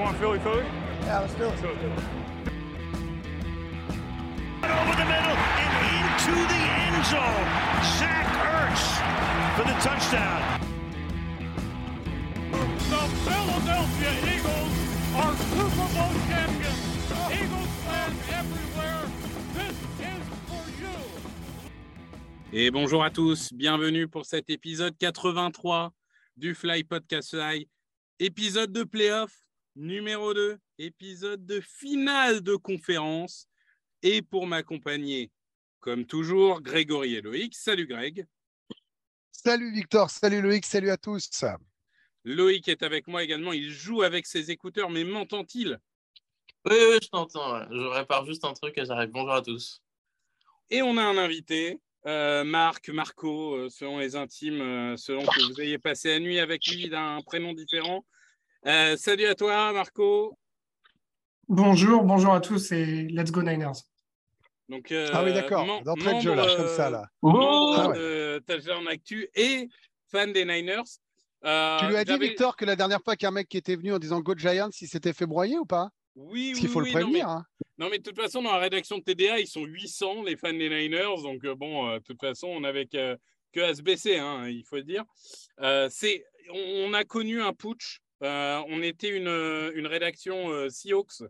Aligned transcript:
want 0.00 0.16
Philly 0.16 0.38
Philly? 0.38 0.64
Yeah, 1.02 1.20
let's 1.20 1.34
do 1.34 1.44
it. 1.44 1.52
Over 4.64 4.96
the 4.96 5.08
middle 5.12 5.36
and 5.60 5.72
into 5.92 6.34
the 6.52 6.62
end 6.80 7.04
zone. 7.04 7.48
Zach 7.98 8.28
Ertz 8.56 8.84
for 9.56 9.64
the 9.68 9.76
touchdown. 9.84 10.40
The 12.90 13.04
Philadelphia 13.26 14.12
Eagles 14.34 14.74
are 15.20 15.34
Super 15.52 15.88
Bowl 15.94 16.14
champions. 16.28 16.80
Eagles 17.30 17.72
fans 17.84 18.20
everywhere, 18.40 19.04
this 19.54 19.76
is 20.00 20.24
for 20.48 20.64
you. 20.80 20.96
Et 22.52 22.70
bonjour 22.70 23.04
à 23.04 23.10
tous, 23.10 23.52
bienvenue 23.52 24.08
pour 24.08 24.24
cet 24.24 24.48
épisode 24.48 24.96
83 24.98 25.92
du 26.36 26.54
Fly 26.54 26.84
Podcast 26.84 27.30
Fly, 27.30 27.68
épisode 28.18 28.72
de 28.72 28.84
playoff 28.84 29.30
numéro 29.76 30.34
2, 30.34 30.58
épisode 30.78 31.44
de 31.46 31.60
finale 31.60 32.42
de 32.42 32.56
conférence. 32.56 33.48
Et 34.02 34.22
pour 34.22 34.46
m'accompagner, 34.46 35.30
comme 35.80 36.06
toujours, 36.06 36.60
Grégory 36.60 37.14
et 37.14 37.20
Loïc. 37.20 37.54
Salut 37.54 37.86
Greg. 37.86 38.26
Salut 39.30 39.72
Victor, 39.72 40.10
salut 40.10 40.42
Loïc, 40.42 40.66
salut 40.66 40.90
à 40.90 40.96
tous. 40.96 41.44
Loïc 42.24 42.68
est 42.68 42.82
avec 42.82 43.06
moi 43.06 43.22
également, 43.22 43.52
il 43.52 43.70
joue 43.70 44.02
avec 44.02 44.26
ses 44.26 44.50
écouteurs, 44.50 44.90
mais 44.90 45.04
m'entend-il? 45.04 45.78
Oui, 46.66 46.76
oui, 46.90 46.98
je 47.02 47.08
t'entends. 47.08 47.64
Je 47.70 47.86
répare 47.86 48.26
juste 48.26 48.44
un 48.44 48.52
truc 48.52 48.76
et 48.76 48.84
j'arrive. 48.84 49.10
Bonjour 49.10 49.32
à 49.32 49.40
tous. 49.40 49.82
Et 50.68 50.82
on 50.82 50.98
a 50.98 51.02
un 51.02 51.16
invité, 51.16 51.80
euh, 52.06 52.44
Marc, 52.44 52.90
Marco, 52.90 53.54
euh, 53.54 53.68
selon 53.70 53.98
les 53.98 54.14
intimes, 54.14 54.60
euh, 54.60 54.96
selon 54.96 55.24
que 55.24 55.52
vous 55.52 55.60
ayez 55.60 55.78
passé 55.78 56.10
la 56.10 56.20
nuit 56.20 56.38
avec 56.38 56.66
lui 56.66 56.90
d'un 56.90 57.22
prénom 57.22 57.54
différent. 57.54 58.04
Euh, 58.66 58.96
salut 58.96 59.26
à 59.26 59.34
toi, 59.34 59.72
Marco. 59.72 60.36
Bonjour, 61.48 62.02
bonjour 62.04 62.34
à 62.34 62.40
tous 62.40 62.72
et 62.72 63.04
let's 63.08 63.30
go 63.30 63.42
Niners. 63.42 63.72
Donc, 64.68 64.92
euh, 64.92 65.08
ah 65.12 65.24
oui, 65.24 65.32
d'accord, 65.32 65.66
d'entrée 65.82 66.14
de 66.14 66.20
jeu 66.20 66.34
là, 66.34 66.46
comme 66.56 66.68
ça 66.68 66.88
euh, 66.88 66.90
là. 66.90 67.06
membre 67.22 67.74
Ah 67.78 67.88
ouais. 67.88 67.96
de 67.98 68.88
Actu 68.88 69.28
et 69.34 69.68
fan 70.08 70.32
des 70.32 70.44
Niners. 70.44 70.82
Euh, 71.44 71.78
Tu 71.80 71.86
lui 71.86 71.96
as 71.96 72.04
dit, 72.04 72.18
Victor, 72.18 72.54
que 72.54 72.64
la 72.64 72.76
dernière 72.76 73.00
fois 73.02 73.16
qu'un 73.16 73.30
mec 73.30 73.48
qui 73.48 73.56
était 73.56 73.74
venu 73.74 73.94
en 73.94 73.98
disant 73.98 74.20
Go 74.20 74.34
Giants, 74.36 74.68
il 74.80 74.86
s'était 74.88 75.12
fait 75.14 75.26
broyer 75.26 75.58
ou 75.58 75.64
pas? 75.64 75.88
Oui, 76.14 76.50
Parce 76.50 76.60
qu'il 76.60 76.68
oui, 76.68 76.72
faut 76.74 76.80
oui, 76.80 76.84
le 76.86 76.92
non, 76.92 77.00
prévenir. 77.06 77.26
mais- 77.26 77.32
hein. 77.32 77.44
Non, 77.78 77.88
mais 77.90 77.98
de 77.98 78.02
toute 78.02 78.20
façon, 78.20 78.42
dans 78.42 78.52
la 78.52 78.58
rédaction 78.58 78.98
de 78.98 79.02
TDA, 79.02 79.40
ils 79.40 79.46
sont 79.46 79.64
800, 79.64 80.22
les 80.24 80.36
fans 80.36 80.52
des 80.52 80.68
Niners. 80.68 81.22
Donc, 81.22 81.42
euh, 81.44 81.54
bon, 81.54 81.88
euh, 81.88 81.98
de 81.98 82.04
toute 82.04 82.20
façon, 82.20 82.48
on 82.48 82.60
n'avait 82.60 82.84
que, 82.86 83.16
que 83.52 83.60
à 83.60 83.74
se 83.74 83.80
baisser, 83.80 84.18
hein, 84.18 84.46
il 84.46 84.64
faut 84.64 84.76
le 84.76 84.82
dire. 84.84 85.02
Euh, 85.60 85.88
c'est, 85.90 86.24
on, 86.52 86.90
on 86.90 86.92
a 86.92 87.04
connu 87.04 87.40
un 87.40 87.54
putsch. 87.54 88.00
Euh, 88.22 88.62
on 88.68 88.82
était 88.82 89.08
une, 89.08 89.28
une 89.74 89.86
rédaction 89.86 90.50
euh, 90.50 90.68
Seahawks. 90.68 91.22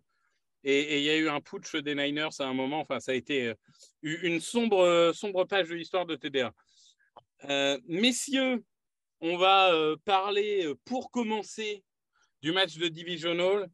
Et 0.63 0.99
il 0.99 1.05
y 1.05 1.11
a 1.11 1.17
eu 1.17 1.29
un 1.29 1.41
putsch 1.41 1.75
des 1.77 1.95
Niners 1.95 2.39
à 2.39 2.45
un 2.45 2.53
moment. 2.53 2.81
Enfin, 2.81 3.01
ça 3.01 3.13
a 3.13 3.15
été 3.15 3.49
euh, 3.49 3.55
une 4.03 4.41
sombre, 4.41 5.13
sombre 5.15 5.45
page 5.45 5.69
de 5.69 5.75
l'histoire 5.75 6.05
de 6.05 6.17
TDA. 6.17 6.53
Euh, 7.49 7.79
messieurs, 7.87 8.63
on 9.21 9.37
va 9.37 9.73
euh, 9.73 9.97
parler 10.05 10.67
euh, 10.67 10.75
pour 10.85 11.11
commencer 11.11 11.83
du 12.43 12.53
match 12.53 12.77
de 12.77 12.89
Divisional. 12.89 13.71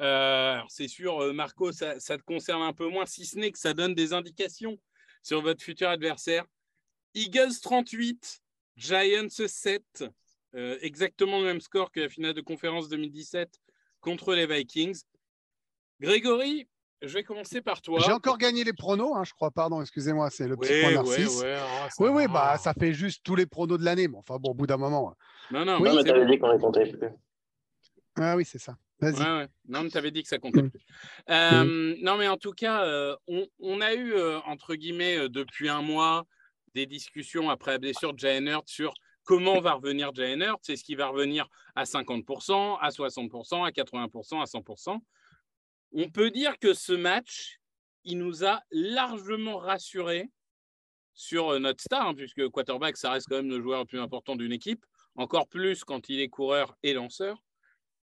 Euh, 0.00 0.58
c'est 0.68 0.88
sûr, 0.88 1.22
euh, 1.22 1.32
Marco, 1.32 1.72
ça, 1.72 2.00
ça 2.00 2.16
te 2.16 2.22
concerne 2.22 2.62
un 2.62 2.72
peu 2.72 2.88
moins, 2.88 3.04
si 3.06 3.26
ce 3.26 3.38
n'est 3.38 3.50
que 3.50 3.58
ça 3.58 3.74
donne 3.74 3.94
des 3.94 4.12
indications 4.12 4.78
sur 5.22 5.42
votre 5.42 5.62
futur 5.62 5.88
adversaire. 5.88 6.46
Eagles 7.14 7.60
38, 7.62 8.40
Giants 8.76 9.28
7, 9.28 10.04
euh, 10.54 10.78
exactement 10.80 11.38
le 11.38 11.44
même 11.46 11.60
score 11.60 11.90
que 11.90 12.00
la 12.00 12.08
finale 12.08 12.34
de 12.34 12.40
conférence 12.40 12.88
2017 12.88 13.60
contre 14.00 14.34
les 14.34 14.46
Vikings. 14.46 15.02
Grégory, 16.00 16.68
je 17.02 17.08
vais 17.14 17.22
commencer 17.24 17.60
par 17.60 17.82
toi. 17.82 18.00
J'ai 18.00 18.12
encore 18.12 18.38
gagné 18.38 18.64
les 18.64 18.72
pronos, 18.72 19.14
hein, 19.14 19.24
je 19.24 19.32
crois, 19.32 19.50
pardon, 19.50 19.80
excusez-moi, 19.80 20.30
c'est 20.30 20.48
le 20.48 20.56
petit 20.56 20.72
Ouais, 20.72 20.80
point 20.82 20.90
narcisse. 20.92 21.42
ouais, 21.42 21.58
oh, 21.62 21.88
ça 21.90 22.02
Oui, 22.04 22.10
oui, 22.10 22.26
bah 22.28 22.56
ça 22.58 22.72
fait 22.74 22.92
juste 22.92 23.22
tous 23.24 23.36
les 23.36 23.46
pronos 23.46 23.78
de 23.78 23.84
l'année, 23.84 24.08
mais 24.08 24.16
enfin 24.16 24.36
bon, 24.38 24.50
au 24.50 24.54
bout 24.54 24.66
d'un 24.66 24.76
moment. 24.76 25.14
Non, 25.50 25.64
non, 25.64 25.78
Oui, 25.80 25.88
non, 25.88 25.96
mais 25.96 26.04
t'avais 26.04 26.26
dit 26.26 26.38
qu'on 26.38 26.52
les 26.52 26.58
comptait 26.58 26.90
plus. 26.90 27.08
Ah 28.16 28.36
oui, 28.36 28.44
c'est 28.44 28.58
ça. 28.58 28.76
Vas-y. 28.98 29.14
Ouais, 29.22 29.38
ouais. 29.38 29.48
Non, 29.68 29.82
mais 29.82 29.90
tu 29.90 29.96
avais 29.96 30.10
dit 30.10 30.22
que 30.22 30.28
ça 30.28 30.38
comptait 30.38 30.62
Mm. 30.62 30.70
plus. 30.70 30.80
Euh, 31.30 31.96
Non, 32.02 32.16
mais 32.18 32.28
en 32.28 32.36
tout 32.36 32.52
cas, 32.52 32.84
euh, 32.84 33.16
on, 33.28 33.46
on 33.58 33.80
a 33.80 33.94
eu, 33.94 34.12
euh, 34.12 34.40
entre 34.40 34.74
guillemets, 34.74 35.16
euh, 35.16 35.28
depuis 35.28 35.68
un 35.68 35.80
mois, 35.80 36.26
des 36.74 36.86
discussions 36.86 37.50
après 37.50 37.72
la 37.72 37.78
blessure 37.78 38.12
de 38.14 38.48
Hurts 38.48 38.68
sur 38.68 38.92
comment 39.30 39.60
va 39.60 39.74
revenir 39.74 40.12
Jalen 40.12 40.42
Hurts? 40.42 40.68
Est-ce 40.68 40.82
qu'il 40.82 40.96
va 40.96 41.06
revenir 41.06 41.46
à 41.76 41.84
50%, 41.84 42.78
à 42.80 42.88
60%, 42.88 43.64
à 43.64 43.70
80%, 43.70 44.40
à 44.40 44.44
100% 44.44 44.98
On 45.92 46.10
peut 46.10 46.32
dire 46.32 46.58
que 46.58 46.74
ce 46.74 46.92
match, 46.92 47.60
il 48.02 48.18
nous 48.18 48.44
a 48.44 48.60
largement 48.72 49.58
rassurés 49.58 50.28
sur 51.14 51.50
euh, 51.50 51.58
notre 51.60 51.80
star, 51.80 52.08
hein, 52.08 52.14
puisque 52.16 52.48
quarterback, 52.48 52.96
ça 52.96 53.12
reste 53.12 53.28
quand 53.28 53.36
même 53.36 53.50
le 53.50 53.62
joueur 53.62 53.78
le 53.78 53.86
plus 53.86 54.00
important 54.00 54.34
d'une 54.34 54.50
équipe, 54.50 54.84
encore 55.14 55.46
plus 55.46 55.84
quand 55.84 56.08
il 56.08 56.18
est 56.20 56.28
coureur 56.28 56.76
et 56.82 56.92
lanceur 56.92 57.40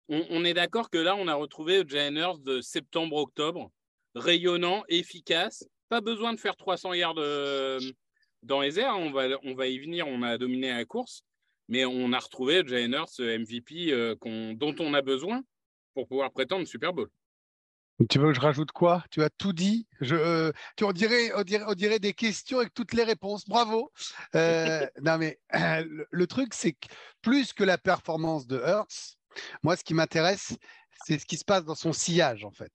on, 0.07 0.45
est 0.45 0.53
d'accord 0.53 0.91
que 0.91 0.99
là, 0.99 1.15
on 1.15 1.27
a 1.27 1.33
retrouvé 1.33 1.81
le 1.81 1.89
Jalen 1.89 2.37
de 2.43 2.61
septembre-octobre, 2.61 3.71
rayonnant, 4.13 4.83
efficace. 4.89 5.65
Pas 5.89 6.01
besoin 6.01 6.33
de 6.33 6.39
faire 6.39 6.55
300 6.55 6.93
yards 6.93 7.15
euh, 7.17 7.79
dans 8.45 8.61
les 8.61 8.79
airs. 8.79 8.97
On 8.97 9.11
va, 9.11 9.27
on 9.43 9.53
va 9.53 9.67
y 9.67 9.79
venir. 9.79 10.07
On 10.07 10.21
a 10.21 10.37
dominé 10.37 10.69
la 10.69 10.85
course. 10.85 11.23
Mais 11.67 11.83
on 11.85 12.13
a 12.13 12.19
retrouvé 12.19 12.61
le 12.61 12.67
Jalen 12.67 12.93
Hurts 12.93 13.19
euh, 13.19 13.39
MVP 13.39 13.91
euh, 13.91 14.15
dont 14.53 14.75
on 14.79 14.93
a 14.93 15.01
besoin 15.01 15.41
pour 15.95 16.07
pouvoir 16.07 16.31
prétendre 16.31 16.67
Super 16.67 16.93
Bowl. 16.93 17.09
Tu 18.09 18.19
veux 18.19 18.27
que 18.27 18.33
je 18.33 18.41
rajoute 18.41 18.71
quoi? 18.71 19.03
Tu 19.09 19.23
as 19.23 19.29
tout 19.29 19.53
dit. 19.53 19.87
Je, 20.01 20.15
euh, 20.15 20.51
tu 20.75 20.83
on 20.83 20.91
dirait, 20.91 21.31
on 21.35 21.43
dirait, 21.43 21.63
on 21.65 21.73
dirait 21.73 21.97
des 21.97 22.13
questions 22.13 22.59
avec 22.59 22.73
toutes 22.73 22.93
les 22.93 23.03
réponses. 23.03 23.47
Bravo. 23.47 23.91
Euh, 24.35 24.85
non 25.01 25.17
mais 25.17 25.39
le, 25.53 26.05
le 26.11 26.27
truc, 26.27 26.53
c'est 26.53 26.73
que 26.73 26.87
plus 27.21 27.53
que 27.53 27.63
la 27.63 27.77
performance 27.77 28.45
de 28.45 28.59
Hertz, 28.59 29.17
moi, 29.63 29.75
ce 29.75 29.83
qui 29.83 29.93
m'intéresse, 29.93 30.57
c'est 31.05 31.19
ce 31.19 31.25
qui 31.25 31.37
se 31.37 31.45
passe 31.45 31.65
dans 31.65 31.75
son 31.75 31.93
sillage 31.93 32.43
en 32.45 32.51
fait. 32.51 32.71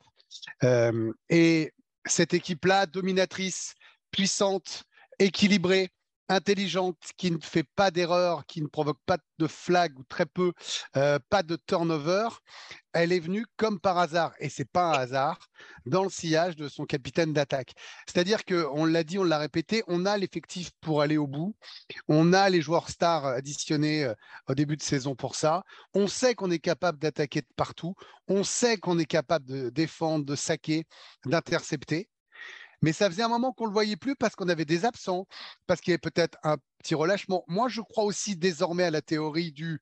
Euh, 0.64 1.12
et 1.28 1.72
cette 2.06 2.34
équipe-là, 2.34 2.86
dominatrice, 2.86 3.74
puissante, 4.10 4.84
équilibrée, 5.20 5.90
intelligente, 6.30 6.96
qui 7.16 7.30
ne 7.30 7.38
fait 7.40 7.66
pas 7.76 7.90
d'erreur, 7.90 8.46
qui 8.46 8.62
ne 8.62 8.68
provoque 8.68 9.00
pas 9.04 9.18
de 9.38 9.46
flag 9.46 9.98
ou 9.98 10.04
très 10.04 10.26
peu, 10.26 10.52
euh, 10.96 11.18
pas 11.28 11.42
de 11.42 11.56
turnover, 11.56 12.28
elle 12.92 13.12
est 13.12 13.18
venue 13.18 13.46
comme 13.56 13.80
par 13.80 13.98
hasard, 13.98 14.32
et 14.38 14.48
c'est 14.48 14.64
pas 14.68 14.94
un 14.94 14.98
hasard, 15.00 15.38
dans 15.86 16.04
le 16.04 16.10
sillage 16.10 16.56
de 16.56 16.68
son 16.68 16.84
capitaine 16.84 17.32
d'attaque. 17.32 17.72
C'est-à-dire 18.06 18.44
qu'on 18.44 18.84
l'a 18.84 19.02
dit, 19.02 19.18
on 19.18 19.24
l'a 19.24 19.38
répété, 19.38 19.82
on 19.88 20.06
a 20.06 20.16
l'effectif 20.16 20.70
pour 20.80 21.02
aller 21.02 21.16
au 21.16 21.26
bout, 21.26 21.56
on 22.08 22.32
a 22.32 22.48
les 22.48 22.62
joueurs 22.62 22.90
stars 22.90 23.26
additionnés 23.26 24.04
euh, 24.04 24.14
au 24.48 24.54
début 24.54 24.76
de 24.76 24.82
saison 24.82 25.16
pour 25.16 25.34
ça, 25.34 25.64
on 25.94 26.06
sait 26.06 26.34
qu'on 26.34 26.50
est 26.50 26.58
capable 26.60 26.98
d'attaquer 26.98 27.40
de 27.40 27.48
partout, 27.56 27.94
on 28.28 28.44
sait 28.44 28.76
qu'on 28.76 28.98
est 28.98 29.04
capable 29.06 29.46
de 29.46 29.70
défendre, 29.70 30.24
de 30.24 30.36
saquer, 30.36 30.84
d'intercepter. 31.26 32.08
Mais 32.82 32.92
ça 32.92 33.10
faisait 33.10 33.22
un 33.22 33.28
moment 33.28 33.52
qu'on 33.52 33.64
ne 33.64 33.70
le 33.70 33.74
voyait 33.74 33.96
plus 33.96 34.16
parce 34.16 34.34
qu'on 34.34 34.48
avait 34.48 34.64
des 34.64 34.84
absents, 34.84 35.26
parce 35.66 35.80
qu'il 35.80 35.90
y 35.90 35.94
avait 35.94 35.98
peut-être 35.98 36.38
un 36.42 36.56
petit 36.78 36.94
relâchement. 36.94 37.44
Moi, 37.46 37.68
je 37.68 37.80
crois 37.80 38.04
aussi 38.04 38.36
désormais 38.36 38.84
à 38.84 38.90
la 38.90 39.02
théorie 39.02 39.52
du 39.52 39.80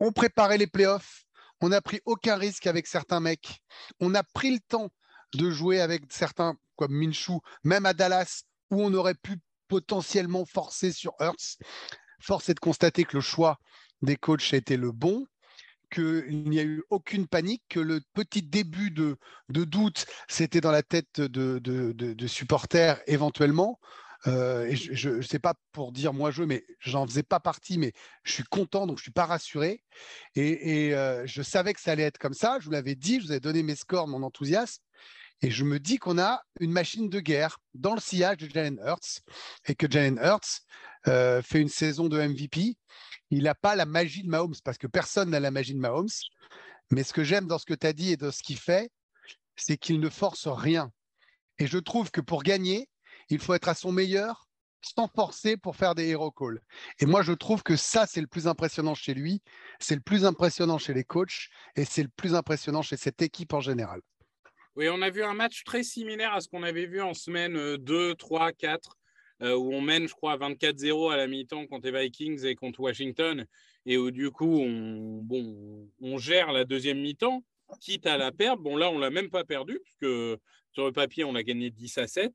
on 0.00 0.10
préparait 0.10 0.58
les 0.58 0.66
playoffs, 0.66 1.24
on 1.60 1.68
n'a 1.68 1.80
pris 1.80 2.00
aucun 2.06 2.36
risque 2.36 2.66
avec 2.66 2.88
certains 2.88 3.20
mecs, 3.20 3.62
on 4.00 4.14
a 4.16 4.24
pris 4.24 4.50
le 4.50 4.58
temps 4.58 4.90
de 5.34 5.50
jouer 5.50 5.80
avec 5.80 6.12
certains 6.12 6.56
comme 6.76 6.92
Minshew, 6.92 7.40
même 7.62 7.86
à 7.86 7.94
Dallas, 7.94 8.42
où 8.70 8.82
on 8.82 8.92
aurait 8.94 9.14
pu 9.14 9.38
potentiellement 9.68 10.44
forcer 10.44 10.90
sur 10.90 11.14
Hurts. 11.20 11.58
Force 12.20 12.48
est 12.48 12.54
de 12.54 12.60
constater 12.60 13.04
que 13.04 13.16
le 13.16 13.20
choix 13.20 13.58
des 14.02 14.16
coachs 14.16 14.52
a 14.52 14.56
été 14.56 14.76
le 14.76 14.90
bon 14.90 15.26
qu'il 15.92 16.44
n'y 16.48 16.58
a 16.58 16.64
eu 16.64 16.82
aucune 16.90 17.26
panique, 17.26 17.62
que 17.68 17.80
le 17.80 18.00
petit 18.14 18.42
début 18.42 18.90
de, 18.90 19.16
doute, 19.48 20.06
c'était 20.28 20.60
dans 20.60 20.70
la 20.70 20.82
tête 20.82 21.20
de, 21.20 21.58
de, 21.58 22.26
supporters 22.26 23.00
éventuellement. 23.06 23.78
Euh, 24.28 24.66
et 24.66 24.76
je 24.76 25.10
ne 25.10 25.22
sais 25.22 25.40
pas 25.40 25.54
pour 25.72 25.90
dire 25.90 26.12
moi 26.12 26.30
je, 26.30 26.44
mais 26.44 26.64
j'en 26.78 27.04
faisais 27.06 27.24
pas 27.24 27.40
partie, 27.40 27.76
mais 27.76 27.92
je 28.22 28.32
suis 28.32 28.44
content, 28.44 28.86
donc 28.86 28.98
je 28.98 29.02
suis 29.02 29.10
pas 29.10 29.26
rassuré. 29.26 29.82
Et, 30.36 30.86
et, 30.86 30.94
euh, 30.94 31.26
je 31.26 31.42
savais 31.42 31.74
que 31.74 31.80
ça 31.80 31.92
allait 31.92 32.04
être 32.04 32.18
comme 32.18 32.34
ça. 32.34 32.58
Je 32.60 32.66
vous 32.66 32.70
l'avais 32.70 32.94
dit, 32.94 33.20
je 33.20 33.26
vous 33.26 33.30
avais 33.32 33.40
donné 33.40 33.62
mes 33.62 33.74
scores, 33.74 34.06
mon 34.06 34.22
enthousiasme. 34.22 34.82
Et 35.44 35.50
je 35.50 35.64
me 35.64 35.80
dis 35.80 35.98
qu'on 35.98 36.18
a 36.18 36.40
une 36.60 36.70
machine 36.70 37.08
de 37.08 37.18
guerre 37.18 37.58
dans 37.74 37.94
le 37.94 38.00
sillage 38.00 38.36
de 38.36 38.48
Jalen 38.48 38.78
Hurts 38.84 39.22
et 39.66 39.74
que 39.74 39.90
Jalen 39.90 40.20
Hurts 40.22 40.62
euh, 41.08 41.42
fait 41.42 41.60
une 41.60 41.68
saison 41.68 42.08
de 42.08 42.20
MVP. 42.20 42.76
Il 43.32 43.44
n'a 43.44 43.54
pas 43.54 43.76
la 43.76 43.86
magie 43.86 44.22
de 44.22 44.28
Mahomes 44.28 44.54
parce 44.62 44.76
que 44.76 44.86
personne 44.86 45.30
n'a 45.30 45.40
la 45.40 45.50
magie 45.50 45.72
de 45.72 45.80
Mahomes. 45.80 46.10
Mais 46.90 47.02
ce 47.02 47.14
que 47.14 47.24
j'aime 47.24 47.46
dans 47.46 47.56
ce 47.56 47.64
que 47.64 47.72
tu 47.72 47.86
as 47.86 47.94
dit 47.94 48.12
et 48.12 48.18
de 48.18 48.30
ce 48.30 48.42
qu'il 48.42 48.58
fait, 48.58 48.90
c'est 49.56 49.78
qu'il 49.78 50.00
ne 50.00 50.10
force 50.10 50.48
rien. 50.48 50.92
Et 51.58 51.66
je 51.66 51.78
trouve 51.78 52.10
que 52.10 52.20
pour 52.20 52.42
gagner, 52.42 52.90
il 53.30 53.38
faut 53.38 53.54
être 53.54 53.68
à 53.68 53.74
son 53.74 53.90
meilleur 53.90 54.48
sans 54.82 55.08
forcer 55.08 55.56
pour 55.56 55.76
faire 55.76 55.94
des 55.94 56.08
hero 56.08 56.30
calls. 56.30 56.60
Et 56.98 57.06
moi, 57.06 57.22
je 57.22 57.32
trouve 57.32 57.62
que 57.62 57.74
ça, 57.74 58.06
c'est 58.06 58.20
le 58.20 58.26
plus 58.26 58.46
impressionnant 58.46 58.94
chez 58.94 59.14
lui, 59.14 59.40
c'est 59.78 59.94
le 59.94 60.02
plus 60.02 60.26
impressionnant 60.26 60.76
chez 60.76 60.92
les 60.92 61.04
coachs 61.04 61.48
et 61.74 61.86
c'est 61.86 62.02
le 62.02 62.10
plus 62.10 62.34
impressionnant 62.34 62.82
chez 62.82 62.98
cette 62.98 63.22
équipe 63.22 63.54
en 63.54 63.60
général. 63.60 64.02
Oui, 64.76 64.90
on 64.90 65.00
a 65.00 65.08
vu 65.08 65.22
un 65.22 65.34
match 65.34 65.64
très 65.64 65.82
similaire 65.82 66.34
à 66.34 66.40
ce 66.42 66.48
qu'on 66.48 66.64
avait 66.64 66.86
vu 66.86 67.00
en 67.00 67.14
semaine 67.14 67.76
2, 67.78 68.14
3, 68.16 68.52
4, 68.52 68.98
où 69.42 69.74
on 69.74 69.80
mène, 69.80 70.06
je 70.06 70.14
crois, 70.14 70.36
24-0 70.36 71.12
à 71.12 71.16
la 71.16 71.26
mi-temps 71.26 71.66
contre 71.66 71.90
les 71.90 72.02
Vikings 72.02 72.44
et 72.44 72.54
contre 72.54 72.80
Washington, 72.80 73.44
et 73.86 73.96
où 73.96 74.10
du 74.10 74.30
coup, 74.30 74.60
on, 74.60 75.20
bon, 75.22 75.88
on 76.00 76.18
gère 76.18 76.52
la 76.52 76.64
deuxième 76.64 77.00
mi-temps, 77.00 77.42
quitte 77.80 78.06
à 78.06 78.16
la 78.16 78.32
perdre. 78.32 78.62
Bon, 78.62 78.76
là, 78.76 78.90
on 78.90 78.96
ne 78.96 79.00
l'a 79.00 79.10
même 79.10 79.30
pas 79.30 79.44
perdu, 79.44 79.80
puisque 79.82 80.40
sur 80.72 80.84
le 80.84 80.92
papier, 80.92 81.24
on 81.24 81.34
a 81.34 81.42
gagné 81.42 81.70
10 81.70 81.98
à 81.98 82.06
7. 82.06 82.32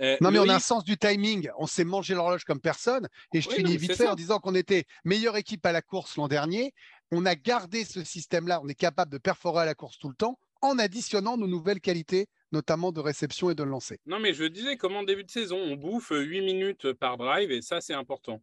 Euh, 0.00 0.16
non, 0.20 0.30
mais 0.30 0.38
on 0.40 0.48
a 0.48 0.56
un 0.56 0.60
sens 0.60 0.84
du 0.84 0.96
timing. 0.96 1.48
On 1.58 1.66
s'est 1.66 1.84
mangé 1.84 2.14
l'horloge 2.14 2.44
comme 2.44 2.60
personne. 2.60 3.08
Et 3.32 3.40
je 3.40 3.48
finis 3.48 3.76
vite 3.76 3.94
fait 3.94 4.08
en 4.08 4.16
disant 4.16 4.38
qu'on 4.40 4.54
était 4.54 4.84
meilleure 5.04 5.36
équipe 5.36 5.64
à 5.66 5.72
la 5.72 5.82
course 5.82 6.16
l'an 6.16 6.26
dernier. 6.26 6.72
On 7.12 7.26
a 7.26 7.36
gardé 7.36 7.84
ce 7.84 8.02
système-là. 8.02 8.60
On 8.62 8.68
est 8.68 8.74
capable 8.74 9.12
de 9.12 9.18
perforer 9.18 9.62
à 9.62 9.64
la 9.64 9.74
course 9.74 9.98
tout 9.98 10.08
le 10.08 10.16
temps 10.16 10.38
en 10.62 10.78
additionnant 10.78 11.36
nos 11.36 11.46
nouvelles 11.46 11.80
qualités, 11.80 12.26
notamment 12.54 12.92
de 12.92 13.00
réception 13.00 13.50
et 13.50 13.54
de 13.54 13.64
lancer. 13.64 13.98
Non, 14.06 14.20
mais 14.20 14.32
je 14.32 14.44
disais, 14.44 14.76
comme 14.76 14.94
en 14.94 15.02
début 15.02 15.24
de 15.24 15.30
saison, 15.30 15.58
on 15.58 15.74
bouffe 15.74 16.12
8 16.12 16.40
minutes 16.40 16.92
par 16.92 17.16
drive 17.18 17.50
et 17.50 17.60
ça, 17.60 17.80
c'est 17.80 17.94
important. 17.94 18.40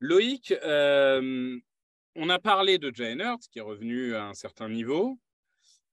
Loïc, 0.00 0.52
euh, 0.64 1.58
on 2.16 2.30
a 2.30 2.38
parlé 2.38 2.78
de 2.78 2.90
Hurts 2.90 3.48
qui 3.50 3.58
est 3.58 3.62
revenu 3.62 4.14
à 4.14 4.24
un 4.24 4.34
certain 4.34 4.68
niveau. 4.68 5.18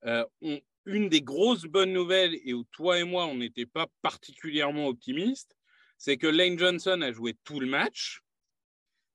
Euh, 0.05 0.25
une 0.85 1.09
des 1.09 1.21
grosses 1.21 1.65
bonnes 1.65 1.93
nouvelles 1.93 2.35
et 2.43 2.53
où 2.53 2.63
toi 2.71 2.99
et 2.99 3.03
moi, 3.03 3.27
on 3.27 3.35
n'était 3.35 3.67
pas 3.67 3.87
particulièrement 4.01 4.87
optimistes, 4.87 5.55
c'est 5.97 6.17
que 6.17 6.27
Lane 6.27 6.57
Johnson 6.57 7.01
a 7.01 7.11
joué 7.11 7.35
tout 7.43 7.59
le 7.59 7.67
match, 7.67 8.21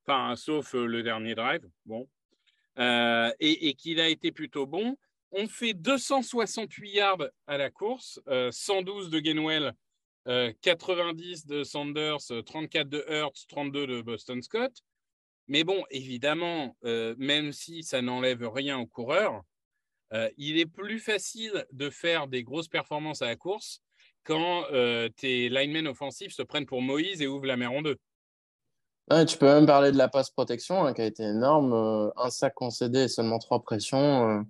enfin, 0.06 0.36
sauf 0.36 0.74
euh, 0.74 0.86
le 0.86 1.02
dernier 1.02 1.34
drive, 1.34 1.66
bon, 1.86 2.08
et, 2.78 3.74
qu'il 3.74 3.98
a 3.98 4.08
été 4.08 4.30
plutôt 4.30 4.66
bon. 4.66 4.96
On 5.32 5.48
fait 5.48 5.74
268 5.74 6.90
yards 6.90 7.28
à 7.46 7.58
la 7.58 7.70
course, 7.70 8.20
112 8.50 9.06
euh, 9.06 9.10
de 9.10 9.18
Gainwell, 9.20 9.72
90 10.62 11.46
de 11.46 11.62
Sanders, 11.62 12.18
34 12.44 12.88
de 12.88 13.04
Hurts, 13.08 13.46
32 13.48 13.86
de 13.86 14.02
Boston 14.02 14.42
Scott. 14.42 14.72
Mais 15.46 15.62
bon, 15.62 15.84
évidemment, 15.90 16.76
même 16.82 17.52
si 17.52 17.84
ça 17.84 18.02
n'enlève 18.02 18.48
rien 18.48 18.78
aux 18.78 18.86
coureurs, 18.86 19.44
euh, 20.12 20.28
il 20.36 20.58
est 20.58 20.66
plus 20.66 21.00
facile 21.00 21.66
de 21.72 21.90
faire 21.90 22.28
des 22.28 22.44
grosses 22.44 22.68
performances 22.68 23.22
à 23.22 23.26
la 23.26 23.36
course 23.36 23.80
quand 24.24 24.64
euh, 24.72 25.08
tes 25.16 25.48
linemen 25.48 25.86
offensifs 25.88 26.32
se 26.32 26.42
prennent 26.42 26.66
pour 26.66 26.82
Moïse 26.82 27.22
et 27.22 27.26
ouvrent 27.26 27.46
la 27.46 27.56
mer 27.56 27.72
en 27.72 27.82
deux. 27.82 27.96
tu 29.26 29.38
peux 29.38 29.46
même 29.46 29.66
parler 29.66 29.92
de 29.92 29.96
la 29.96 30.08
passe 30.08 30.30
protection 30.30 30.84
hein, 30.84 30.94
qui 30.94 31.02
a 31.02 31.06
été 31.06 31.24
énorme. 31.24 31.72
Euh, 31.72 32.10
un 32.16 32.30
sac 32.30 32.54
concédé 32.54 33.00
et 33.00 33.08
seulement 33.08 33.38
trois 33.38 33.62
pressions. 33.62 34.44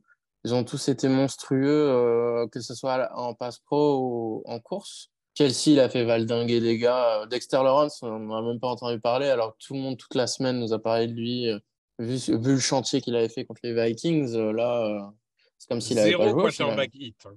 Ils 0.47 0.55
ont 0.55 0.65
tous 0.65 0.89
été 0.89 1.09
monstrueux, 1.09 2.47
que 2.53 2.61
ce 2.61 2.75
soit 2.75 3.11
en 3.15 3.35
passe 3.35 3.59
pro 3.59 3.99
ou 3.99 4.43
en 4.47 4.61
course. 4.61 5.11
Kelsey, 5.35 5.73
il 5.73 5.81
a 5.81 5.89
fait 5.89 6.05
valdinguer 6.05 6.61
des 6.61 6.79
gars. 6.79 7.27
Dexter 7.27 7.59
Lawrence, 7.59 8.03
on 8.03 8.19
n'en 8.19 8.37
a 8.39 8.43
même 8.43 8.61
pas 8.61 8.69
entendu 8.69 9.01
parler, 9.01 9.29
alors 9.29 9.53
que 9.53 9.67
tout 9.67 9.75
le 9.75 9.81
monde, 9.81 9.99
toute 9.99 10.15
la 10.15 10.27
semaine, 10.27 10.61
nous 10.61 10.73
a 10.73 10.79
parlé 10.79 11.09
de 11.09 11.13
lui. 11.13 11.51
Vu, 11.99 12.17
vu 12.17 12.53
le 12.55 12.59
chantier 12.59 13.01
qu'il 13.01 13.17
avait 13.17 13.29
fait 13.29 13.45
contre 13.45 13.61
les 13.65 13.75
Vikings, 13.75 14.35
là, 14.37 15.13
c'est 15.59 15.69
comme 15.69 15.81
s'il 15.81 15.99
avait 15.99 16.13
pas 16.17 16.29
joué. 16.29 16.43
quarterback 16.43 16.91
hit. 16.95 17.17
Hein. 17.27 17.37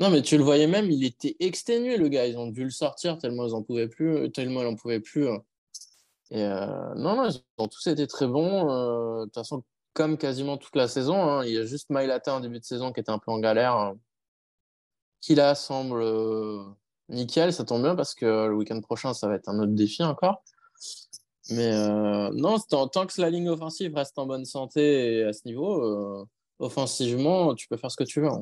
Non, 0.00 0.10
mais 0.10 0.22
tu 0.22 0.36
le 0.36 0.42
voyais 0.42 0.66
même, 0.66 0.90
il 0.90 1.04
était 1.04 1.36
exténué, 1.38 1.96
le 1.96 2.08
gars. 2.08 2.26
Ils 2.26 2.36
ont 2.36 2.48
dû 2.48 2.64
le 2.64 2.70
sortir 2.70 3.16
tellement 3.18 3.46
ils 3.46 3.54
en 3.54 3.62
pouvaient 3.62 3.88
plus, 3.88 4.30
tellement 4.32 4.62
ils 4.62 4.66
en 4.66 4.74
pouvaient 4.74 5.00
plus. 5.00 5.28
Hein. 5.28 5.42
Et 6.30 6.42
euh, 6.42 6.94
non, 6.96 7.16
non, 7.16 7.28
ils 7.28 7.40
ont 7.58 7.68
tous 7.68 7.86
été 7.86 8.06
très 8.06 8.26
bons. 8.26 8.70
Euh, 8.70 9.20
de 9.20 9.24
toute 9.26 9.34
façon, 9.34 9.62
comme 9.94 10.18
quasiment 10.18 10.56
toute 10.58 10.76
la 10.76 10.88
saison, 10.88 11.16
hein. 11.16 11.44
il 11.44 11.52
y 11.52 11.58
a 11.58 11.64
juste 11.64 11.90
Mailata 11.90 12.34
en 12.34 12.40
début 12.40 12.58
de 12.58 12.64
saison 12.64 12.92
qui 12.92 13.00
était 13.00 13.10
un 13.10 13.18
peu 13.18 13.30
en 13.30 13.38
galère. 13.38 13.94
Qui 15.20 15.34
là 15.34 15.54
semble 15.54 16.02
euh, 16.02 16.62
nickel, 17.08 17.52
ça 17.52 17.64
tombe 17.64 17.82
bien 17.82 17.96
parce 17.96 18.14
que 18.14 18.26
le 18.46 18.54
week-end 18.54 18.80
prochain, 18.82 19.14
ça 19.14 19.28
va 19.28 19.36
être 19.36 19.48
un 19.48 19.58
autre 19.58 19.72
défi 19.72 20.02
encore. 20.02 20.42
Mais 21.50 21.72
non, 22.32 22.58
tant 22.58 23.06
que 23.06 23.20
la 23.20 23.30
ligne 23.30 23.48
offensive 23.48 23.94
reste 23.94 24.18
en 24.18 24.26
bonne 24.26 24.44
santé 24.44 25.16
et 25.16 25.24
à 25.24 25.32
ce 25.32 25.46
niveau, 25.46 26.26
offensivement, 26.58 27.54
tu 27.54 27.68
peux 27.68 27.76
faire 27.76 27.90
ce 27.90 27.96
que 27.96 28.04
tu 28.04 28.20
veux. 28.20 28.28
Hein. 28.28 28.40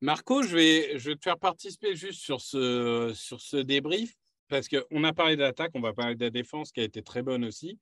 Marco, 0.00 0.42
je 0.42 0.54
vais, 0.54 0.98
je 0.98 1.10
vais 1.10 1.16
te 1.16 1.22
faire 1.22 1.38
participer 1.38 1.96
juste 1.96 2.20
sur 2.20 2.40
ce, 2.40 3.12
sur 3.14 3.40
ce 3.40 3.56
débrief, 3.56 4.14
parce 4.48 4.68
qu'on 4.68 5.04
a 5.04 5.12
parlé 5.12 5.36
de 5.36 5.40
l'attaque, 5.40 5.72
on 5.74 5.80
va 5.80 5.94
parler 5.94 6.14
de 6.14 6.24
la 6.24 6.30
défense 6.30 6.70
qui 6.70 6.80
a 6.80 6.84
été 6.84 7.02
très 7.02 7.22
bonne 7.22 7.44
aussi. 7.44 7.78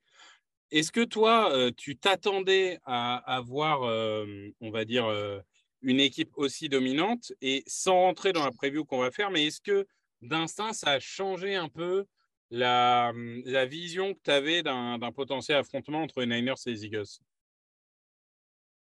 Est-ce 0.75 0.91
que 0.91 1.05
toi, 1.05 1.55
euh, 1.55 1.71
tu 1.77 1.97
t'attendais 1.97 2.81
à 2.85 3.15
avoir, 3.33 3.85
euh, 3.85 4.27
on 4.61 4.73
va 4.73 4.85
dire, 4.85 5.07
euh, 5.07 5.39
une 5.83 6.01
équipe 6.01 6.33
aussi 6.35 6.69
dominante 6.69 7.33
Et 7.41 7.63
sans 7.69 7.95
rentrer 7.95 8.33
dans 8.33 8.45
la 8.45 8.51
preview 8.51 8.85
qu'on 8.85 8.99
va 8.99 9.13
faire, 9.13 9.31
mais 9.31 9.47
est-ce 9.47 9.61
que 9.61 9.87
d'instinct, 10.21 10.73
ça 10.73 10.91
a 10.91 10.99
changé 10.99 11.55
un 11.55 11.69
peu 11.69 12.07
la, 12.51 13.13
la 13.45 13.67
vision 13.67 14.15
que 14.15 14.19
tu 14.25 14.33
avais 14.33 14.65
d'un 14.65 14.99
potentiel 15.15 15.59
affrontement 15.59 16.03
entre 16.03 16.23
les 16.23 16.27
Niners 16.27 16.55
et 16.67 16.71
les 16.71 16.87
Eagles? 16.87 17.21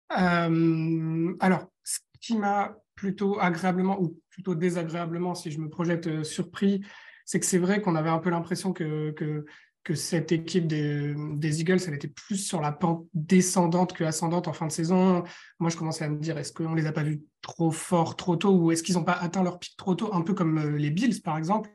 Alors, 0.09 1.71
ce 1.85 1.99
qui 2.19 2.35
m'a 2.35 2.75
plutôt 2.95 3.39
agréablement 3.39 3.97
ou 4.01 4.19
plutôt 4.29 4.55
désagréablement, 4.55 5.35
si 5.35 5.51
je 5.51 5.59
me 5.59 5.69
projette 5.69 6.25
surpris, 6.25 6.81
c'est 7.23 7.39
que 7.39 7.45
c'est 7.45 7.59
vrai 7.59 7.81
qu'on 7.81 7.95
avait 7.95 8.09
un 8.09 8.19
peu 8.19 8.29
l'impression 8.29 8.73
que, 8.73 9.45
que, 9.87 9.95
cette 9.95 10.31
équipe 10.31 10.67
des, 10.67 11.15
des, 11.15 11.61
Eagles, 11.61 11.79
elle 11.87 11.93
était 11.93 12.07
plus 12.07 12.37
sur 12.37 12.61
la 12.61 12.71
pente 12.71 13.07
descendante 13.13 13.93
que 13.93 14.03
ascendante 14.03 14.47
en 14.47 14.53
fin 14.53 14.67
de 14.67 14.71
saison. 14.71 15.23
Moi, 15.59 15.69
je 15.69 15.77
commençais 15.77 16.05
à 16.05 16.09
me 16.09 16.19
dire, 16.19 16.37
est-ce 16.37 16.53
qu'on 16.53 16.73
les 16.73 16.85
a 16.85 16.91
pas 16.91 17.03
vus 17.03 17.21
trop 17.41 17.71
fort, 17.71 18.15
trop 18.15 18.35
tôt, 18.35 18.51
ou 18.51 18.71
est-ce 18.71 18.83
qu'ils 18.83 18.95
n'ont 18.95 19.03
pas 19.03 19.13
atteint 19.13 19.43
leur 19.43 19.59
pic 19.59 19.75
trop 19.77 19.95
tôt, 19.95 20.13
un 20.13 20.21
peu 20.21 20.33
comme 20.33 20.57
euh, 20.57 20.77
les 20.77 20.89
Bills, 20.89 21.21
par 21.21 21.37
exemple? 21.37 21.69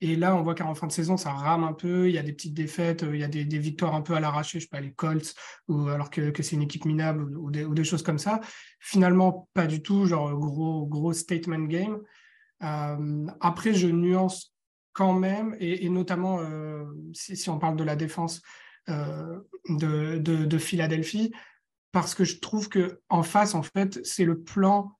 Et 0.00 0.16
là, 0.16 0.36
on 0.36 0.42
voit 0.42 0.54
qu'en 0.54 0.74
fin 0.74 0.86
de 0.86 0.92
saison, 0.92 1.16
ça 1.16 1.32
rame 1.32 1.64
un 1.64 1.72
peu. 1.72 2.08
Il 2.08 2.14
y 2.14 2.18
a 2.18 2.22
des 2.22 2.32
petites 2.32 2.54
défaites, 2.54 3.04
euh, 3.04 3.14
il 3.14 3.20
y 3.20 3.24
a 3.24 3.28
des, 3.28 3.58
victoires 3.58 3.94
un 3.94 4.02
peu 4.02 4.14
à 4.14 4.20
l'arraché, 4.20 4.58
je 4.58 4.64
sais 4.64 4.68
pas, 4.68 4.80
les 4.80 4.92
Colts, 4.92 5.34
ou 5.68 5.88
alors 5.88 6.10
que, 6.10 6.32
c'est 6.42 6.56
une 6.56 6.62
équipe 6.62 6.84
minable 6.84 7.36
ou, 7.38 7.50
des, 7.50 7.84
choses 7.84 8.02
comme 8.02 8.18
ça. 8.18 8.40
Finalement, 8.80 9.48
pas 9.54 9.66
du 9.66 9.82
tout, 9.82 10.06
genre 10.06 10.34
gros, 10.34 10.86
gros 10.86 11.12
statement 11.12 11.64
game. 11.64 12.00
Euh, 12.62 13.26
après, 13.40 13.74
je 13.74 13.88
nuance 13.88 14.53
quand 14.94 15.12
même, 15.12 15.54
et, 15.60 15.88
notamment 15.90 16.40
euh, 16.40 16.84
si, 17.12 17.50
on 17.50 17.58
parle 17.58 17.76
de 17.76 17.84
la 17.84 17.96
défense 17.96 18.40
de, 18.86 20.18
de, 20.18 20.58
Philadelphie, 20.58 21.32
parce 21.90 22.14
que 22.14 22.24
je 22.24 22.38
trouve 22.38 22.68
que 22.68 23.00
en 23.08 23.22
face, 23.22 23.54
en 23.54 23.62
fait, 23.62 23.98
c'est 24.04 24.24
le 24.24 24.42
plan 24.42 24.96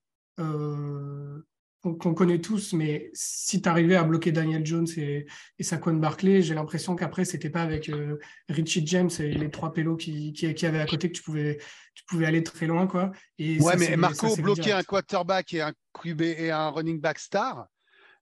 qu'on 1.93 2.15
connaît 2.15 2.41
tous, 2.41 2.73
mais 2.73 3.11
si 3.13 3.61
tu 3.61 3.69
arrivais 3.69 3.97
à 3.97 4.05
bloquer 4.05 4.33
Daniel 4.33 4.65
Jones 4.65 4.87
et, 4.97 5.27
et 5.59 5.63
Saquon 5.63 5.95
Barkley, 5.95 6.41
j'ai 6.41 6.55
l'impression 6.55 6.97
qu'après, 6.97 7.25
c'était 7.25 7.51
pas 7.51 7.63
avec 7.63 7.91
euh, 7.91 8.19
Richie 8.49 8.87
James 8.87 9.11
et 9.19 9.33
les 9.33 9.51
trois 9.51 9.73
pélos 9.73 9.97
qui, 9.97 10.33
qui, 10.33 10.53
qui, 10.55 10.67
avaient 10.67 10.81
à 10.81 10.87
côté 10.87 11.11
que 11.11 11.17
tu 11.17 11.23
pouvais, 11.23 11.59
tu 11.95 12.05
pouvais 12.09 12.27
aller 12.27 12.43
très 12.43 12.67
loin. 12.67 12.87
Quoi. 12.87 13.13
Et 13.39 13.61
ouais, 13.61 13.77
mais 13.77 13.97
Marco, 13.97 14.35
bloquer 14.37 14.73
un 14.73 14.83
quarterback 14.83 15.53
et 15.53 15.61
un 15.61 15.73
QB 16.03 16.23
et 16.23 16.51
un 16.51 16.71
running 16.71 17.01
back 17.01 17.19
star, 17.19 17.67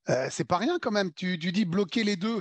euh, 0.08 0.26
c'est 0.30 0.44
pas 0.44 0.58
rien 0.58 0.78
quand 0.80 0.90
même. 0.90 1.12
Tu, 1.12 1.38
dis 1.38 1.64
bloquer 1.64 2.02
les 2.02 2.16
deux. 2.16 2.40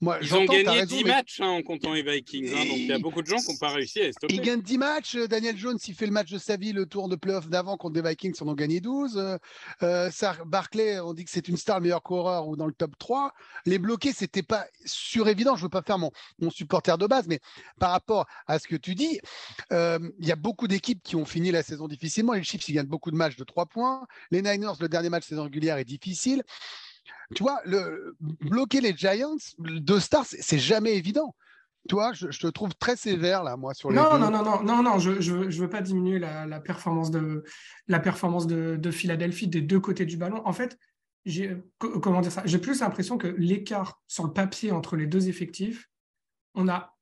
Moi, 0.00 0.18
ils 0.22 0.34
ont 0.34 0.44
gagné 0.44 0.86
10 0.86 1.04
matchs 1.04 1.40
hein, 1.40 1.48
en 1.48 1.62
comptant 1.62 1.92
les 1.92 2.02
Vikings. 2.02 2.52
Hein, 2.54 2.64
donc 2.66 2.76
il 2.76 2.86
y 2.86 2.92
a 2.92 2.98
beaucoup 2.98 3.22
de 3.22 3.26
gens 3.26 3.38
qui 3.38 3.50
n'ont 3.50 3.58
pas 3.58 3.70
réussi 3.70 4.00
à 4.00 4.12
stopper. 4.12 4.34
Ils 4.34 4.40
gagnent 4.40 4.62
10 4.62 4.78
matchs. 4.78 5.16
Euh, 5.16 5.26
Daniel 5.26 5.56
Jones, 5.56 5.78
il 5.86 5.94
fait 5.94 6.06
le 6.06 6.12
match 6.12 6.30
de 6.30 6.38
sa 6.38 6.56
vie, 6.56 6.72
le 6.72 6.86
tour 6.86 7.08
de 7.08 7.16
playoff 7.16 7.48
d'avant 7.48 7.76
contre 7.76 8.00
les 8.00 8.08
Vikings, 8.08 8.34
ils 8.38 8.44
en 8.44 8.48
ont 8.48 8.54
gagné 8.54 8.80
12. 8.80 9.38
Euh, 9.82 10.10
Barclay, 10.46 11.00
on 11.00 11.14
dit 11.14 11.24
que 11.24 11.30
c'est 11.30 11.48
une 11.48 11.56
star, 11.56 11.78
le 11.78 11.84
meilleur 11.84 12.02
coureur 12.02 12.46
ou 12.46 12.56
dans 12.56 12.66
le 12.66 12.72
top 12.72 12.92
3. 12.98 13.32
Les 13.66 13.78
bloquer, 13.78 14.12
c'était 14.12 14.42
pas 14.42 14.66
surévident. 14.84 15.56
Je 15.56 15.62
veux 15.62 15.68
pas 15.68 15.82
faire 15.82 15.98
mon, 15.98 16.12
mon 16.38 16.50
supporter 16.50 16.96
de 16.96 17.06
base, 17.06 17.26
mais 17.26 17.40
par 17.78 17.90
rapport 17.90 18.26
à 18.46 18.58
ce 18.58 18.68
que 18.68 18.76
tu 18.76 18.94
dis, 18.94 19.20
il 19.70 20.26
y 20.26 20.32
a 20.32 20.36
beaucoup 20.36 20.68
d'équipes 20.68 21.02
qui 21.02 21.16
ont 21.16 21.24
fini 21.24 21.50
la 21.50 21.62
saison 21.62 21.88
difficilement. 21.88 22.34
Les 22.34 22.44
Chiefs, 22.44 22.68
ils 22.68 22.74
gagnent 22.74 22.86
beaucoup 22.86 23.10
de 23.10 23.16
matchs 23.16 23.36
de 23.36 23.44
3 23.44 23.66
points. 23.66 24.06
Les 24.30 24.42
Niners, 24.42 24.74
le 24.80 24.88
dernier 24.88 25.08
match 25.08 25.26
saison 25.26 25.44
régulière 25.44 25.78
est 25.78 25.84
difficile 25.84 26.44
tu 27.34 27.42
vois, 27.42 27.60
le, 27.64 28.16
bloquer 28.20 28.80
les 28.80 28.96
Giants, 28.96 29.36
deux 29.58 30.00
stars, 30.00 30.26
c'est 30.26 30.58
jamais 30.58 30.96
évident. 30.96 31.34
Toi, 31.88 32.12
je, 32.12 32.30
je, 32.30 32.40
te 32.40 32.46
trouve 32.48 32.74
très 32.74 32.96
sévère 32.96 33.42
là, 33.42 33.56
moi, 33.56 33.72
sur 33.72 33.90
les. 33.90 33.96
Non, 33.96 34.18
non, 34.18 34.30
non, 34.30 34.42
non, 34.42 34.62
non, 34.62 34.82
non, 34.82 34.98
je, 34.98 35.20
je, 35.20 35.32
veux 35.34 35.70
pas 35.70 35.80
diminuer 35.80 36.18
la, 36.18 36.60
performance 36.60 37.10
de 37.10 37.42
la 37.88 38.00
performance 38.00 38.46
de, 38.46 38.90
Philadelphie 38.90 39.48
des 39.48 39.62
deux 39.62 39.80
côtés 39.80 40.04
du 40.04 40.16
ballon. 40.16 40.42
En 40.44 40.52
fait, 40.52 40.78
j'ai 41.24 41.56
comment 41.78 42.20
dire 42.20 42.32
ça? 42.32 42.42
J'ai 42.44 42.58
plus 42.58 42.80
l'impression 42.80 43.16
que 43.16 43.28
l'écart 43.28 44.00
sur 44.08 44.24
le 44.24 44.32
papier 44.32 44.72
entre 44.72 44.96
les 44.96 45.06
deux 45.06 45.28
effectifs, 45.28 45.88
on 46.54 46.68
a, 46.68 46.96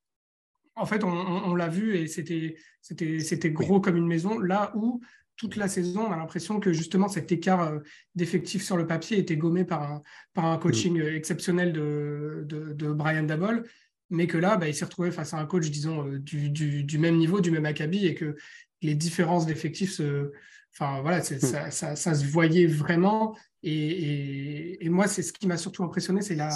en 0.77 0.87
fait, 0.87 1.03
on, 1.03 1.55
l'a 1.55 1.69
vu 1.69 1.97
et 1.97 2.07
c'était 2.07 2.57
c'était 2.81 3.19
c'était 3.19 3.51
gros 3.51 3.81
comme 3.81 3.97
une 3.97 4.07
maison. 4.07 4.39
Là 4.39 4.71
où 4.77 5.01
toute 5.39 5.57
la 5.57 5.69
saison, 5.69 6.07
on 6.09 6.13
a 6.13 6.17
l'impression 6.17 6.61
que 6.61 6.73
justement 6.73 7.09
cet 7.09 7.33
écart 7.33 7.63
euh, 7.63 7.79
d'effectifs 8.17 8.65
sur 8.65 8.77
le 8.77 8.87
papier 8.87 9.19
était 9.19 9.37
gommé 9.37 9.65
par 9.65 9.83
un, 9.85 10.03
par 10.35 10.45
un 10.45 10.59
coaching 10.59 10.99
euh, 10.99 11.17
exceptionnel 11.17 11.73
de, 11.73 12.45
de, 12.45 12.93
Brian 12.93 13.23
Dabol, 13.23 13.65
mais 14.11 14.27
que 14.27 14.37
là, 14.37 14.57
bah, 14.57 14.69
il 14.69 14.75
s'est 14.75 14.85
retrouvé 14.85 15.13
face 15.13 15.33
à 15.33 15.39
un 15.39 15.47
coach, 15.47 15.71
disons, 15.71 16.05
du, 16.05 16.51
du, 16.51 16.83
du, 16.83 16.99
même 16.99 17.17
niveau, 17.17 17.41
du 17.41 17.53
même 17.53 17.67
acabit, 17.67 18.07
et 18.07 18.15
que 18.15 18.37
les 18.83 18.97
différences 18.97 19.47
d'effectifs, 19.47 19.93
se, 19.93 20.33
enfin 20.75 21.01
voilà, 21.03 21.23
ça, 21.23 21.71
ça, 21.71 21.95
ça, 21.95 22.15
se 22.15 22.27
voyait 22.27 22.67
vraiment. 22.67 23.37
Et, 23.63 24.85
et, 24.85 24.89
moi, 24.89 25.07
c'est 25.07 25.23
ce 25.23 25.33
qui 25.33 25.47
m'a 25.47 25.57
surtout 25.57 25.85
impressionné, 25.85 26.21
c'est 26.21 26.35
la, 26.35 26.51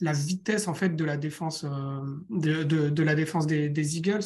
la 0.00 0.12
vitesse 0.12 0.66
en 0.66 0.74
fait 0.74 0.96
de 0.96 1.04
la 1.04 1.16
défense, 1.16 1.64
de, 1.64 2.64
de, 2.64 2.88
de, 2.88 3.02
la 3.02 3.14
défense 3.14 3.46
des, 3.46 3.68
des 3.68 3.96
Eagles. 3.96 4.24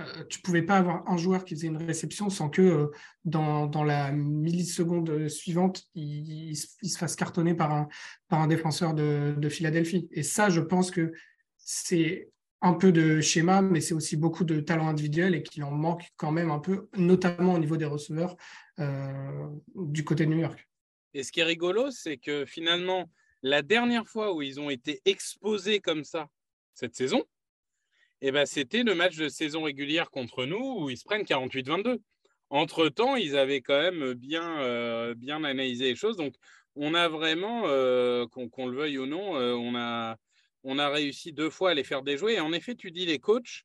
Euh, 0.00 0.24
tu 0.30 0.40
pouvais 0.40 0.62
pas 0.62 0.78
avoir 0.78 1.08
un 1.08 1.18
joueur 1.18 1.44
qui 1.44 1.54
faisait 1.54 1.66
une 1.66 1.82
réception 1.82 2.30
sans 2.30 2.48
que 2.48 2.62
euh, 2.62 2.86
dans, 3.24 3.66
dans, 3.66 3.84
la 3.84 4.10
milliseconde 4.10 5.28
suivante, 5.28 5.84
il, 5.94 6.56
se 6.56 6.96
fasse 6.98 7.14
cartonner 7.14 7.54
par 7.54 7.72
un, 7.72 7.88
par 8.28 8.40
un 8.40 8.46
défenseur 8.46 8.94
de, 8.94 9.34
de, 9.36 9.48
Philadelphie. 9.50 10.08
Et 10.12 10.22
ça, 10.22 10.48
je 10.48 10.60
pense 10.60 10.90
que 10.90 11.12
c'est 11.58 12.30
un 12.62 12.74
peu 12.74 12.92
de 12.92 13.20
schéma, 13.20 13.60
mais 13.60 13.80
c'est 13.80 13.92
aussi 13.92 14.16
beaucoup 14.16 14.44
de 14.44 14.60
talent 14.60 14.88
individuel 14.88 15.34
et 15.34 15.42
qu'il 15.42 15.64
en 15.64 15.72
manque 15.72 16.04
quand 16.16 16.30
même 16.30 16.50
un 16.50 16.60
peu, 16.60 16.88
notamment 16.96 17.54
au 17.54 17.58
niveau 17.58 17.76
des 17.76 17.84
receveurs 17.84 18.36
euh, 18.78 19.48
du 19.74 20.04
côté 20.04 20.24
de 20.24 20.30
New 20.30 20.38
York. 20.38 20.66
Et 21.12 21.24
ce 21.24 21.32
qui 21.32 21.40
est 21.40 21.44
rigolo, 21.44 21.90
c'est 21.90 22.16
que 22.16 22.46
finalement, 22.46 23.10
la 23.42 23.62
dernière 23.62 24.06
fois 24.06 24.32
où 24.32 24.42
ils 24.42 24.60
ont 24.60 24.70
été 24.70 25.02
exposés 25.04 25.80
comme 25.80 26.04
ça 26.04 26.28
cette 26.74 26.94
saison, 26.94 27.24
eh 28.24 28.30
ben, 28.30 28.46
c'était 28.46 28.84
le 28.84 28.94
match 28.94 29.16
de 29.16 29.28
saison 29.28 29.64
régulière 29.64 30.10
contre 30.10 30.44
nous 30.44 30.78
où 30.78 30.90
ils 30.90 30.96
se 30.96 31.04
prennent 31.04 31.24
48-22. 31.24 31.98
Entre-temps, 32.50 33.16
ils 33.16 33.36
avaient 33.36 33.62
quand 33.62 33.80
même 33.80 34.14
bien, 34.14 34.60
euh, 34.60 35.14
bien 35.14 35.42
analysé 35.42 35.86
les 35.86 35.96
choses. 35.96 36.16
Donc, 36.16 36.34
on 36.76 36.94
a 36.94 37.08
vraiment, 37.08 37.64
euh, 37.66 38.26
qu'on 38.28 38.66
le 38.68 38.76
veuille 38.76 38.98
ou 38.98 39.06
non, 39.06 39.36
euh, 39.36 39.54
on, 39.54 39.74
a, 39.74 40.16
on 40.62 40.78
a 40.78 40.88
réussi 40.88 41.32
deux 41.32 41.50
fois 41.50 41.70
à 41.70 41.74
les 41.74 41.82
faire 41.82 42.02
déjouer. 42.02 42.34
Et 42.34 42.40
en 42.40 42.52
effet, 42.52 42.76
tu 42.76 42.92
dis 42.92 43.06
les 43.06 43.18
coachs, 43.18 43.64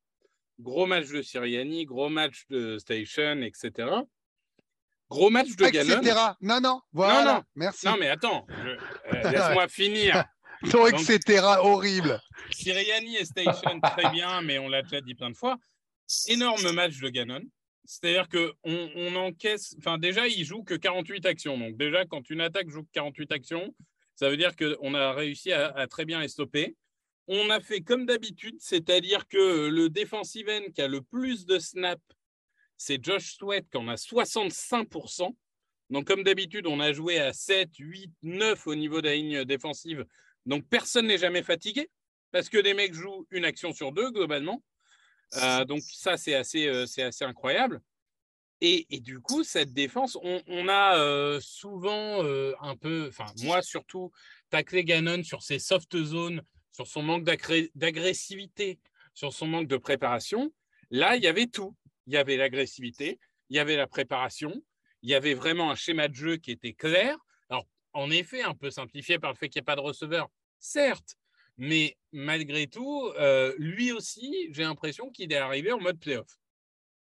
gros 0.59 0.87
match 0.87 1.07
de 1.09 1.21
Siriani, 1.21 1.85
gros 1.85 2.09
match 2.09 2.45
de 2.49 2.79
Station, 2.79 3.41
etc. 3.43 3.89
Gros 5.09 5.29
match 5.29 5.55
de 5.55 5.67
Gannon. 5.67 6.35
Non, 6.41 6.59
non, 6.59 6.81
voilà, 6.93 7.23
non, 7.23 7.33
non. 7.35 7.43
merci. 7.55 7.85
Non, 7.85 7.95
mais 7.99 8.09
attends, 8.09 8.47
laisse-moi 9.11 9.67
finir. 9.67 10.25
Ton 10.71 10.87
etc. 10.87 11.43
horrible. 11.59 12.21
Siriani 12.51 13.17
et 13.17 13.25
Station, 13.25 13.79
très 13.79 14.09
bien, 14.11 14.41
mais 14.41 14.57
on 14.59 14.69
l'a 14.69 14.81
déjà 14.81 15.01
dit 15.01 15.13
plein 15.13 15.29
de 15.29 15.35
fois. 15.35 15.57
Énorme 16.27 16.71
match 16.71 16.99
de 16.99 17.09
Gannon. 17.09 17.41
C'est-à-dire 17.85 18.27
qu'on 18.27 18.91
on 18.95 19.15
encaisse. 19.15 19.75
Enfin, 19.79 19.97
déjà, 19.97 20.27
il 20.27 20.43
joue 20.43 20.63
que 20.63 20.73
48 20.73 21.25
actions. 21.25 21.57
Donc, 21.57 21.77
déjà, 21.77 22.05
quand 22.05 22.29
une 22.29 22.41
attaque 22.41 22.69
joue 22.69 22.83
que 22.83 22.91
48 22.91 23.31
actions, 23.31 23.73
ça 24.15 24.29
veut 24.29 24.37
dire 24.37 24.55
qu'on 24.55 24.93
a 24.93 25.13
réussi 25.13 25.53
à, 25.53 25.87
très 25.87 26.03
bien 26.03 26.19
les 26.19 26.27
stopper. 26.27 26.75
On 27.27 27.49
a 27.49 27.59
fait 27.59 27.81
comme 27.81 28.05
d'habitude, 28.05 28.55
c'est-à-dire 28.59 29.27
que 29.27 29.67
le 29.67 29.89
defensive 29.89 30.49
end 30.49 30.71
qui 30.73 30.81
a 30.81 30.87
le 30.87 31.01
plus 31.01 31.45
de 31.45 31.59
snaps, 31.59 32.01
c'est 32.77 33.03
Josh 33.03 33.37
Sweat, 33.37 33.69
qui 33.69 33.77
en 33.77 33.87
a 33.87 33.95
65%. 33.95 35.35
Donc, 35.89 36.05
comme 36.05 36.23
d'habitude, 36.23 36.67
on 36.67 36.79
a 36.79 36.91
joué 36.91 37.19
à 37.19 37.31
7, 37.31 37.69
8, 37.77 38.11
9 38.23 38.67
au 38.67 38.75
niveau 38.75 39.01
de 39.01 39.07
la 39.07 39.15
ligne 39.15 39.45
défensive 39.45 40.05
donc, 40.47 40.67
personne 40.67 41.07
n'est 41.07 41.17
jamais 41.17 41.43
fatigué 41.43 41.89
parce 42.31 42.49
que 42.49 42.57
les 42.57 42.73
mecs 42.73 42.93
jouent 42.93 43.27
une 43.31 43.45
action 43.45 43.73
sur 43.73 43.91
deux 43.91 44.11
globalement. 44.11 44.63
Euh, 45.35 45.65
donc, 45.65 45.81
ça, 45.81 46.17
c'est 46.17 46.35
assez, 46.35 46.67
euh, 46.67 46.83
assez 46.83 47.25
incroyable. 47.25 47.81
Et, 48.59 48.85
du 49.01 49.19
coup, 49.19 49.43
cette 49.43 49.71
défense, 49.71 50.17
on, 50.23 50.67
a 50.67 50.97
euh, 50.97 51.39
souvent 51.39 52.23
un 52.59 52.75
peu, 52.75 53.07
enfin, 53.09 53.27
moi 53.43 53.61
surtout, 53.61 54.11
taclé 54.49 54.83
Gannon 54.83 55.23
sur 55.23 55.43
ses 55.43 55.59
soft 55.59 55.95
zones, 56.01 56.41
sur 56.71 56.87
son 56.87 57.03
manque 57.03 57.23
d'agressivité, 57.23 58.79
sur 59.13 59.31
son 59.31 59.45
manque 59.45 59.67
de 59.67 59.77
préparation. 59.77 60.51
Là, 60.89 61.17
il 61.17 61.23
y 61.23 61.27
avait 61.27 61.45
tout. 61.45 61.75
Il 62.07 62.13
y 62.13 62.17
avait 62.17 62.37
l'agressivité, 62.37 63.19
il 63.49 63.57
y 63.57 63.59
avait 63.59 63.75
la 63.75 63.85
préparation, 63.85 64.63
il 65.01 65.09
y 65.09 65.13
avait 65.13 65.33
vraiment 65.33 65.69
un 65.69 65.75
schéma 65.75 66.07
de 66.07 66.15
jeu 66.15 66.37
qui 66.37 66.51
était 66.51 66.73
clair. 66.73 67.17
Alors, 67.49 67.67
en 67.91 68.09
effet, 68.09 68.41
un 68.43 68.53
peu 68.53 68.71
simplifié 68.71 69.19
par 69.19 69.31
le 69.31 69.37
fait 69.37 69.49
qu'il 69.49 69.59
n'y 69.59 69.63
ait 69.63 69.65
pas 69.65 69.75
de 69.75 69.81
receveur, 69.81 70.29
certes, 70.59 71.17
mais 71.57 71.97
malgré 72.11 72.67
tout, 72.67 73.11
euh, 73.19 73.53
lui 73.57 73.91
aussi, 73.91 74.49
j'ai 74.51 74.63
l'impression 74.63 75.09
qu'il 75.09 75.31
est 75.33 75.37
arrivé 75.37 75.71
en 75.71 75.79
mode 75.79 75.99
playoff. 75.99 76.37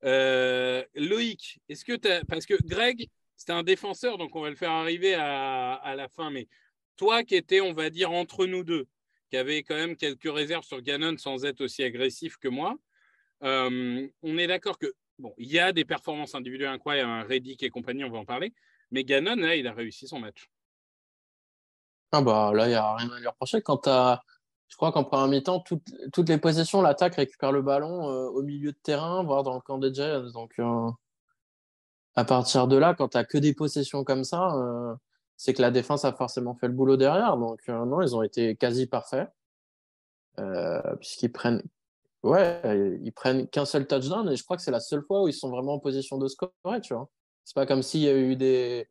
Euh, 0.05 0.85
Loïc, 0.95 1.61
est-ce 1.69 1.85
que 1.85 1.93
tu 1.93 2.27
Parce 2.27 2.47
que 2.47 2.55
Greg, 2.63 3.09
c'était 3.37 3.53
un 3.53 3.63
défenseur, 3.63 4.19
donc 4.19 4.35
on 4.37 4.41
va 4.41 4.51
le 4.51 4.57
faire 4.57 4.71
arriver 4.71 5.15
à, 5.15 5.95
la 5.97 6.09
fin, 6.09 6.31
mais 6.31 6.49
toi 6.97 7.25
qui 7.25 7.35
étais, 7.35 7.61
on 7.61 7.73
va 7.73 7.91
dire, 7.91 8.11
entre 8.11 8.47
nous 8.47 8.65
deux, 8.65 8.87
qui 9.31 9.37
avait 9.37 9.63
quand 9.63 9.75
même 9.75 9.97
quelques 9.97 10.33
réserves 10.33 10.65
sur 10.65 10.83
Gannon 10.83 11.17
sans 11.17 11.45
être 11.45 11.61
aussi 11.63 11.83
agressif 11.83 12.37
que 12.37 12.49
moi, 12.49 12.77
euh, 13.43 14.07
on 14.23 14.39
est 14.39 14.47
d'accord 14.47 14.79
que, 14.79 14.93
bon, 15.19 15.35
il 15.39 15.51
y 15.51 15.59
a 15.59 15.73
des 15.73 15.85
performances 15.85 16.35
individuelles 16.35 16.69
incroyables, 16.69 17.11
un 17.11 17.21
hein, 17.21 17.27
Reddick 17.29 17.63
et 17.63 17.71
compagnie, 17.71 18.05
on 18.05 18.11
va 18.11 18.19
en 18.19 18.25
parler, 18.25 18.53
mais 18.91 19.05
Gannon, 19.05 19.37
là, 19.37 19.57
il 19.57 19.67
a 19.67 19.73
réussi 19.73 20.07
son 20.07 20.21
match. 20.21 20.49
Ah 22.13 22.21
bah 22.21 22.53
là, 22.55 22.67
il 22.67 22.71
n'y 22.71 22.75
a 22.75 22.95
rien 22.95 23.11
à 23.11 23.19
lui 23.19 23.27
reprocher. 23.27 23.63
Quand 23.63 23.89
je 24.73 24.77
crois 24.77 24.93
qu'en 24.93 25.05
première 25.05 25.29
mi-temps, 25.29 25.61
toutes, 25.61 26.29
les 26.29 26.39
possessions, 26.39 26.83
l'attaque 26.83 27.17
récupère 27.17 27.53
le 27.53 27.63
ballon 27.63 28.09
euh, 28.11 28.29
au 28.29 28.43
milieu 28.43 28.73
de 28.73 28.79
terrain, 28.83 29.23
voire 29.23 29.43
dans 29.43 29.55
le 29.55 29.61
camp 29.61 29.79
des 29.79 29.93
Giants. 29.93 30.31
Donc, 30.33 30.53
euh, 30.59 30.91
à 32.15 32.25
partir 32.25 32.69
de 32.69 32.77
là, 32.77 32.95
quand 32.95 33.09
tu 33.09 33.19
n'as 33.19 33.25
que 33.25 33.39
des 33.39 33.55
possessions 33.55 34.05
comme 34.05 34.25
ça, 34.25 34.55
euh, 34.57 34.95
c'est 35.37 35.55
que 35.55 35.63
la 35.63 35.71
défense 35.71 36.05
a 36.05 36.13
forcément 36.13 36.55
fait 36.55 36.69
le 36.69 36.75
boulot 36.75 36.97
derrière. 36.97 37.37
Donc, 37.37 37.67
non, 37.69 38.03
ils 38.03 38.17
ont 38.17 38.23
été 38.23 38.57
quasi 38.57 38.87
parfaits. 38.87 39.29
Puisqu'ils 41.01 41.33
prennent. 41.33 41.63
Ouais, 42.23 42.99
ils 43.03 43.13
prennent 43.13 43.49
qu'un 43.49 43.65
seul 43.65 43.87
touchdown 43.87 44.31
et 44.31 44.37
je 44.37 44.45
crois 44.45 44.57
que 44.57 44.63
c'est 44.63 44.71
la 44.71 44.81
seule 44.81 45.03
fois 45.03 45.23
où 45.23 45.29
ils 45.29 45.35
sont 45.35 45.51
vraiment 45.51 45.75
en 45.75 45.79
position 45.81 46.19
de 46.19 46.29
scorer, 46.29 46.81
tu 46.83 46.95
vois. 46.95 47.11
C'est 47.45 47.55
pas 47.55 47.67
comme 47.67 47.83
s'il 47.83 48.01
y 48.01 48.09
a 48.09 48.17
eu 48.17 48.37
des, 48.37 48.89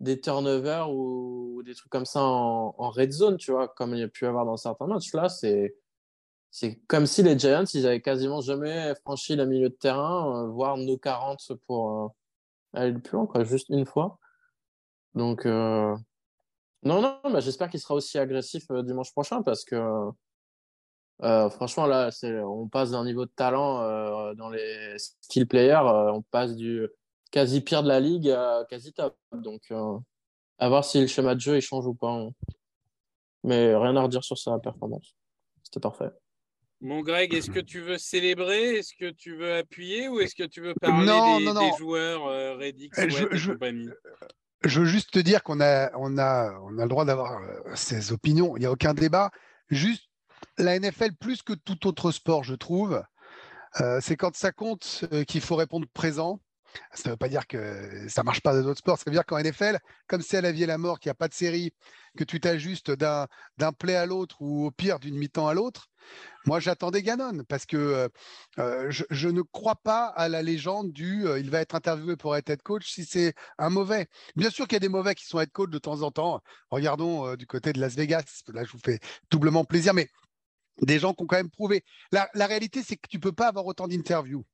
des 0.00 0.20
turnovers 0.20 0.90
ou, 0.92 1.62
des 1.64 1.74
trucs 1.74 1.90
comme 1.90 2.06
ça 2.06 2.22
en, 2.22 2.90
red 2.90 3.12
zone, 3.12 3.36
tu 3.36 3.52
vois, 3.52 3.68
comme 3.68 3.94
il 3.94 4.00
y 4.00 4.02
a 4.02 4.08
pu 4.08 4.26
avoir 4.26 4.44
dans 4.44 4.56
certains 4.56 4.86
matchs. 4.86 5.12
Là, 5.14 5.28
c'est, 5.28 5.74
comme 6.86 7.06
si 7.06 7.22
les 7.22 7.38
Giants, 7.38 7.64
ils 7.72 7.86
avaient 7.86 8.00
quasiment 8.00 8.40
jamais 8.40 8.94
franchi 8.96 9.36
le 9.36 9.46
milieu 9.46 9.70
de 9.70 9.74
terrain, 9.74 10.44
euh, 10.44 10.48
voire 10.48 10.76
nos 10.76 10.98
40 10.98 11.52
pour 11.66 11.90
euh, 11.90 12.08
aller 12.74 12.92
le 12.92 13.00
plus 13.00 13.16
loin, 13.16 13.28
juste 13.44 13.68
une 13.70 13.86
fois. 13.86 14.18
Donc, 15.14 15.46
euh, 15.46 15.96
non, 16.82 17.00
non, 17.00 17.18
mais 17.30 17.40
j'espère 17.40 17.70
qu'il 17.70 17.80
sera 17.80 17.94
aussi 17.94 18.18
agressif 18.18 18.70
dimanche 18.70 19.12
prochain 19.12 19.42
parce 19.42 19.64
que, 19.64 20.10
franchement, 21.20 21.86
là, 21.86 22.10
on 22.44 22.68
passe 22.68 22.90
d'un 22.90 23.04
niveau 23.04 23.24
de 23.24 23.30
talent 23.34 24.34
dans 24.34 24.50
les 24.50 24.96
skill 24.98 25.46
players, 25.46 25.80
on 25.82 26.22
passe 26.22 26.56
du 26.56 26.88
quasi 27.34 27.62
pire 27.62 27.82
de 27.82 27.88
la 27.88 27.98
ligue, 27.98 28.32
quasi 28.70 28.92
top. 28.92 29.18
Donc, 29.32 29.62
euh, 29.72 29.98
à 30.58 30.68
voir 30.68 30.84
si 30.84 31.00
le 31.00 31.08
schéma 31.08 31.34
de 31.34 31.40
jeu 31.40 31.56
il 31.56 31.62
change 31.62 31.84
ou 31.84 31.94
pas. 31.94 32.12
Hein. 32.12 32.30
Mais 33.42 33.74
rien 33.74 33.96
à 33.96 34.02
redire 34.02 34.22
sur 34.22 34.38
sa 34.38 34.60
performance. 34.60 35.16
C'était 35.64 35.80
parfait. 35.80 36.10
Mon 36.80 37.00
Greg, 37.00 37.34
est-ce 37.34 37.50
que 37.50 37.58
tu 37.58 37.80
veux 37.80 37.98
célébrer? 37.98 38.76
Est-ce 38.76 38.94
que 38.94 39.10
tu 39.10 39.36
veux 39.36 39.56
appuyer? 39.56 40.08
Ou 40.08 40.20
est-ce 40.20 40.36
que 40.36 40.44
tu 40.44 40.60
veux 40.60 40.74
parler 40.74 41.44
des, 41.44 41.76
joueurs 41.76 42.24
euh, 42.26 42.54
Reddick, 42.54 42.96
euh, 42.98 43.08
je, 43.08 43.52
compagnie? 43.52 43.88
je 44.62 44.80
veux 44.80 44.86
juste 44.86 45.10
te 45.10 45.18
dire 45.18 45.42
qu'on 45.42 45.60
a, 45.60 45.90
on 45.96 46.16
a, 46.18 46.56
on 46.62 46.78
a 46.78 46.82
le 46.82 46.88
droit 46.88 47.04
d'avoir 47.04 47.40
ses 47.74 48.12
opinions. 48.12 48.56
Il 48.56 48.60
n'y 48.60 48.66
a 48.66 48.70
aucun 48.70 48.94
débat. 48.94 49.32
Juste 49.70 50.08
la 50.56 50.78
NFL, 50.78 51.16
plus 51.16 51.42
que 51.42 51.54
tout 51.54 51.88
autre 51.88 52.12
sport, 52.12 52.44
je 52.44 52.54
trouve, 52.54 53.02
c'est 54.00 54.16
quand 54.16 54.36
ça 54.36 54.52
compte 54.52 55.04
qu'il 55.26 55.40
faut 55.40 55.56
répondre 55.56 55.88
présent 55.92 56.38
ça 56.92 57.08
ne 57.08 57.10
veut 57.12 57.16
pas 57.16 57.28
dire 57.28 57.46
que 57.46 58.08
ça 58.08 58.22
ne 58.22 58.26
marche 58.26 58.40
pas 58.40 58.54
dans 58.54 58.62
d'autres 58.62 58.78
sports. 58.78 58.98
Ça 58.98 59.04
veut 59.06 59.12
dire 59.12 59.24
qu'en 59.24 59.38
NFL, 59.38 59.78
comme 60.06 60.22
c'est 60.22 60.38
à 60.38 60.40
la 60.40 60.52
vie 60.52 60.64
et 60.64 60.66
la 60.66 60.78
mort, 60.78 61.00
qu'il 61.00 61.08
n'y 61.08 61.12
a 61.12 61.16
pas 61.16 61.28
de 61.28 61.34
série, 61.34 61.72
que 62.16 62.24
tu 62.24 62.40
t'ajustes 62.40 62.90
d'un, 62.92 63.26
play 63.78 63.96
à 63.96 64.06
l'autre 64.06 64.36
ou 64.40 64.66
au 64.66 64.70
pire 64.70 64.98
d'une 64.98 65.16
mi-temps 65.16 65.48
à 65.48 65.54
l'autre, 65.54 65.88
moi 66.46 66.60
j'attendais 66.60 67.02
Gannon 67.02 67.44
parce 67.48 67.66
que 67.66 67.76
euh, 67.76 68.08
euh, 68.58 68.90
je, 68.90 69.28
ne 69.28 69.42
crois 69.42 69.76
pas 69.76 70.06
à 70.06 70.28
la 70.28 70.42
légende 70.42 70.92
du 70.92 71.26
euh, 71.26 71.38
il 71.38 71.50
va 71.50 71.60
être 71.60 71.74
interviewé 71.74 72.16
pour 72.16 72.36
être 72.36 72.50
head 72.50 72.62
coach 72.62 72.92
si 72.92 73.04
c'est 73.04 73.34
un 73.58 73.70
mauvais. 73.70 74.08
Bien 74.36 74.50
sûr 74.50 74.66
qu'il 74.66 74.76
y 74.76 74.76
a 74.76 74.80
des 74.80 74.88
mauvais 74.88 75.14
qui 75.14 75.26
sont 75.26 75.40
head 75.40 75.50
coach 75.50 75.70
de 75.70 75.78
temps 75.78 76.02
en 76.02 76.10
temps. 76.10 76.42
Regardons 76.70 77.34
du 77.36 77.46
côté 77.46 77.72
de 77.72 77.80
Las 77.80 77.94
Vegas. 77.94 78.42
Là, 78.52 78.64
je 78.64 78.72
vous 78.72 78.80
fais 78.84 79.00
doublement 79.30 79.64
plaisir, 79.64 79.94
mais 79.94 80.08
des 80.82 80.98
gens 80.98 81.14
qui 81.14 81.22
ont 81.22 81.26
quand 81.26 81.36
même 81.36 81.50
prouvé. 81.50 81.84
La, 82.12 82.28
la 82.34 82.46
réalité, 82.46 82.82
c'est 82.82 82.96
que 82.96 83.08
tu 83.08 83.16
ne 83.16 83.22
peux 83.22 83.32
pas 83.32 83.48
avoir 83.48 83.66
autant 83.66 83.88
d'interviews 83.88 84.44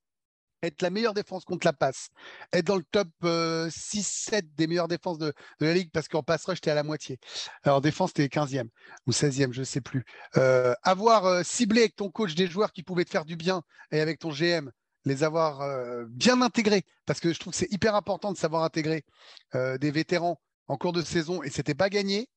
être 0.63 0.83
la 0.83 0.91
meilleure 0.91 1.15
défense 1.15 1.45
contre 1.45 1.67
la 1.67 1.73
passe, 1.73 2.11
être 2.53 2.67
dans 2.67 2.77
le 2.77 2.85
top 2.91 3.09
6-7 3.23 3.25
euh, 3.25 4.41
des 4.57 4.67
meilleures 4.67 4.89
défenses 4.89 5.19
de, 5.19 5.33
la 5.61 5.73
ligue 5.73 5.91
parce 5.93 6.09
qu'en 6.09 6.23
pass 6.23 6.45
rush, 6.45 6.61
tu 6.61 6.69
es 6.69 6.73
à 6.73 6.75
la 6.75 6.83
moitié. 6.83 7.19
Alors, 7.63 7.81
défense, 7.81 8.13
tu 8.13 8.23
es 8.23 8.27
15e 8.27 8.69
ou 9.07 9.13
16e, 9.13 9.53
je 9.53 9.61
ne 9.61 9.65
sais 9.65 9.81
plus. 9.81 10.05
Euh, 10.37 10.75
avoir 10.83 11.27
euh, 11.27 11.43
ciblé 11.43 11.83
avec 11.83 11.97
ton 11.97 12.11
coach 12.11 12.35
des 12.35 12.47
joueurs 12.47 12.73
qui 12.73 12.83
pouvaient 12.83 13.05
te 13.05 13.11
faire 13.11 13.25
du 13.25 13.37
bien 13.37 13.63
et 13.91 14.01
avec 14.01 14.19
ton 14.19 14.31
GM 14.31 14.71
les 15.07 15.25
avoir 15.25 15.67
bien 16.11 16.43
intégrés, 16.43 16.83
parce 17.07 17.21
que 17.21 17.33
je 17.33 17.41
trouve 17.41 17.55
que 17.55 17.59
c'est 17.59 17.73
hyper 17.73 17.95
important 17.95 18.33
de 18.33 18.37
savoir 18.37 18.65
intégrer 18.65 19.07
des 19.55 19.91
vétérans 19.91 20.39
en 20.69 20.77
cours 20.77 20.93
de 20.93 21.01
saison, 21.01 21.43
et 21.43 21.49
c'était 21.49 21.75
pas 21.75 21.89
gagné. 21.89 22.29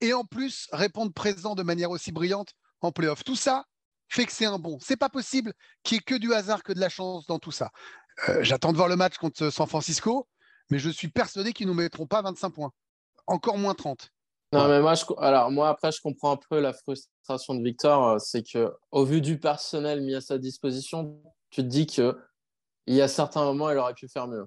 Et 0.00 0.14
en 0.14 0.24
plus, 0.24 0.66
répondre 0.72 1.12
présent 1.12 1.54
de 1.54 1.62
manière 1.62 1.90
aussi 1.90 2.10
brillante 2.10 2.54
en 2.80 2.90
playoff. 2.90 3.22
Tout 3.22 3.36
ça 3.36 3.66
fait 4.12 4.26
que 4.26 4.32
c'est 4.32 4.44
un 4.44 4.58
bon. 4.58 4.78
C'est 4.80 4.96
pas 4.96 5.08
possible 5.08 5.54
qu'il 5.82 5.96
n'y 5.96 5.98
ait 6.00 6.02
que 6.02 6.14
du 6.14 6.34
hasard, 6.34 6.62
que 6.62 6.72
de 6.72 6.80
la 6.80 6.88
chance 6.88 7.26
dans 7.26 7.38
tout 7.38 7.50
ça. 7.50 7.70
J'attends 8.40 8.72
de 8.72 8.76
voir 8.76 8.88
le 8.88 8.96
match 8.96 9.16
contre 9.16 9.50
San 9.50 9.66
Francisco, 9.66 10.28
mais 10.70 10.78
je 10.78 10.90
suis 10.90 11.08
persuadé 11.08 11.52
qu'ils 11.52 11.66
ne 11.66 11.72
nous 11.72 11.78
mettront 11.78 12.06
pas 12.06 12.20
25 12.22 12.50
points. 12.50 12.72
Encore 13.26 13.56
moins 13.56 13.74
30. 13.74 14.10
Non, 14.52 14.68
mais 14.68 14.82
moi, 14.82 14.94
alors, 15.18 15.50
moi, 15.50 15.70
après, 15.70 15.90
je 15.92 16.00
comprends 16.02 16.32
un 16.32 16.38
peu 16.50 16.60
la 16.60 16.74
frustration 16.74 17.54
de 17.54 17.64
Victor. 17.64 18.20
C'est 18.20 18.42
que, 18.42 18.70
au 18.90 19.04
vu 19.04 19.22
du 19.22 19.38
personnel 19.38 20.02
mis 20.02 20.14
à 20.14 20.20
sa 20.20 20.36
disposition, 20.36 21.18
tu 21.48 21.62
te 21.62 21.66
dis 21.66 21.86
qu'il 21.86 22.14
y 22.88 23.00
a 23.00 23.08
certains 23.08 23.44
moments, 23.44 23.70
il 23.70 23.78
aurait 23.78 23.94
pu 23.94 24.08
faire 24.08 24.28
mieux. 24.28 24.44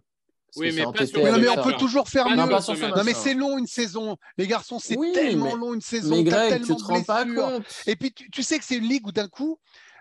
Oui 0.55 0.71
mais, 0.71 0.81
mais, 0.81 1.50
on 1.50 1.63
peut 1.63 1.74
toujours 1.74 2.07
faire 2.07 2.29
mieux. 2.29 2.35
Non, 2.35 3.03
mais 3.03 3.13
c'est 3.13 3.33
long 3.33 3.57
une 3.57 3.67
saison. 3.67 4.17
Les 4.38 4.47
garçons, 4.47 4.79
c'est 4.79 4.97
tellement 5.13 5.55
long 5.55 5.74
une 5.74 5.81
saison. 5.81 6.15
Mais 6.15 6.24
Greg, 6.24 6.65
tu 6.65 6.75
te 6.75 6.83
rends 6.83 7.03
pas 7.03 7.25
compte. 7.25 7.63
Et 7.88 7.95
puis, 7.95 8.13
tu, 8.13 8.43
sais 8.43 8.57
que 8.57 8.65
c'est 8.65 8.77
une 8.77 8.88
ligue 8.88 9.07
où 9.07 9.12
d'un 9.12 9.27
coup, 9.27 9.59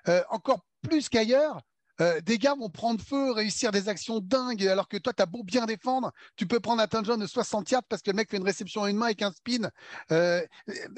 euh, 0.08 0.22
encore 0.30 0.60
plus 0.82 1.08
qu'ailleurs, 1.08 1.60
euh, 2.00 2.20
des 2.20 2.38
gars 2.38 2.54
vont 2.54 2.70
prendre 2.70 3.00
feu, 3.00 3.30
réussir 3.30 3.70
des 3.70 3.88
actions 3.88 4.18
dingues, 4.18 4.66
alors 4.66 4.88
que 4.88 4.96
toi, 4.96 5.12
tu 5.12 5.22
as 5.22 5.26
beau 5.26 5.44
bien 5.44 5.64
défendre, 5.64 6.10
tu 6.36 6.46
peux 6.46 6.58
prendre 6.58 6.82
un 6.82 7.04
John 7.04 7.20
de 7.20 7.26
60 7.26 7.70
yards 7.70 7.84
parce 7.88 8.02
que 8.02 8.10
le 8.10 8.16
mec 8.16 8.30
fait 8.30 8.36
une 8.36 8.44
réception 8.44 8.82
à 8.82 8.90
une 8.90 8.96
main 8.96 9.06
avec 9.06 9.22
un 9.22 9.30
spin 9.30 9.70
euh, 10.10 10.44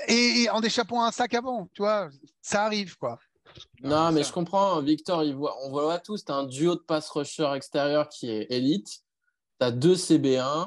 et, 0.08 0.48
en 0.50 0.62
échappant 0.62 1.04
un 1.04 1.12
sac 1.12 1.34
avant, 1.34 1.68
tu 1.74 1.82
vois, 1.82 2.08
ça 2.40 2.64
arrive, 2.64 2.96
quoi. 2.96 3.18
Non, 3.82 4.10
mais 4.10 4.24
je 4.24 4.32
comprends, 4.32 4.80
Victor, 4.80 5.22
il 5.22 5.34
voit, 5.34 5.54
on 5.64 5.70
voit 5.70 5.98
tous, 5.98 6.24
tu 6.24 6.32
un 6.32 6.44
duo 6.44 6.74
de 6.74 6.80
pass 6.80 7.08
rusher 7.10 7.52
extérieur 7.54 8.08
qui 8.08 8.30
est 8.30 8.46
élite, 8.50 9.02
tu 9.60 9.66
as 9.66 9.70
deux 9.70 9.94
CB1, 9.94 10.66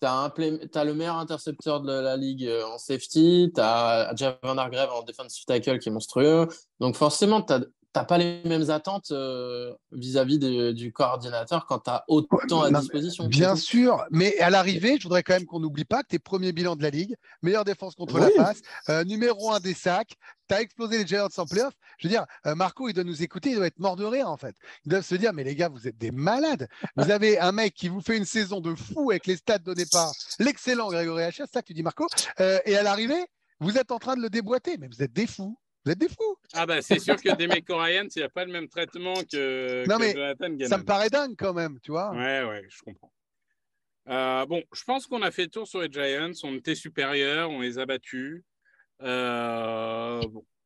tu 0.00 0.06
as, 0.06 0.32
as, 0.74 0.84
le 0.84 0.94
meilleur 0.94 1.16
intercepteur 1.16 1.80
de 1.80 1.92
la 1.92 2.16
ligue 2.16 2.46
euh, 2.46 2.64
en 2.66 2.78
safety, 2.78 3.52
tu 3.54 3.60
as 3.60 4.12
Javon 4.16 4.58
Hargrave 4.58 4.90
en 4.92 5.02
defensive 5.02 5.44
tackle 5.44 5.78
qui 5.78 5.88
est 5.88 5.92
monstrueux. 5.92 6.48
Donc 6.80 6.96
forcément, 6.96 7.42
tu 7.42 7.52
as, 7.52 7.60
n'as 7.94 8.04
pas 8.04 8.18
les 8.18 8.42
mêmes 8.44 8.70
attentes 8.70 9.10
euh, 9.10 9.72
vis-à-vis 9.92 10.38
du 10.74 10.92
coordinateur 10.92 11.66
quand 11.66 11.80
tu 11.80 11.90
as 11.90 12.04
autant 12.08 12.62
à 12.62 12.70
disposition. 12.70 13.26
Bien 13.26 13.56
sûr, 13.56 14.04
mais 14.10 14.38
à 14.38 14.50
l'arrivée, 14.50 14.96
je 14.98 15.04
voudrais 15.04 15.22
quand 15.22 15.34
même 15.34 15.46
qu'on 15.46 15.60
n'oublie 15.60 15.84
pas 15.84 16.02
que 16.02 16.08
tes 16.08 16.18
premiers 16.18 16.52
bilans 16.52 16.76
de 16.76 16.82
la 16.82 16.90
Ligue, 16.90 17.14
meilleure 17.42 17.64
défense 17.64 17.94
contre 17.94 18.18
la 18.18 18.30
passe, 18.30 18.60
euh, 18.88 19.04
numéro 19.04 19.52
un 19.52 19.60
des 19.60 19.74
sacs, 19.74 20.14
tu 20.52 20.58
as 20.58 20.60
explosé 20.62 20.98
les 20.98 21.06
Giants 21.06 21.28
en 21.36 21.46
playoff. 21.46 21.74
Je 21.98 22.08
veux 22.08 22.12
dire, 22.12 22.26
euh, 22.46 22.54
Marco, 22.54 22.88
il 22.88 22.92
doit 22.92 23.04
nous 23.04 23.22
écouter, 23.22 23.50
il 23.50 23.56
doit 23.56 23.66
être 23.66 23.78
mort 23.78 23.96
de 23.96 24.04
rire 24.04 24.28
en 24.28 24.36
fait. 24.36 24.54
Il 24.84 24.90
doit 24.90 25.02
se 25.02 25.14
dire, 25.14 25.32
mais 25.32 25.44
les 25.44 25.54
gars, 25.54 25.68
vous 25.68 25.88
êtes 25.88 25.98
des 25.98 26.10
malades. 26.10 26.68
Vous 26.96 27.10
avez 27.10 27.38
un 27.38 27.52
mec 27.52 27.74
qui 27.74 27.88
vous 27.88 28.00
fait 28.00 28.16
une 28.16 28.24
saison 28.24 28.60
de 28.60 28.74
fou 28.74 29.10
avec 29.10 29.26
les 29.26 29.36
stats 29.36 29.58
donnés 29.58 29.86
par 29.90 30.12
l'excellent 30.38 30.88
Grégory 30.88 31.22
H. 31.24 31.36
C'est 31.36 31.50
ça 31.50 31.62
que 31.62 31.66
tu 31.66 31.74
dis, 31.74 31.82
Marco. 31.82 32.06
et 32.38 32.76
à 32.76 32.82
l'arrivée, 32.82 33.24
vous 33.60 33.78
êtes 33.78 33.92
en 33.92 33.98
train 33.98 34.16
de 34.16 34.22
le 34.22 34.28
déboîter, 34.28 34.76
mais 34.78 34.88
vous 34.88 35.02
êtes 35.02 35.12
des 35.12 35.26
fous. 35.26 35.56
Vous 35.84 35.92
êtes 35.92 35.98
des 35.98 36.08
fous. 36.08 36.36
Ah 36.52 36.64
bah 36.64 36.80
c'est 36.80 37.00
sûr 37.00 37.16
que 37.16 37.34
Demeco 37.34 37.76
Ryan, 37.76 38.06
il 38.14 38.18
n'y 38.18 38.22
a 38.22 38.28
pas 38.28 38.44
le 38.44 38.52
même 38.52 38.68
traitement 38.68 39.14
que, 39.14 39.84
non, 39.88 39.98
mais 39.98 40.12
Jonathan 40.12 40.68
Ça 40.68 40.78
me 40.78 40.84
paraît 40.84 41.10
dingue 41.10 41.34
quand 41.36 41.52
même, 41.52 41.78
tu 41.80 41.90
vois. 41.90 42.10
Ouais, 42.12 42.44
ouais, 42.44 42.64
je 42.68 42.82
comprends. 42.82 43.12
Euh, 44.08 44.46
bon, 44.46 44.62
je 44.72 44.84
pense 44.84 45.06
qu'on 45.06 45.22
a 45.22 45.30
fait 45.30 45.42
le 45.42 45.48
tour 45.48 45.66
sur 45.66 45.80
les 45.80 45.90
Giants. 45.90 46.32
On 46.44 46.54
était 46.54 46.74
supérieurs, 46.74 47.50
on 47.50 47.60
les 47.60 47.78
a 47.78 47.86
battus. 47.86 48.44
Euh, 49.02 50.22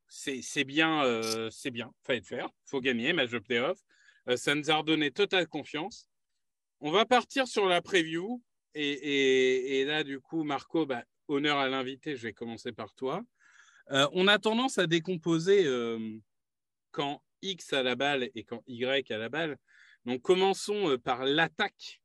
c'est 0.08 0.64
bien, 0.64 1.04
euh, 1.04 1.50
c'est 1.50 1.70
bien. 1.70 1.92
Fallait 2.04 2.20
le 2.20 2.24
faire. 2.24 2.48
Faut 2.64 2.80
gagner, 2.80 3.12
match 3.12 3.30
de 3.30 3.38
playoff. 3.38 3.78
Euh, 4.28 4.36
ça 4.36 4.54
nous 4.54 4.70
a 4.70 4.76
redonné 4.76 5.10
totale 5.10 5.46
confiance. 5.46 6.08
On 6.80 6.90
va 6.90 7.06
partir 7.06 7.46
sur 7.46 7.66
la 7.66 7.80
preview. 7.80 8.42
Et, 8.74 9.84
là, 9.86 10.04
du 10.04 10.20
coup, 10.20 10.44
Marco, 10.44 10.84
bah, 10.84 11.04
honneur 11.28 11.56
à 11.58 11.68
l'invité. 11.68 12.14
Je 12.14 12.24
vais 12.24 12.34
commencer 12.34 12.72
par 12.72 12.94
toi. 12.94 13.22
On 13.88 14.26
a 14.26 14.38
tendance 14.38 14.78
à 14.78 14.86
décomposer 14.86 15.64
quand 16.90 17.22
X 17.40 17.72
a 17.72 17.82
la 17.82 17.94
balle 17.94 18.28
et 18.34 18.44
quand 18.44 18.62
Y 18.66 19.10
a 19.10 19.16
la 19.16 19.28
balle. 19.28 19.56
Donc 20.04 20.22
commençons 20.22 20.98
par 20.98 21.24
l'attaque 21.24 22.02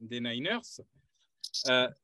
des 0.00 0.20
Niners. 0.20 0.82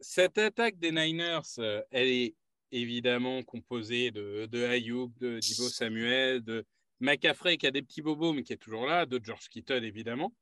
cette 0.00 0.38
attaque 0.38 0.78
des 0.78 0.92
Niners, 0.92 1.58
elle 1.90 2.08
est 2.08 2.36
évidemment 2.72 3.42
composée 3.42 4.10
de, 4.10 4.46
de 4.46 4.64
Ayuk, 4.64 5.16
de 5.18 5.38
Divo 5.38 5.68
Samuel, 5.68 6.42
de 6.42 6.64
McCaffrey 7.00 7.56
qui 7.56 7.66
a 7.66 7.70
des 7.70 7.82
petits 7.82 8.02
bobos 8.02 8.32
mais 8.32 8.42
qui 8.42 8.52
est 8.52 8.58
toujours 8.58 8.86
là, 8.86 9.06
de 9.06 9.20
George 9.22 9.48
Kittle 9.48 9.84
évidemment. 9.84 10.34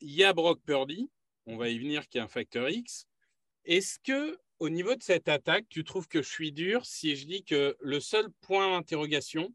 Il 0.00 0.12
y 0.12 0.24
a 0.24 0.32
Brock 0.32 0.60
Purdy, 0.64 1.08
on 1.46 1.56
va 1.56 1.68
y 1.68 1.78
venir, 1.78 2.08
qui 2.08 2.18
est 2.18 2.20
un 2.20 2.28
facteur 2.28 2.68
X. 2.68 3.06
Est-ce 3.64 3.98
que 4.00 4.38
au 4.58 4.68
niveau 4.68 4.94
de 4.94 5.02
cette 5.02 5.28
attaque, 5.28 5.66
tu 5.68 5.84
trouves 5.84 6.08
que 6.08 6.22
je 6.22 6.28
suis 6.28 6.52
dur 6.52 6.86
si 6.86 7.16
je 7.16 7.26
dis 7.26 7.44
que 7.44 7.76
le 7.80 8.00
seul 8.00 8.28
point 8.40 8.70
d'interrogation, 8.70 9.52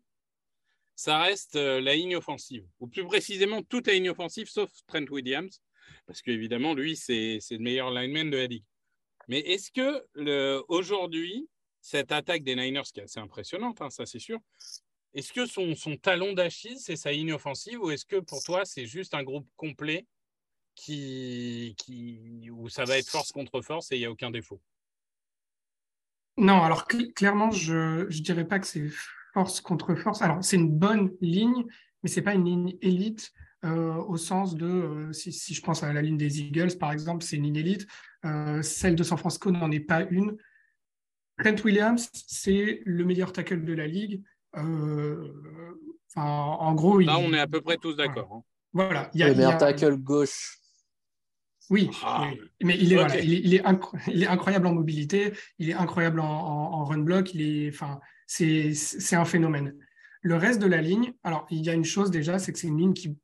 ça 0.95 1.21
reste 1.21 1.55
euh, 1.55 1.79
la 1.79 1.95
ligne 1.95 2.15
offensive, 2.15 2.67
ou 2.79 2.87
plus 2.87 3.05
précisément 3.05 3.63
toute 3.63 3.87
la 3.87 3.93
ligne 3.93 4.09
offensive 4.09 4.49
sauf 4.49 4.69
Trent 4.87 5.05
Williams, 5.09 5.61
parce 6.05 6.21
qu'évidemment, 6.21 6.73
lui, 6.73 6.95
c'est 6.95 7.39
le 7.49 7.59
meilleur 7.59 7.91
lineman 7.91 8.29
de 8.29 8.37
la 8.37 8.47
ligue. 8.47 8.65
Mais 9.29 9.39
est-ce 9.41 9.71
que 9.71 10.05
aujourd'hui, 10.67 11.47
cette 11.81 12.11
attaque 12.11 12.43
des 12.43 12.55
Niners, 12.55 12.81
qui 12.91 12.99
est 12.99 13.03
assez 13.03 13.19
impressionnante, 13.19 13.79
hein, 13.81 13.91
ça 13.91 14.05
c'est 14.07 14.19
sûr, 14.19 14.39
est-ce 15.13 15.31
que 15.31 15.45
son, 15.45 15.97
talon 15.97 16.33
d'Achille, 16.33 16.79
c'est 16.79 16.95
sa 16.95 17.11
ligne 17.11 17.33
offensive, 17.33 17.79
ou 17.79 17.91
est-ce 17.91 18.05
que 18.05 18.17
pour 18.17 18.43
toi, 18.43 18.65
c'est 18.65 18.87
juste 18.87 19.13
un 19.13 19.23
groupe 19.23 19.47
complet 19.55 20.07
qui, 20.73 21.75
qui, 21.77 22.49
où 22.51 22.69
ça 22.69 22.85
va 22.85 22.97
être 22.97 23.07
force 23.09 23.31
contre 23.31 23.61
force 23.61 23.91
et 23.91 23.97
il 23.97 23.99
n'y 23.99 24.05
a 24.05 24.11
aucun 24.11 24.31
défaut? 24.31 24.59
Non, 26.37 26.63
alors 26.63 26.87
clairement, 26.87 27.51
je 27.51 28.05
ne 28.05 28.21
dirais 28.21 28.47
pas 28.47 28.59
que 28.59 28.65
c'est 28.65 28.89
force 29.33 29.61
contre 29.61 29.93
force. 29.93 30.23
Alors, 30.23 30.43
c'est 30.43 30.55
une 30.55 30.71
bonne 30.71 31.15
ligne, 31.21 31.65
mais 32.01 32.09
ce 32.09 32.15
n'est 32.15 32.23
pas 32.23 32.33
une 32.33 32.45
ligne 32.45 32.77
élite 32.81 33.31
euh, 33.65 33.95
au 33.95 34.15
sens 34.17 34.55
de, 34.55 34.65
euh, 34.65 35.13
si, 35.13 35.53
je 35.53 35.61
pense 35.61 35.83
à 35.83 35.91
la 35.91 36.01
ligne 36.01 36.17
des 36.17 36.39
Eagles, 36.39 36.77
par 36.79 36.91
exemple, 36.91 37.23
c'est 37.23 37.35
une 37.35 37.43
ligne 37.43 37.57
élite. 37.57 37.87
Euh, 38.25 38.61
celle 38.61 38.95
de 38.95 39.03
San 39.03 39.17
Francisco 39.17 39.51
n'en 39.51 39.71
est 39.71 39.79
pas 39.81 40.03
une. 40.09 40.37
Trent 41.37 41.55
Williams, 41.63 42.09
c'est 42.13 42.81
le 42.85 43.03
meilleur 43.05 43.33
tackle 43.33 43.63
de 43.63 43.73
la 43.73 43.87
ligue. 43.87 44.21
en 46.15 46.73
gros, 46.75 46.99
là, 46.99 47.17
on 47.19 47.33
est 47.33 47.39
à 47.39 47.47
peu 47.47 47.61
près 47.61 47.77
tous 47.77 47.95
d'accord. 47.95 48.29
Hein. 48.33 48.43
Voilà. 48.73 49.09
le 49.13 49.35
meilleur 49.35 49.57
tackle 49.57 49.97
gauche 49.97 50.59
oui, 51.69 51.91
ah. 52.03 52.31
mais 52.63 52.75
il 52.79 52.93
est, 52.93 53.23
il, 53.23 53.53
est, 53.53 54.27
incroyable 54.27 54.65
en 54.65 54.73
mobilité, 54.73 55.33
il 55.59 55.69
est 55.69 55.75
incroyable 55.75 56.19
en, 56.19 56.83
run 56.83 56.97
block, 56.99 57.35
il 57.35 57.41
est, 57.43 57.69
enfin, 57.69 57.99
c'est, 58.25 58.73
un 59.13 59.25
phénomène. 59.25 59.75
Le 60.21 60.35
reste 60.35 60.59
de 60.59 60.65
la 60.65 60.81
ligne, 60.81 61.13
alors 61.23 61.45
il 61.51 61.63
y 61.63 61.69
a 61.69 61.73
une 61.73 61.85
chose 61.85 62.09
déjà, 62.09 62.39
c'est 62.39 62.53
que 62.53 62.59
c'est 62.59 62.67
une 62.67 62.79
ligne 62.79 62.93
qui, 62.93 63.15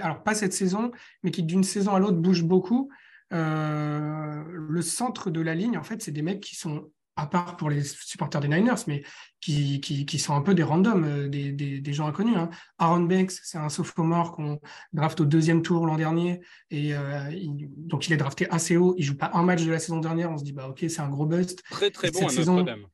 alors 0.00 0.22
pas 0.22 0.34
cette 0.34 0.52
saison, 0.52 0.92
mais 1.22 1.30
qui 1.30 1.42
d'une 1.42 1.64
saison 1.64 1.94
à 1.94 1.98
l'autre 1.98 2.18
bouge 2.18 2.44
beaucoup. 2.44 2.90
Euh, 3.32 4.42
le 4.48 4.82
centre 4.82 5.30
de 5.30 5.40
la 5.40 5.54
ligne, 5.54 5.78
en 5.78 5.82
fait, 5.82 6.02
c'est 6.02 6.10
des 6.10 6.22
mecs 6.22 6.40
qui 6.40 6.56
sont 6.56 6.90
à 7.20 7.26
part 7.26 7.56
pour 7.56 7.68
les 7.68 7.82
supporters 7.82 8.40
des 8.40 8.48
Niners, 8.48 8.82
mais 8.86 9.02
qui, 9.40 9.80
qui, 9.80 10.18
sont 10.18 10.34
un 10.34 10.40
peu 10.40 10.54
des 10.54 10.62
randoms, 10.62 11.04
euh, 11.04 11.28
des, 11.28 11.52
des, 11.52 11.92
gens 11.92 12.06
inconnus. 12.06 12.36
Hein. 12.36 12.48
Aaron 12.78 13.00
Banks, 13.00 13.32
c'est 13.42 13.58
un 13.58 13.68
sophomore 13.68 14.32
qu'on 14.32 14.58
draft 14.92 15.20
au 15.20 15.24
deuxième 15.24 15.62
tour 15.62 15.86
l'an 15.86 15.96
dernier, 15.96 16.40
et 16.70 16.94
euh, 16.94 17.30
donc 17.76 18.06
il 18.06 18.12
est 18.14 18.16
drafté 18.16 18.48
assez 18.50 18.76
haut. 18.76 18.94
Il 18.96 19.04
joue 19.04 19.16
pas 19.16 19.30
un 19.34 19.42
match 19.42 19.64
de 19.64 19.70
la 19.70 19.78
saison 19.78 19.98
dernière, 19.98 20.30
on 20.30 20.38
se 20.38 20.44
dit 20.44 20.52
bah 20.52 20.68
ok, 20.68 20.78
c'est 20.88 21.00
un 21.00 21.08
gros 21.08 21.26
bust. 21.26 21.62
Très 21.70 21.90
très 21.90 22.10
bon 22.10 22.26
à 22.26 22.32
Notre-Dame. 22.32 22.86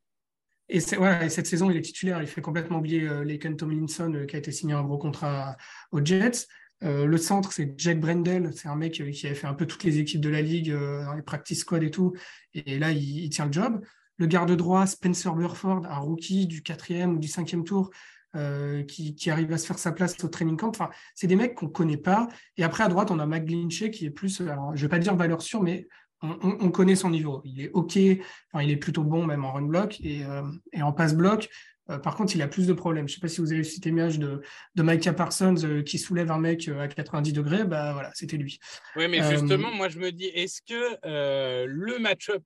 Et, 0.69 0.79
et, 0.79 1.29
cette 1.29 1.47
saison, 1.47 1.71
il 1.71 1.77
est 1.77 1.83
titulaire. 1.83 2.21
Il 2.21 2.27
fait 2.27 2.41
complètement 2.41 2.79
oublier 2.79 3.03
euh, 3.03 3.25
Laken 3.25 3.57
Tomlinson, 3.57 4.25
qui 4.29 4.35
a 4.35 4.39
été 4.41 4.51
signé 4.51 4.75
un 4.75 4.83
gros 4.83 4.99
contrat 4.99 5.57
aux 5.93 6.05
Jets. 6.05 6.49
Le 6.83 7.17
centre, 7.17 7.53
c'est 7.53 7.75
Jack 7.79 8.01
Brendel. 8.01 8.53
C'est 8.55 8.69
un 8.69 8.77
mec 8.77 8.93
qui 8.93 9.27
avait 9.27 9.35
fait 9.35 9.47
un 9.47 9.55
peu 9.55 9.67
toutes 9.67 9.85
les 9.85 9.99
équipes 9.99 10.21
de 10.21 10.29
la 10.29 10.43
ligue, 10.43 10.73
dans 10.73 11.15
les 11.15 11.23
practice 11.23 11.61
squad 11.61 11.83
et 11.83 11.91
tout. 11.91 12.13
Et 12.55 12.79
là, 12.79 12.93
il, 12.93 13.29
tient 13.31 13.47
le 13.47 13.53
job 13.53 13.81
le 14.19 14.27
garde 14.27 14.53
droit 14.53 14.87
Spencer 14.87 15.35
Burford, 15.35 15.87
un 15.87 15.99
rookie 15.99 16.47
du 16.47 16.63
quatrième 16.63 17.15
ou 17.15 17.19
du 17.19 17.29
cinquième 17.29 17.65
tour, 17.65 17.91
euh, 18.35 18.83
qui, 18.83 19.31
arrive 19.31 19.53
à 19.53 19.59
se 19.59 19.67
faire 19.67 19.79
sa 19.79 19.93
place 19.93 20.23
au 20.25 20.29
training 20.29 20.57
camp. 20.57 20.69
Enfin, 20.69 20.91
c'est 21.15 21.27
des 21.27 21.37
mecs 21.37 21.55
qu'on 21.55 21.67
ne 21.67 21.71
connaît 21.71 21.97
pas. 21.97 22.29
Et 22.57 22.65
après, 22.65 22.85
à 22.85 22.89
droite, 22.89 23.11
on 23.11 23.19
a 23.19 23.27
McGlinchey 23.27 23.91
qui 23.91 24.07
est 24.07 24.11
plus, 24.11 24.41
alors, 24.41 24.77
je 24.77 24.81
ne 24.81 24.83
vais 24.83 24.89
pas 24.89 24.99
dire 24.99 25.15
valeur 25.17 25.43
sûre, 25.43 25.63
mais 25.63 25.89
on, 26.23 26.71
connaît 26.71 26.97
son 26.97 27.11
niveau. 27.11 27.43
Il 27.45 27.61
est 27.61 27.71
OK, 27.73 27.97
il 27.97 28.21
est 28.55 28.77
plutôt 28.77 29.05
bon 29.05 29.27
même 29.27 29.45
en 29.45 29.53
run 29.53 29.63
block 29.63 30.01
et, 30.01 30.25
euh, 30.25 30.43
en 30.81 30.93
pass 30.93 31.15
block. 31.15 31.49
Euh, 31.91 31.99
par 31.99 32.17
contre, 32.17 32.35
il 32.35 32.43
a 32.43 32.49
plus 32.49 32.67
de 32.67 32.73
problèmes. 32.73 33.09
Je 33.09 33.13
ne 33.13 33.15
sais 33.17 33.21
pas 33.21 33.29
si 33.29 33.41
vous 33.41 33.53
avez 33.53 33.63
vu 33.63 33.65
cette 33.65 33.87
image 33.87 34.19
de, 34.19 34.43
de 34.75 34.83
Micah 34.83 35.13
Parsons 35.13 35.83
qui 35.85 35.99
soulève 35.99 36.31
un 36.31 36.39
mec 36.39 36.69
à 36.69 36.89
90 36.89 37.33
degrés. 37.33 37.65
Bah, 37.65 37.93
voilà, 37.93 38.11
c'était 38.15 38.37
lui. 38.37 38.59
Oui, 38.97 39.09
mais 39.09 39.23
justement, 39.31 39.71
moi, 39.73 39.89
je 39.89 39.99
me 39.99 40.11
dis, 40.11 40.27
est-ce 40.27 40.63
que 40.63 41.67
le 41.67 41.99
match-up 41.99 42.43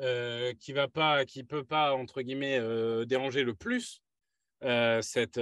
euh, 0.00 0.54
qui 0.58 0.72
va 0.72 0.88
pas, 0.88 1.24
qui 1.26 1.44
peut 1.44 1.64
pas 1.64 1.92
entre 1.92 2.22
guillemets 2.22 2.58
euh, 2.58 3.04
déranger 3.04 3.44
le 3.44 3.54
plus, 3.54 4.02
cette, 5.00 5.40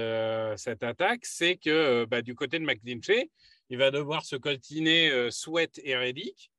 cette 0.57 0.83
attaque, 0.83 1.21
c'est 1.25 1.57
que 1.57 2.05
bah, 2.07 2.23
du 2.23 2.35
côté 2.35 2.59
de 2.59 2.65
McGlinchey, 2.65 3.31
il 3.69 3.79
va 3.79 3.91
devoir 3.91 4.25
se 4.25 4.37
coltiner 4.37 5.31
Sweat 5.31 5.79
et 5.85 5.95
Reddick. 5.97 6.51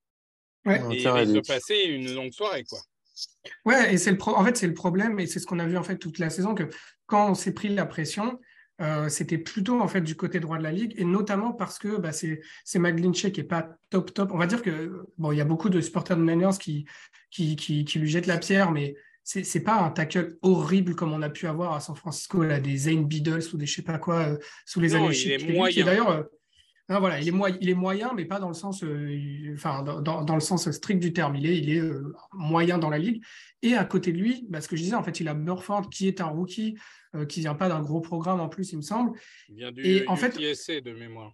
Ouais. 0.65 0.79
Et 0.91 1.01
il 1.01 1.07
risque 1.10 1.34
de 1.34 1.39
passer 1.41 1.75
une 1.86 2.13
longue 2.13 2.31
soirée. 2.31 2.63
Quoi. 2.63 2.79
Ouais, 3.65 3.93
et 3.93 3.97
c'est 3.97 4.12
le 4.12 4.17
pro- 4.17 4.36
en 4.36 4.43
fait, 4.45 4.57
c'est 4.57 4.67
le 4.67 4.73
problème, 4.73 5.19
et 5.19 5.27
c'est 5.27 5.39
ce 5.39 5.45
qu'on 5.45 5.60
a 5.60 5.65
vu 5.67 5.77
en 5.77 5.84
fait 5.84 5.97
toute 5.97 6.19
la 6.19 6.29
saison, 6.29 6.55
que 6.55 6.63
quand 7.05 7.31
on 7.31 7.36
s'est 7.36 7.53
pris 7.53 7.69
la 7.69 7.86
pression, 7.86 8.39
euh, 8.81 9.10
c'était 9.10 9.38
plutôt 9.38 9.79
en 9.79 9.88
fait 9.88 10.01
du 10.01 10.15
côté 10.15 10.39
droit 10.39 10.57
de 10.57 10.63
la 10.63 10.71
ligue, 10.71 10.93
et 10.97 11.05
notamment 11.05 11.51
parce 11.53 11.77
que 11.77 11.97
bah, 11.97 12.12
c'est 12.12 12.39
McGlinchey 12.79 13.31
qui 13.31 13.41
est 13.41 13.43
pas 13.45 13.69
top 13.89 14.13
top. 14.13 14.31
On 14.34 14.38
va 14.38 14.47
dire 14.47 14.62
que 14.62 15.05
bon, 15.17 15.31
il 15.31 15.38
y 15.38 15.41
a 15.41 15.45
beaucoup 15.45 15.69
de 15.69 15.79
supporters 15.81 16.17
de 16.17 16.23
Niners 16.23 16.57
qui, 16.60 16.86
qui, 17.29 17.55
qui, 17.55 17.86
qui 17.86 17.99
lui 17.99 18.10
jettent 18.10 18.27
la 18.27 18.39
pierre, 18.39 18.71
mais 18.71 18.95
c'est 19.23 19.43
c'est 19.43 19.60
pas 19.60 19.79
un 19.79 19.91
tackle 19.91 20.36
horrible 20.41 20.95
comme 20.95 21.13
on 21.13 21.21
a 21.21 21.29
pu 21.29 21.45
avoir 21.45 21.73
à 21.73 21.79
San 21.79 21.95
Francisco, 21.95 22.43
là, 22.43 22.60
des 22.60 22.75
Zane 22.75 23.05
Beadles 23.05 23.43
ou 23.53 23.57
des 23.57 23.67
je 23.67 23.75
sais 23.75 23.81
pas 23.84 23.99
quoi 23.99 24.19
euh, 24.29 24.38
sous 24.65 24.79
les 24.79 24.89
Non, 24.89 25.05
années 25.05 25.84
d'ailleurs 25.84 26.10
euh, 26.10 26.23
non, 26.91 26.99
voilà, 26.99 27.19
il 27.19 27.27
est, 27.27 27.32
moyen, 27.32 27.58
il 27.62 27.69
est 27.69 27.73
moyen, 27.75 28.13
mais 28.15 28.25
pas 28.25 28.39
dans 28.39 28.47
le 28.49 28.54
sens, 28.54 28.84
euh, 28.84 29.12
il- 29.13 29.54
enfin, 29.54 29.82
dans, 29.84 30.01
dans- 30.01 30.23
dans 30.23 30.36
le 30.36 30.41
sens 30.41 30.69
strict 30.71 30.99
du 31.01 31.13
terme. 31.13 31.36
Il 31.36 31.45
est, 31.45 31.58
il 31.58 31.69
est 31.69 31.80
euh, 31.80 32.13
moyen 32.34 32.77
dans 32.77 32.89
la 32.89 32.97
ligue. 32.97 33.23
Et 33.62 33.75
à 33.75 33.86
côté 33.86 34.12
de 34.12 34.17
lui, 34.17 34.45
bah, 34.49 34.62
ce 34.62 34.67
que 34.67 34.75
je 34.75 34.82
disais, 34.84 34.95
en 34.95 35.04
fait, 35.04 35.19
il 35.19 35.27
a 35.27 35.34
Burford 35.34 35.89
qui 35.89 36.08
est 36.08 36.21
un 36.21 36.25
rookie, 36.27 36.77
euh, 37.15 37.25
qui 37.25 37.39
vient 37.41 37.56
pas 37.56 37.69
d'un 37.69 37.82
gros 37.82 38.01
programme 38.01 38.39
en 38.39 38.49
plus, 38.49 38.71
il 38.71 38.77
me 38.77 38.82
semble. 38.82 39.17
Il 39.49 39.56
vient 39.56 39.71
du 39.71 39.86
Et 39.86 40.08
en 40.08 40.15
fait- 40.15 40.36
UTSA 40.38 40.82
de 40.82 40.91
mémoire. 40.93 41.34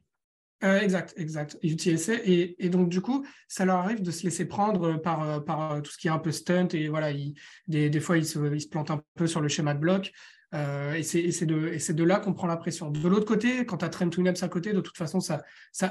Euh, 0.63 0.79
exact, 0.79 1.13
exact. 1.17 1.57
UTSA. 1.61 2.15
Et, 2.25 2.55
et 2.65 2.69
donc, 2.69 2.89
du 2.89 2.99
coup, 2.99 3.25
ça 3.47 3.63
leur 3.63 3.75
arrive 3.77 4.01
de 4.01 4.09
se 4.09 4.23
laisser 4.23 4.47
prendre 4.47 4.97
par, 4.97 5.43
par 5.45 5.81
tout 5.83 5.91
ce 5.91 5.97
qui 5.99 6.07
est 6.07 6.11
un 6.11 6.17
peu 6.17 6.31
stunt. 6.31 6.69
Et 6.73 6.87
voilà, 6.87 7.11
il- 7.11 7.35
des, 7.67 7.89
des 7.91 7.99
fois, 7.99 8.17
ils 8.17 8.25
se, 8.25 8.39
ils 8.53 8.61
se 8.61 8.67
plantent 8.67 8.89
un 8.91 9.01
peu 9.15 9.27
sur 9.27 9.39
le 9.39 9.47
schéma 9.49 9.73
de 9.75 9.79
bloc. 9.79 10.11
Euh, 10.53 10.93
et 10.93 11.03
c'est 11.03 11.45
de, 11.45 12.03
là 12.03 12.19
qu'on 12.19 12.33
prend 12.33 12.47
la 12.47 12.57
pression. 12.57 12.89
De 12.89 13.07
l'autre 13.07 13.25
côté, 13.25 13.65
quand 13.65 13.77
tu 13.77 13.85
as 13.85 13.89
Trent 13.89 14.09
Williams 14.17 14.41
à 14.43 14.47
côté, 14.47 14.73
de 14.73 14.79
toute 14.79 14.97
façon, 14.97 15.19
ça, 15.19 15.43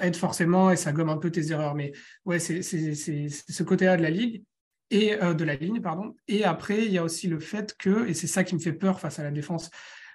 aide 0.03 0.16
forcément 0.16 0.71
et 0.71 0.77
ça 0.77 0.92
gomme 0.92 1.11
un 1.11 1.19
peu 1.19 1.31
tes 1.31 1.51
erreurs. 1.51 1.75
Mais 1.75 1.92
ouais, 2.25 2.38
c'est 2.38 2.62
ce 2.62 3.62
côté-là 3.62 3.97
de 3.97 4.03
la 4.03 4.11
ligue 4.11 4.45
et 4.90 5.21
euh, 5.23 5.35
de 5.35 5.45
la 5.45 5.57
ligne, 5.57 5.81
pardon. 5.81 6.14
Et 6.29 6.45
après, 6.45 6.87
il 6.87 6.92
y 6.92 6.99
a 6.99 7.05
aussi 7.05 7.27
le 7.29 7.38
fait 7.38 7.77
que, 7.77 8.09
et 8.09 8.14
c'est 8.14 8.27
ça 8.27 8.45
qui 8.45 8.55
me 8.55 8.61
fait 8.61 8.73
peur 8.73 9.01
face 9.01 9.19
à 9.19 9.25
la 9.25 9.31
défense, 9.31 9.71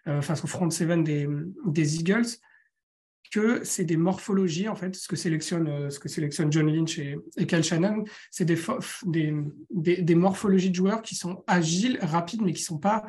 euh, 0.08 0.22
face 0.22 0.44
au 0.44 0.48
front 0.48 0.70
seven 0.70 1.04
des, 1.04 2.00
Eagles, 2.00 2.28
que 3.32 3.64
c'est 3.64 3.86
des 3.86 3.96
morphologies, 3.96 4.68
en 4.68 4.76
fait, 4.76 4.94
ce 4.96 5.08
que 5.08 5.16
sélectionne, 5.16 5.90
ce 5.90 6.06
sélectionne 6.10 6.52
John 6.52 6.68
Lynch 6.68 6.98
et, 7.00 7.16
et 7.38 7.46
Kyle 7.46 7.64
Shannon, 7.64 8.04
c'est 8.30 8.44
des, 8.44 8.58
des, 9.70 10.16
morphologies 10.16 10.70
de 10.70 10.76
joueurs 10.76 11.02
qui 11.02 11.16
sont 11.16 11.44
agiles, 11.48 11.98
rapides, 12.02 12.42
mais 12.42 12.52
qui 12.52 12.64
sont 12.64 12.78
pas, 12.78 13.06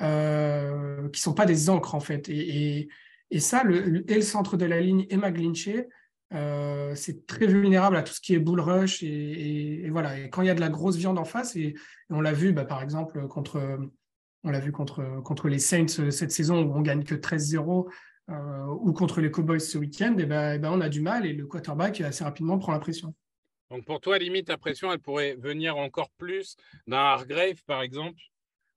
euh, 0.00 1.08
qui 1.10 1.20
sont 1.20 1.34
pas 1.34 1.46
des 1.46 1.70
encres, 1.70 1.94
en 1.94 2.00
fait. 2.00 2.28
Et, 2.28 2.88
et, 3.30 3.40
ça, 3.40 3.62
le, 3.64 4.10
et 4.10 4.14
le 4.14 4.22
centre 4.22 4.56
de 4.56 4.64
la 4.64 4.80
ligne 4.80 5.06
et 5.10 5.16
McGlinchey, 5.16 5.88
euh, 6.32 6.94
c'est 6.94 7.26
très 7.26 7.46
vulnérable 7.46 7.96
à 7.96 8.02
tout 8.02 8.12
ce 8.12 8.20
qui 8.20 8.34
est 8.34 8.38
bull 8.38 8.60
rush. 8.60 9.02
Et, 9.02 9.88
voilà. 9.90 10.28
Quand 10.28 10.42
il 10.42 10.46
y 10.46 10.50
a 10.50 10.54
de 10.54 10.60
la 10.60 10.70
grosse 10.70 10.96
viande 10.96 11.18
en 11.18 11.24
face, 11.24 11.56
et, 11.56 11.74
on 12.08 12.20
l'a 12.20 12.32
vu, 12.32 12.52
bah, 12.52 12.64
par 12.64 12.82
exemple, 12.82 13.26
contre, 13.28 13.78
on 14.44 14.50
l'a 14.50 14.60
vu 14.60 14.72
contre, 14.72 15.22
contre 15.22 15.48
les 15.48 15.58
Saints 15.58 15.98
euh, 15.98 16.10
cette 16.10 16.32
saison 16.32 16.62
où 16.62 16.74
on 16.74 16.80
gagne 16.80 17.04
que 17.04 17.14
13-0, 17.14 17.90
euh, 18.30 18.66
ou 18.80 18.92
contre 18.92 19.20
les 19.20 19.30
Cowboys 19.30 19.60
ce 19.60 19.78
week-end, 19.78 20.16
et 20.18 20.26
ben, 20.26 20.64
on 20.64 20.80
a 20.80 20.88
du 20.88 21.00
mal 21.00 21.26
et 21.26 21.32
le 21.32 21.46
quarterback 21.46 22.00
assez 22.00 22.24
rapidement 22.24 22.58
prend 22.58 22.72
la 22.72 22.78
pression. 22.78 23.14
Donc 23.70 23.84
pour 23.84 24.00
toi, 24.00 24.18
limite, 24.18 24.46
ta 24.46 24.56
pression, 24.56 24.92
elle 24.92 24.98
pourrait 24.98 25.36
venir 25.36 25.76
encore 25.76 26.10
plus 26.10 26.56
d'un 26.86 26.98
Hargrave, 26.98 27.62
par 27.66 27.82
exemple, 27.82 28.20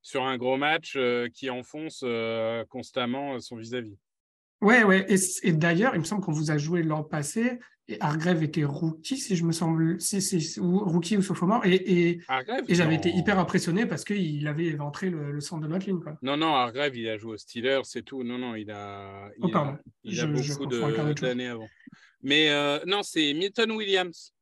sur 0.04 0.24
un 0.24 0.38
gros 0.38 0.58
match 0.58 0.94
euh, 0.96 1.28
qui 1.34 1.50
enfonce 1.50 2.02
euh, 2.04 2.64
constamment 2.66 3.40
son 3.40 3.56
vis-à-vis. 3.56 3.98
Ouais, 4.62 4.84
ouais. 4.84 5.06
Et, 5.44 5.52
d'ailleurs, 5.54 5.96
il 5.96 6.00
me 6.00 6.06
semble 6.06 6.22
qu'on 6.24 6.32
vous 6.32 6.52
a 6.52 6.58
joué 6.58 6.84
l'an 6.84 7.04
passé 7.04 7.60
et 7.90 7.98
Hargrave 8.00 8.44
était 8.44 8.64
rookie, 8.64 9.18
si 9.18 9.36
je 9.36 9.44
me 9.44 9.52
semble, 9.52 10.00
si, 10.00 10.22
si- 10.22 10.58
ou 10.60 10.80
rookie 10.80 11.18
ou 11.18 11.22
sophomore. 11.22 11.66
Et, 11.66 11.74
et, 11.76 12.22
Hargrave 12.30 12.64
et 12.70 12.76
j'avais 12.76 12.96
été 12.96 13.10
hyper 13.10 13.40
impressionné 13.40 13.86
parce 13.86 14.06
qu'il 14.06 14.48
avait 14.48 14.66
éventré 14.66 15.10
le, 15.10 15.32
le 15.34 15.42
centre 15.42 15.64
de 15.64 15.68
notre 15.68 15.86
ligne. 15.88 16.00
Quoi. 16.00 16.18
Non, 16.22 16.38
non, 16.38 16.54
Hargrave, 16.56 16.96
il 16.96 17.10
a 17.10 17.18
joué 17.18 17.34
aux 17.34 17.38
Steelers, 17.38 17.82
c'est 17.84 18.04
tout. 18.04 18.24
Non, 18.24 18.38
non, 18.38 18.56
il 18.56 18.72
a, 18.72 19.30
il 19.38 19.52
Oh, 19.54 19.58
a- 19.58 19.80
il 20.04 20.18
a 20.20 20.24
Je- 20.24 20.54
beaucoup 20.54 20.66
de- 20.66 21.14
d'années 21.14 21.48
avant. 21.48 21.68
Mais 22.22 22.52
euh, 22.52 22.80
non, 22.86 23.04
c'est 23.04 23.34
Milton 23.34 23.72
Williams 23.72 24.34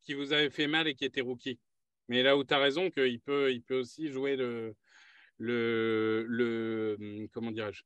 qui 0.00 0.14
vous 0.14 0.32
avait 0.32 0.50
fait 0.50 0.66
mal 0.66 0.88
et 0.88 0.94
qui 0.94 1.04
était 1.04 1.20
rookie. 1.20 1.60
Mais 2.08 2.24
là 2.24 2.36
où 2.36 2.42
tu 2.42 2.52
as 2.54 2.58
raison, 2.58 2.90
qu'il 2.90 3.20
peut, 3.20 3.52
il 3.52 3.62
peut 3.62 3.78
aussi 3.78 4.08
jouer 4.10 4.34
le. 4.34 4.74
Le, 5.40 6.24
le 6.28 6.96
hum, 7.00 7.28
comment 7.32 7.50
dirais-je 7.50 7.82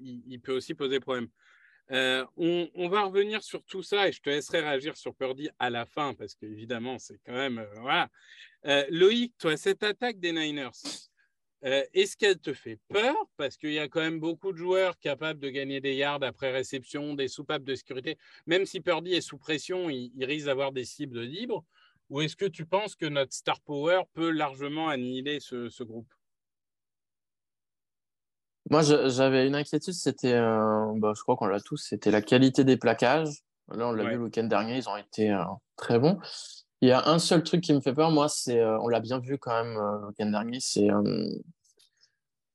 il, 0.00 0.40
peut 0.40 0.52
aussi 0.52 0.74
poser 0.74 1.00
problème. 1.00 1.28
Euh, 1.92 2.24
on, 2.36 2.88
va 2.88 3.02
revenir 3.02 3.42
sur 3.42 3.62
tout 3.64 3.82
ça 3.82 4.08
et 4.08 4.12
je 4.12 4.20
te 4.20 4.28
laisserai 4.28 4.60
réagir 4.60 4.96
sur 4.96 5.14
Purdy 5.14 5.48
à 5.58 5.70
la 5.70 5.86
fin 5.86 6.14
parce 6.14 6.34
qu'évidemment, 6.34 6.98
c'est 6.98 7.18
quand 7.24 7.32
même. 7.32 7.58
euh, 7.58 7.80
voilà. 7.80 8.08
Euh, 8.66 8.84
Loïc, 8.90 9.34
toi, 9.38 9.56
cette 9.56 9.82
attaque 9.82 10.18
des 10.18 10.32
Niners, 10.32 10.70
est-ce 11.62 12.16
qu'elle 12.16 12.38
te 12.38 12.52
fait 12.52 12.78
peur? 12.88 13.16
Parce 13.36 13.56
qu'il 13.56 13.72
y 13.72 13.78
a 13.78 13.88
quand 13.88 14.00
même 14.00 14.20
beaucoup 14.20 14.52
de 14.52 14.56
joueurs 14.56 14.98
capables 14.98 15.40
de 15.40 15.48
gagner 15.48 15.80
des 15.80 15.94
yards 15.94 16.22
après 16.22 16.52
réception, 16.52 17.14
des 17.14 17.28
soupapes 17.28 17.64
de 17.64 17.74
sécurité. 17.74 18.18
Même 18.46 18.66
si 18.66 18.80
Purdy 18.80 19.14
est 19.14 19.20
sous 19.20 19.38
pression, 19.38 19.90
il, 19.90 20.12
risque 20.24 20.46
d'avoir 20.46 20.70
des 20.70 20.84
cibles 20.84 21.22
libres. 21.22 21.64
Ou 22.08 22.20
est-ce 22.20 22.36
que 22.36 22.44
tu 22.44 22.66
penses 22.66 22.94
que 22.94 23.06
notre 23.06 23.32
star 23.32 23.60
power 23.60 24.02
peut 24.12 24.30
largement 24.30 24.88
annihiler 24.88 25.40
ce 25.40 25.82
groupe? 25.82 26.15
Moi, 28.70 28.82
j'avais 28.82 29.46
une 29.46 29.54
inquiétude, 29.54 29.94
c'était, 29.94 30.34
euh, 30.34 30.92
bah, 30.96 31.12
je 31.16 31.22
crois 31.22 31.36
qu'on 31.36 31.46
l'a 31.46 31.60
tous, 31.60 31.76
c'était 31.76 32.10
la 32.10 32.20
qualité 32.22 32.64
des 32.64 32.76
plaquages. 32.76 33.42
Là, 33.72 33.88
on 33.88 33.92
l'a 33.92 34.04
Ouais. 34.04 34.10
vu 34.10 34.16
le 34.18 34.24
week-end 34.24 34.44
dernier, 34.44 34.76
ils 34.78 34.88
ont 34.88 34.96
été 34.96 35.30
euh, 35.30 35.42
très 35.76 35.98
bons. 35.98 36.18
Il 36.80 36.88
y 36.88 36.92
a 36.92 37.08
un 37.08 37.18
seul 37.18 37.42
truc 37.42 37.62
qui 37.62 37.72
me 37.72 37.80
fait 37.80 37.94
peur, 37.94 38.10
moi, 38.10 38.28
c'est, 38.28 38.58
euh, 38.60 38.78
on 38.80 38.88
l'a 38.88 39.00
bien 39.00 39.18
vu 39.20 39.38
quand 39.38 39.52
même 39.62 39.76
euh, 39.76 40.00
le 40.00 40.06
week-end 40.08 40.30
dernier, 40.30 40.58
c'est 40.60 40.88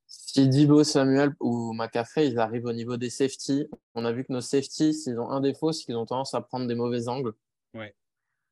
si 0.08 0.48
Dibo, 0.48 0.84
Samuel 0.84 1.34
ou 1.40 1.74
McCaffrey, 1.74 2.28
ils 2.28 2.40
arrivent 2.40 2.66
au 2.66 2.74
niveau 2.74 2.96
des 2.98 3.10
safety. 3.10 3.68
On 3.96 4.06
a 4.06 4.12
vu 4.12 4.24
que 4.26 4.32
nos 4.32 4.42
safety, 4.42 4.94
s'ils 4.94 5.20
ont 5.20 5.30
un 5.30 5.42
défaut, 5.42 5.72
c'est 5.72 5.84
qu'ils 5.86 5.96
ont 5.98 6.06
tendance 6.06 6.34
à 6.34 6.42
prendre 6.42 6.68
des 6.68 6.76
mauvais 6.76 7.08
angles. 7.10 7.34
Ouais. 7.74 7.96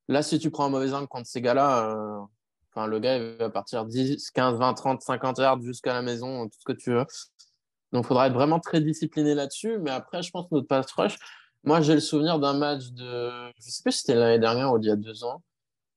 Là, 0.10 0.22
si 0.24 0.40
tu 0.40 0.52
prends 0.52 0.66
un 0.66 0.70
mauvais 0.70 0.94
angle 0.94 1.08
contre 1.08 1.28
ces 1.28 1.42
gars-là, 1.42 2.28
enfin, 2.72 2.88
le 2.88 3.00
gars, 3.00 3.18
il 3.18 3.38
va 3.38 3.50
partir 3.50 3.86
10, 3.86 4.32
15, 4.32 4.58
20, 4.58 4.74
30, 4.74 5.02
50 5.02 5.38
yards 5.38 5.62
jusqu'à 5.62 5.94
la 5.94 6.02
maison, 6.02 6.48
tout 6.50 6.58
ce 6.60 6.66
que 6.66 6.74
tu 6.78 6.92
veux. 6.92 7.06
Donc, 7.92 8.06
il 8.06 8.08
faudra 8.08 8.28
être 8.28 8.34
vraiment 8.34 8.60
très 8.60 8.82
discipliné 8.82 9.34
là-dessus. 9.36 9.80
Mais 9.80 9.92
après, 9.92 10.22
je 10.22 10.32
pense 10.32 10.46
que 10.48 10.56
notre 10.56 10.68
pass 10.68 10.92
rush, 10.92 11.18
moi, 11.64 11.82
j'ai 11.82 11.94
le 11.94 12.00
souvenir 12.00 12.40
d'un 12.40 12.54
match 12.54 12.90
de, 12.92 13.50
je 13.58 13.70
sais 13.70 13.84
plus 13.84 13.92
si 13.92 14.00
c'était 14.00 14.16
l'année 14.16 14.40
dernière 14.40 14.72
ou 14.72 14.78
il 14.78 14.86
y 14.86 14.92
a 14.92 14.96
deux 14.96 15.24
ans, 15.24 15.44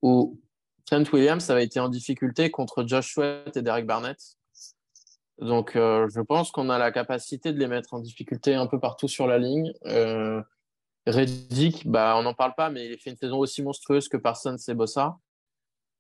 où 0.02 0.40
Trent 0.86 1.04
Williams 1.12 1.48
avait 1.50 1.64
été 1.64 1.78
en 1.80 1.88
difficulté 1.88 2.50
contre 2.50 2.84
Josh 2.86 3.14
Sweat 3.14 3.56
et 3.56 3.62
Derek 3.62 3.86
Barnett. 3.86 4.18
Donc, 5.38 5.76
euh, 5.76 6.08
je 6.14 6.20
pense 6.20 6.50
qu'on 6.50 6.70
a 6.70 6.78
la 6.78 6.92
capacité 6.92 7.52
de 7.52 7.58
les 7.58 7.68
mettre 7.68 7.94
en 7.94 8.00
difficulté 8.00 8.54
un 8.54 8.66
peu 8.66 8.78
partout 8.78 9.08
sur 9.08 9.26
la 9.26 9.38
ligne. 9.38 9.72
Euh, 9.86 10.42
Reddick, 11.06 11.88
bah, 11.88 12.16
on 12.16 12.22
n'en 12.22 12.34
parle 12.34 12.54
pas, 12.54 12.70
mais 12.70 12.86
il 12.86 12.98
fait 12.98 13.10
une 13.10 13.16
saison 13.16 13.38
aussi 13.38 13.62
monstrueuse 13.62 14.08
que 14.08 14.16
Parsons 14.16 14.56
et 14.56 14.74
Bossa. 14.74 15.18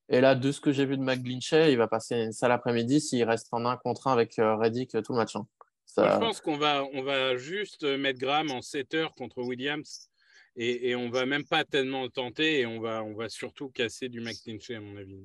Et 0.08 0.20
là, 0.20 0.34
de 0.34 0.52
ce 0.52 0.60
que 0.60 0.72
j'ai 0.72 0.84
vu 0.84 0.96
de 0.96 1.02
McGlinchey, 1.02 1.72
il 1.72 1.78
va 1.78 1.88
passer 1.88 2.16
une 2.16 2.32
sale 2.32 2.52
après-midi 2.52 3.00
s'il 3.00 3.24
reste 3.24 3.48
en 3.52 3.64
un 3.64 3.76
contre 3.76 4.08
un 4.08 4.12
avec 4.12 4.38
euh, 4.38 4.56
Reddick 4.56 4.90
tout 5.02 5.12
le 5.12 5.18
match. 5.18 5.34
hein. 5.36 5.46
Ça- 5.94 6.02
Moi, 6.02 6.10
Je 6.14 6.18
pense 6.18 6.40
qu'on 6.40 6.56
va, 6.56 6.84
on 6.94 7.02
va 7.02 7.36
juste 7.36 7.84
mettre 7.84 8.18
Graham 8.18 8.50
en 8.50 8.62
7 8.62 8.94
heures 8.94 9.14
contre 9.14 9.42
Williams 9.42 10.08
et, 10.56 10.88
et 10.90 10.96
on 10.96 11.10
va 11.10 11.26
même 11.26 11.44
pas 11.44 11.64
tellement 11.64 12.02
le 12.04 12.08
tenter 12.08 12.60
et 12.60 12.66
on 12.66 12.80
va, 12.80 13.02
on 13.02 13.14
va 13.14 13.28
surtout 13.28 13.68
casser 13.68 14.08
du 14.08 14.20
McClinchy, 14.20 14.74
à 14.74 14.80
mon 14.80 14.96
avis. 14.96 15.20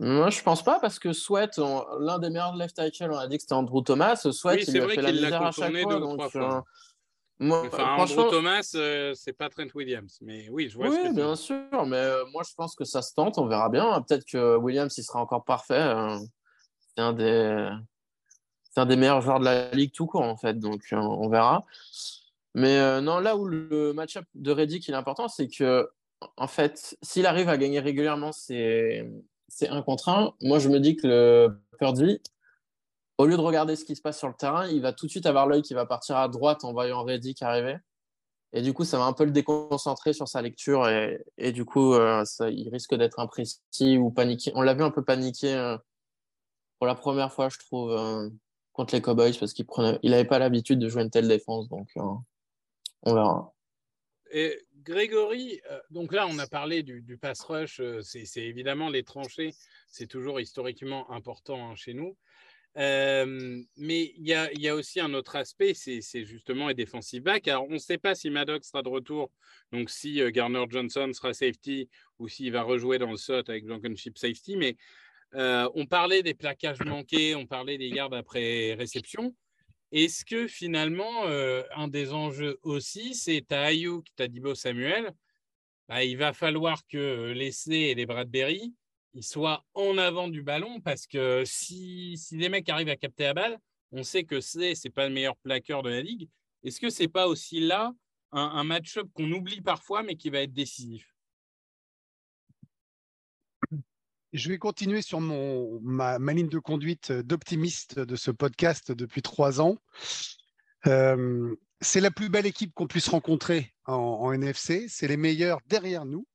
Moi, 0.00 0.30
je 0.30 0.42
pense 0.42 0.64
pas 0.64 0.80
parce 0.80 0.98
que 0.98 1.12
Sweat, 1.12 1.58
on- 1.58 1.84
l'un 2.00 2.18
des 2.18 2.30
meilleurs 2.30 2.56
left 2.56 2.74
tackle, 2.76 3.10
on 3.12 3.16
a 3.16 3.28
dit 3.28 3.36
que 3.36 3.42
c'était 3.42 3.54
Andrew 3.54 3.80
Thomas. 3.82 4.16
Sweat, 4.16 4.58
Oui, 4.58 4.64
il 4.66 4.80
a 4.80 4.84
vrai 4.86 4.94
fait 4.96 5.02
la 5.02 5.10
qu'il 5.12 5.20
l'a 5.20 5.26
misère 5.28 5.42
à 5.42 5.52
chaque 5.52 5.76
fois. 5.82 6.00
donc, 6.00 6.34
moi, 7.40 7.62
Enfin, 7.66 7.94
franchement, 7.94 8.22
Andrew 8.22 8.30
Thomas, 8.30 8.72
euh, 8.74 9.14
c'est 9.14 9.32
pas 9.32 9.48
Trent 9.48 9.68
Williams, 9.74 10.18
mais 10.20 10.48
oui, 10.48 10.68
je 10.68 10.76
vois 10.76 10.90
ce 10.90 10.96
que 10.96 11.06
oui, 11.08 11.14
bien 11.14 11.36
sûr, 11.36 11.86
mais 11.86 11.96
euh, 11.96 12.24
moi 12.32 12.42
je 12.42 12.52
pense 12.56 12.74
que 12.74 12.82
ça 12.84 13.00
se 13.02 13.14
tente, 13.14 13.38
on 13.38 13.46
verra 13.46 13.68
bien. 13.68 14.02
Peut-être 14.02 14.24
que 14.24 14.56
Williams 14.56 14.92
il 14.98 15.04
sera 15.04 15.20
encore 15.20 15.44
parfait. 15.44 15.74
euh, 15.74 16.18
c'est 16.96 17.02
un 17.02 17.12
des 17.12 17.68
c'est 18.78 18.82
un 18.82 18.86
des 18.86 18.94
meilleurs 18.94 19.22
joueurs 19.22 19.40
de 19.40 19.44
la 19.44 19.70
ligue 19.72 19.90
tout 19.90 20.06
court 20.06 20.22
en 20.22 20.36
fait, 20.36 20.60
donc 20.60 20.84
euh, 20.92 20.96
on 20.98 21.28
verra. 21.28 21.66
Mais 22.54 22.78
euh, 22.78 23.00
non, 23.00 23.18
là 23.18 23.36
où 23.36 23.44
le 23.44 23.92
match-up 23.92 24.24
de 24.36 24.52
Reddick 24.52 24.88
est 24.88 24.92
important, 24.92 25.26
c'est 25.26 25.48
que 25.48 25.90
en 26.36 26.46
fait, 26.46 26.96
s'il 27.02 27.26
arrive 27.26 27.48
à 27.48 27.56
gagner 27.58 27.80
régulièrement 27.80 28.30
c'est 28.30 29.10
c'est 29.48 29.68
un 29.68 29.82
contre 29.82 30.08
un, 30.10 30.32
moi 30.42 30.60
je 30.60 30.68
me 30.68 30.78
dis 30.78 30.94
que 30.94 31.08
le 31.08 31.60
Purdy, 31.78 32.20
au 33.18 33.26
lieu 33.26 33.36
de 33.36 33.42
regarder 33.42 33.74
ce 33.74 33.84
qui 33.84 33.96
se 33.96 34.00
passe 34.00 34.16
sur 34.16 34.28
le 34.28 34.34
terrain, 34.34 34.68
il 34.68 34.80
va 34.80 34.92
tout 34.92 35.06
de 35.06 35.10
suite 35.10 35.26
avoir 35.26 35.48
l'œil 35.48 35.62
qui 35.62 35.74
va 35.74 35.84
partir 35.84 36.16
à 36.16 36.28
droite 36.28 36.64
en 36.64 36.72
voyant 36.72 37.02
Reddick 37.02 37.42
arriver. 37.42 37.78
Et 38.52 38.62
du 38.62 38.72
coup, 38.72 38.84
ça 38.84 38.96
va 38.96 39.04
un 39.04 39.12
peu 39.12 39.24
le 39.24 39.32
déconcentrer 39.32 40.12
sur 40.12 40.28
sa 40.28 40.40
lecture 40.40 40.88
et, 40.88 41.22
et 41.36 41.52
du 41.52 41.64
coup, 41.64 41.94
euh, 41.94 42.24
il 42.42 42.68
risque 42.70 42.94
d'être 42.94 43.18
imprécis 43.18 43.98
ou 43.98 44.10
paniqué. 44.10 44.52
On 44.54 44.62
l'a 44.62 44.74
vu 44.74 44.84
un 44.84 44.90
peu 44.90 45.04
paniquer 45.04 45.54
euh, 45.54 45.76
pour 46.78 46.86
la 46.86 46.94
première 46.94 47.32
fois, 47.32 47.48
je 47.48 47.58
trouve, 47.58 48.30
contre 48.78 48.94
les 48.94 49.02
Cowboys 49.02 49.36
parce 49.36 49.54
qu'il 49.54 49.66
prenait, 49.66 49.98
il 50.04 50.12
n'avait 50.12 50.24
pas 50.24 50.38
l'habitude 50.38 50.78
de 50.78 50.88
jouer 50.88 51.02
une 51.02 51.10
telle 51.10 51.26
défense. 51.26 51.68
Donc, 51.68 51.88
euh, 51.96 52.02
on 53.02 53.12
verra. 53.12 53.52
Et 54.30 54.56
Grégory, 54.84 55.60
euh, 55.68 55.80
donc 55.90 56.12
là, 56.12 56.28
on 56.28 56.38
a 56.38 56.46
parlé 56.46 56.84
du, 56.84 57.18
pass 57.20 57.40
rush. 57.40 57.80
euh, 57.80 58.02
c'est 58.02 58.44
évidemment 58.44 58.88
les 58.88 59.02
tranchées, 59.02 59.52
c'est 59.88 60.06
toujours 60.06 60.38
historiquement 60.38 61.10
important 61.10 61.70
hein, 61.70 61.74
chez 61.74 61.92
nous. 61.92 62.16
Mais 62.76 64.12
il 64.16 64.28
y 64.28 64.68
a, 64.68 64.74
aussi 64.76 65.00
un 65.00 65.12
autre 65.12 65.34
aspect, 65.34 65.74
c'est 65.74 66.24
justement 66.24 66.68
les 66.68 66.74
defensive 66.74 67.24
backs. 67.24 67.48
Alors, 67.48 67.66
on 67.68 67.72
ne 67.72 67.78
sait 67.78 67.98
pas 67.98 68.14
si 68.14 68.30
Maddox 68.30 68.68
sera 68.68 68.82
de 68.82 68.88
retour, 68.88 69.32
donc 69.72 69.90
si 69.90 70.22
Garner 70.30 70.64
Johnson 70.68 71.10
sera 71.12 71.34
safety 71.34 71.90
ou 72.20 72.28
s'il 72.28 72.52
va 72.52 72.62
rejouer 72.62 72.98
dans 72.98 73.10
le 73.10 73.16
slot 73.16 73.42
avec 73.48 73.64
Blankenship 73.64 74.16
safety. 74.16 74.56
Mais 74.56 74.76
euh, 75.34 75.68
on 75.74 75.86
parlait 75.86 76.22
des 76.22 76.34
plaquages 76.34 76.80
manqués, 76.80 77.34
on 77.34 77.46
parlait 77.46 77.78
des 77.78 77.90
gardes 77.90 78.14
après 78.14 78.74
réception. 78.74 79.34
Est-ce 79.92 80.24
que 80.24 80.46
finalement, 80.46 81.26
euh, 81.26 81.62
un 81.74 81.88
des 81.88 82.12
enjeux 82.12 82.58
aussi, 82.62 83.14
c'est 83.14 83.44
ta 83.46 83.62
Ayuk, 83.62 84.06
ta 84.16 84.28
Dibo 84.28 84.54
Samuel, 84.54 85.12
bah, 85.88 86.04
il 86.04 86.16
va 86.16 86.32
falloir 86.32 86.86
que 86.86 87.32
les 87.34 87.52
C 87.52 87.72
et 87.72 87.94
les 87.94 88.04
Bradbury 88.04 88.74
ils 89.14 89.24
soient 89.24 89.64
en 89.74 89.98
avant 89.98 90.28
du 90.28 90.42
ballon 90.42 90.80
parce 90.80 91.06
que 91.06 91.42
si, 91.44 92.16
si 92.16 92.36
les 92.36 92.48
mecs 92.48 92.68
arrivent 92.68 92.88
à 92.88 92.96
capter 92.96 93.24
la 93.24 93.34
balle, 93.34 93.58
on 93.90 94.02
sait 94.02 94.24
que 94.24 94.40
C, 94.40 94.74
c'est 94.74 94.90
pas 94.90 95.08
le 95.08 95.14
meilleur 95.14 95.36
plaqueur 95.38 95.82
de 95.82 95.90
la 95.90 96.02
ligue. 96.02 96.28
Est-ce 96.62 96.80
que 96.80 96.90
c'est 96.90 97.08
pas 97.08 97.26
aussi 97.26 97.60
là 97.60 97.92
un, 98.32 98.42
un 98.42 98.64
match-up 98.64 99.08
qu'on 99.14 99.30
oublie 99.32 99.60
parfois 99.60 100.02
mais 100.02 100.14
qui 100.14 100.30
va 100.30 100.40
être 100.40 100.52
décisif? 100.52 101.17
Je 104.32 104.48
vais 104.50 104.58
continuer 104.58 105.00
sur 105.02 105.20
mon, 105.20 105.80
ma, 105.82 106.18
ma 106.18 106.32
ligne 106.34 106.48
de 106.48 106.58
conduite 106.58 107.12
d'optimiste 107.12 107.98
de 107.98 108.16
ce 108.16 108.30
podcast 108.30 108.92
depuis 108.92 109.22
trois 109.22 109.60
ans. 109.60 109.76
Euh, 110.86 111.54
c'est 111.80 112.00
la 112.00 112.10
plus 112.10 112.28
belle 112.28 112.46
équipe 112.46 112.72
qu'on 112.74 112.86
puisse 112.86 113.08
rencontrer 113.08 113.74
en, 113.86 113.94
en 113.94 114.32
NFC. 114.32 114.86
C'est 114.88 115.08
les 115.08 115.16
meilleurs 115.16 115.60
derrière 115.66 116.04
nous, 116.04 116.26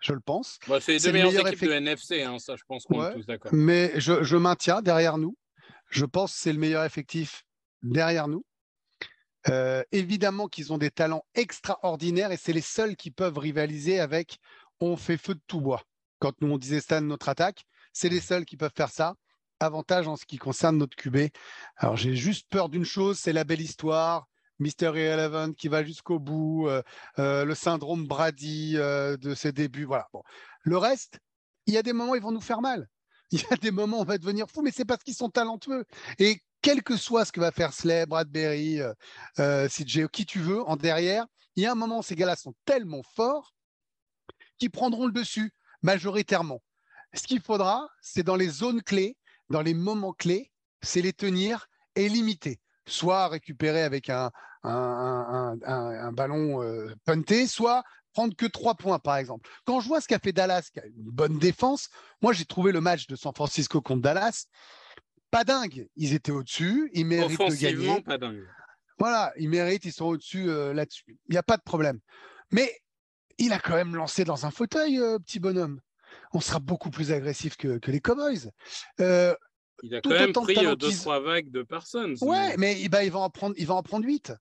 je 0.00 0.12
le 0.12 0.20
pense. 0.20 0.58
Bah, 0.66 0.80
C'est 0.80 0.92
les 0.94 0.98
deux 1.00 1.06
le 1.08 1.12
meilleures 1.12 1.30
meilleur 1.32 1.48
équipes 1.48 1.68
de 1.68 1.72
NFC, 1.74 2.22
hein, 2.22 2.38
ça 2.38 2.56
je 2.56 2.62
pense 2.66 2.84
qu'on 2.84 3.00
Ouais. 3.02 3.10
est 3.10 3.14
tous 3.14 3.26
d'accord. 3.26 3.52
Mais 3.54 3.92
je, 4.00 4.22
je 4.22 4.36
maintiens 4.36 4.80
derrière 4.80 5.18
nous. 5.18 5.36
Je 5.90 6.04
pense 6.04 6.32
que 6.32 6.38
c'est 6.40 6.52
le 6.52 6.58
meilleur 6.58 6.84
effectif 6.84 7.44
derrière 7.82 8.28
nous. 8.28 8.44
Euh, 9.48 9.84
évidemment 9.92 10.48
qu'ils 10.48 10.72
ont 10.72 10.78
des 10.78 10.90
talents 10.90 11.24
extraordinaires 11.34 12.32
et 12.32 12.36
c'est 12.36 12.52
les 12.52 12.60
seuls 12.60 12.96
qui 12.96 13.12
peuvent 13.12 13.38
rivaliser 13.38 14.00
avec 14.00 14.38
on 14.80 14.96
fait 14.96 15.16
feu 15.16 15.34
de 15.34 15.40
tout 15.46 15.60
bois. 15.60 15.84
Quand 16.18 16.40
nous 16.40 16.52
on 16.52 16.58
disait 16.58 16.80
Stan 16.80 17.00
notre 17.00 17.28
attaque, 17.28 17.66
c'est 17.92 18.08
les 18.08 18.20
seuls 18.20 18.44
qui 18.44 18.56
peuvent 18.56 18.72
faire 18.74 18.90
ça. 18.90 19.14
Avantage 19.60 20.06
en 20.06 20.16
ce 20.16 20.26
qui 20.26 20.36
concerne 20.36 20.76
notre 20.76 20.96
QB. 20.96 21.28
Alors 21.76 21.96
j'ai 21.96 22.14
juste 22.14 22.46
peur 22.50 22.68
d'une 22.68 22.84
chose, 22.84 23.18
c'est 23.18 23.32
la 23.32 23.44
belle 23.44 23.60
histoire. 23.60 24.26
Mystery 24.58 25.00
Eleven 25.00 25.54
qui 25.54 25.68
va 25.68 25.84
jusqu'au 25.84 26.18
bout, 26.18 26.66
euh, 26.68 26.82
euh, 27.18 27.44
le 27.44 27.54
syndrome 27.54 28.06
Brady 28.06 28.74
euh, 28.76 29.16
de 29.16 29.34
ses 29.34 29.52
débuts. 29.52 29.84
Voilà. 29.84 30.08
Bon. 30.12 30.22
Le 30.62 30.78
reste, 30.78 31.20
il 31.66 31.74
y 31.74 31.78
a 31.78 31.82
des 31.82 31.92
moments 31.92 32.12
où 32.12 32.16
ils 32.16 32.22
vont 32.22 32.32
nous 32.32 32.40
faire 32.40 32.60
mal. 32.60 32.88
Il 33.32 33.40
y 33.40 33.46
a 33.52 33.56
des 33.56 33.72
moments 33.72 33.98
où 33.98 34.02
on 34.02 34.04
va 34.04 34.18
devenir 34.18 34.46
fou, 34.48 34.62
mais 34.62 34.70
c'est 34.70 34.84
parce 34.84 35.02
qu'ils 35.02 35.16
sont 35.16 35.30
talentueux. 35.30 35.84
Et 36.20 36.40
quel 36.62 36.84
que 36.84 36.96
soit 36.96 37.24
ce 37.24 37.32
que 37.32 37.40
va 37.40 37.50
faire 37.50 37.72
Slay, 37.72 38.06
Bradbury, 38.06 38.78
CJ, 39.36 40.06
qui 40.12 40.24
tu 40.24 40.38
veux, 40.38 40.62
en 40.62 40.76
derrière, 40.76 41.26
il 41.56 41.64
y 41.64 41.66
a 41.66 41.72
un 41.72 41.74
moment 41.74 41.98
où 41.98 42.02
ces 42.04 42.14
gars-là 42.14 42.36
sont 42.36 42.54
tellement 42.64 43.02
forts 43.02 43.52
qu'ils 44.58 44.70
prendront 44.70 45.06
le 45.06 45.12
dessus 45.12 45.52
majoritairement. 45.82 46.62
Ce 47.14 47.22
qu'il 47.26 47.40
faudra, 47.40 47.88
c'est 48.00 48.22
dans 48.22 48.36
les 48.36 48.48
zones 48.48 48.82
clés, 48.82 49.16
dans 49.50 49.62
les 49.62 49.74
moments 49.74 50.12
clés, 50.12 50.50
c'est 50.82 51.02
les 51.02 51.12
tenir 51.12 51.66
et 51.94 52.08
limiter. 52.08 52.60
Soit 52.86 53.28
récupérer 53.28 53.82
avec 53.82 54.10
un, 54.10 54.30
un, 54.62 54.70
un- 54.70 55.58
un- 55.66 56.06
un 56.08 56.12
ballon 56.12 56.62
euh, 56.62 56.94
punté, 57.04 57.46
soit 57.46 57.82
prendre 58.12 58.34
que 58.34 58.46
trois 58.46 58.74
points, 58.74 58.98
par 58.98 59.16
exemple. 59.16 59.48
Quand 59.64 59.80
je 59.80 59.88
vois 59.88 60.00
ce 60.00 60.08
qu'a 60.08 60.18
fait 60.18 60.32
Dallas, 60.32 60.68
qui 60.72 60.80
a 60.80 60.86
une 60.86 61.10
bonne 61.10 61.38
défense, 61.38 61.88
moi 62.22 62.32
j'ai 62.32 62.44
trouvé 62.44 62.72
le 62.72 62.80
match 62.80 63.06
de 63.06 63.16
San 63.16 63.34
Francisco 63.34 63.80
contre 63.80 64.02
Dallas 64.02 64.46
pas 65.30 65.42
dingue. 65.44 65.88
Ils 65.96 66.14
étaient 66.14 66.30
au-dessus, 66.32 66.88
ils 66.94 67.04
méritent 67.04 67.36
de 67.50 67.54
gagner. 67.60 68.00
pas 68.02 68.16
dingue. 68.16 68.44
Voilà, 68.98 69.32
ils 69.36 69.50
méritent, 69.50 69.84
ils 69.84 69.92
sont 69.92 70.06
au-dessus 70.06 70.48
euh, 70.48 70.72
là-dessus. 70.72 71.18
Il 71.28 71.32
n'y 71.32 71.36
a 71.36 71.42
pas 71.42 71.56
de 71.56 71.62
problème. 71.62 71.98
Mais 72.52 72.72
il 73.38 73.52
a 73.52 73.58
quand 73.58 73.74
même 73.74 73.94
lancé 73.94 74.24
dans 74.24 74.46
un 74.46 74.50
fauteuil, 74.50 74.98
euh, 74.98 75.18
petit 75.18 75.40
bonhomme. 75.40 75.80
On 76.32 76.40
sera 76.40 76.58
beaucoup 76.58 76.90
plus 76.90 77.12
agressif 77.12 77.56
que, 77.56 77.78
que 77.78 77.90
les 77.90 78.00
Cowboys. 78.00 78.50
Euh, 79.00 79.34
Il 79.82 79.94
a 79.94 80.00
quand 80.00 80.10
même 80.10 80.32
de 80.32 80.40
pris 80.40 80.66
euh, 80.66 80.76
deux, 80.76 80.92
trois 80.92 81.20
vagues 81.20 81.50
de 81.50 81.62
Parsons. 81.62 82.14
ouais, 82.22 82.56
mais 82.56 82.80
il, 82.80 82.88
bah, 82.88 83.04
il 83.04 83.10
va 83.10 83.20
en 83.20 83.30
prendre, 83.30 83.54
il 83.58 83.66
va 83.66 83.74
en 83.74 83.82
prendre 83.82 84.04
8. 84.04 84.32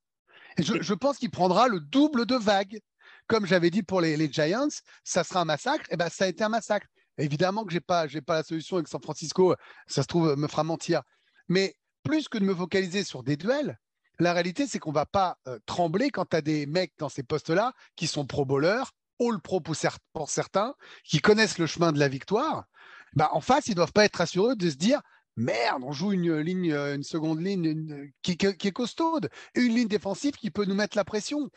Et 0.57 0.63
je, 0.63 0.81
je 0.81 0.93
pense 0.93 1.17
qu'il 1.17 1.31
prendra 1.31 1.67
le 1.67 1.79
double 1.79 2.25
de 2.25 2.35
vagues. 2.35 2.79
Comme 3.27 3.45
j'avais 3.45 3.71
dit 3.71 3.81
pour 3.81 4.01
les, 4.01 4.17
les 4.17 4.31
Giants, 4.31 4.67
ça 5.03 5.23
sera 5.23 5.41
un 5.41 5.45
massacre. 5.45 5.85
Et 5.89 5.97
ben, 5.97 6.09
ça 6.09 6.25
a 6.25 6.27
été 6.27 6.43
un 6.43 6.49
massacre. 6.49 6.87
Évidemment 7.17 7.65
que 7.65 7.73
j'ai 7.73 7.81
pas, 7.81 8.07
j'ai 8.07 8.21
pas 8.21 8.35
la 8.35 8.43
solution 8.43 8.77
avec 8.77 8.87
San 8.87 9.01
Francisco. 9.01 9.55
Ça 9.87 10.03
se 10.03 10.07
trouve 10.07 10.35
me 10.35 10.47
fera 10.47 10.63
mentir. 10.63 11.01
Mais 11.47 11.75
plus 12.03 12.27
que 12.27 12.37
de 12.37 12.43
me 12.43 12.53
focaliser 12.53 13.03
sur 13.03 13.23
des 13.23 13.35
duels, 13.35 13.79
la 14.19 14.33
réalité 14.33 14.67
c'est 14.67 14.79
qu'on 14.79 14.91
va 14.91 15.05
pas 15.05 15.37
euh, 15.47 15.59
trembler 15.65 16.09
quand 16.09 16.25
tu 16.25 16.35
as 16.35 16.41
des 16.41 16.65
mecs 16.65 16.93
dans 16.97 17.09
ces 17.09 17.23
postes-là 17.23 17.73
qui 17.95 18.07
sont 18.07 18.25
pro 18.25 18.45
bowlers, 18.45 18.91
all 19.19 19.39
pro 19.41 19.59
pour, 19.59 19.75
cer- 19.75 19.97
pour 20.13 20.29
certains, 20.29 20.75
qui 21.03 21.19
connaissent 21.19 21.57
le 21.57 21.67
chemin 21.67 21.91
de 21.91 21.99
la 21.99 22.07
victoire. 22.07 22.65
Bah, 23.13 23.29
en 23.31 23.41
face, 23.41 23.67
ils 23.67 23.75
doivent 23.75 23.93
pas 23.93 24.05
être 24.05 24.17
rassureux 24.17 24.55
de 24.55 24.69
se 24.69 24.75
dire 24.75 25.01
merde, 25.37 25.83
on 25.83 25.91
joue 25.91 26.13
une 26.13 26.37
ligne, 26.37 26.71
euh, 26.71 26.95
une 26.95 27.03
seconde 27.03 27.41
ligne 27.41 28.11
qui, 28.21 28.37
est 28.41 28.71
costaude, 28.71 29.29
une 29.53 29.75
ligne 29.75 29.87
défensive 29.87 30.33
qui 30.33 30.49
peut 30.49 30.65
nous 30.65 30.75
mettre 30.75 30.97
la 30.97 31.03
pression. 31.03 31.49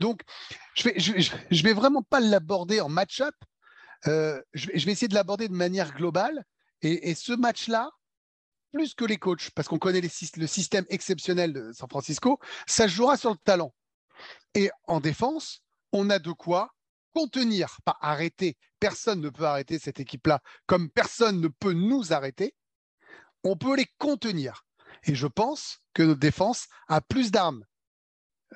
Donc, 0.00 0.22
je 0.74 0.90
je 1.50 1.62
vais 1.62 1.72
vraiment 1.72 2.02
pas 2.02 2.20
l'aborder 2.20 2.80
en 2.80 2.88
match-up. 2.88 3.34
Euh, 4.06 4.40
je, 4.52 4.68
vais, 4.68 4.92
essayer 4.92 5.08
de 5.08 5.14
l'aborder 5.14 5.48
de 5.48 5.54
manière 5.54 5.94
globale. 5.94 6.44
Et 6.82 7.14
ce 7.14 7.32
match-là, 7.32 7.90
plus 8.74 8.94
que 8.94 9.04
les 9.04 9.18
coachs, 9.18 9.50
parce 9.54 9.68
qu'on 9.68 9.78
connaît 9.78 10.00
le 10.00 10.46
système 10.48 10.84
exceptionnel 10.88 11.52
de 11.52 11.70
San 11.72 11.88
Francisco, 11.88 12.40
ça 12.66 12.88
jouera 12.88 13.16
sur 13.16 13.30
le 13.30 13.36
talent. 13.44 13.72
Et 14.54 14.68
en 14.88 14.98
défense, 14.98 15.62
on 15.92 16.10
a 16.10 16.18
de 16.18 16.32
quoi 16.32 16.74
contenir, 17.14 17.78
pas 17.84 17.96
arrêter. 18.00 18.56
Personne 18.80 19.20
ne 19.20 19.30
peut 19.30 19.44
arrêter 19.44 19.78
cette 19.78 20.00
équipe-là, 20.00 20.40
comme 20.66 20.90
personne 20.90 21.40
ne 21.40 21.46
peut 21.46 21.72
nous 21.72 22.12
arrêter. 22.12 22.56
On 23.44 23.56
peut 23.56 23.76
les 23.76 23.86
contenir. 23.98 24.66
Et 25.04 25.14
je 25.14 25.28
pense 25.28 25.78
que 25.92 26.02
notre 26.02 26.18
défense 26.18 26.66
a 26.88 27.00
plus 27.00 27.30
d'armes 27.30 27.64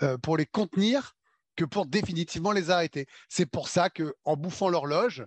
euh, 0.02 0.18
pour 0.18 0.36
les 0.36 0.46
contenir 0.46 1.14
que 1.54 1.64
pour 1.64 1.86
définitivement 1.86 2.50
les 2.50 2.70
arrêter. 2.70 3.06
C'est 3.28 3.46
pour 3.46 3.68
ça 3.68 3.88
que 3.88 4.16
en 4.24 4.36
bouffant 4.36 4.68
l'horloge, 4.68 5.24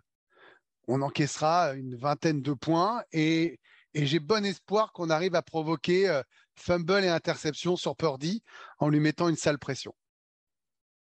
on 0.89 1.01
encaissera 1.01 1.75
une 1.75 1.95
vingtaine 1.95 2.41
de 2.41 2.51
points 2.51 3.03
et, 3.13 3.57
et 3.93 4.05
j'ai 4.05 4.19
bon 4.19 4.45
espoir 4.45 4.91
qu'on 4.93 5.09
arrive 5.09 5.35
à 5.35 5.41
provoquer 5.41 6.09
euh, 6.09 6.21
fumble 6.55 7.03
et 7.03 7.09
interception 7.09 7.75
sur 7.75 7.95
Purdy 7.95 8.41
en 8.79 8.89
lui 8.89 8.99
mettant 8.99 9.29
une 9.29 9.35
sale 9.35 9.59
pression. 9.59 9.93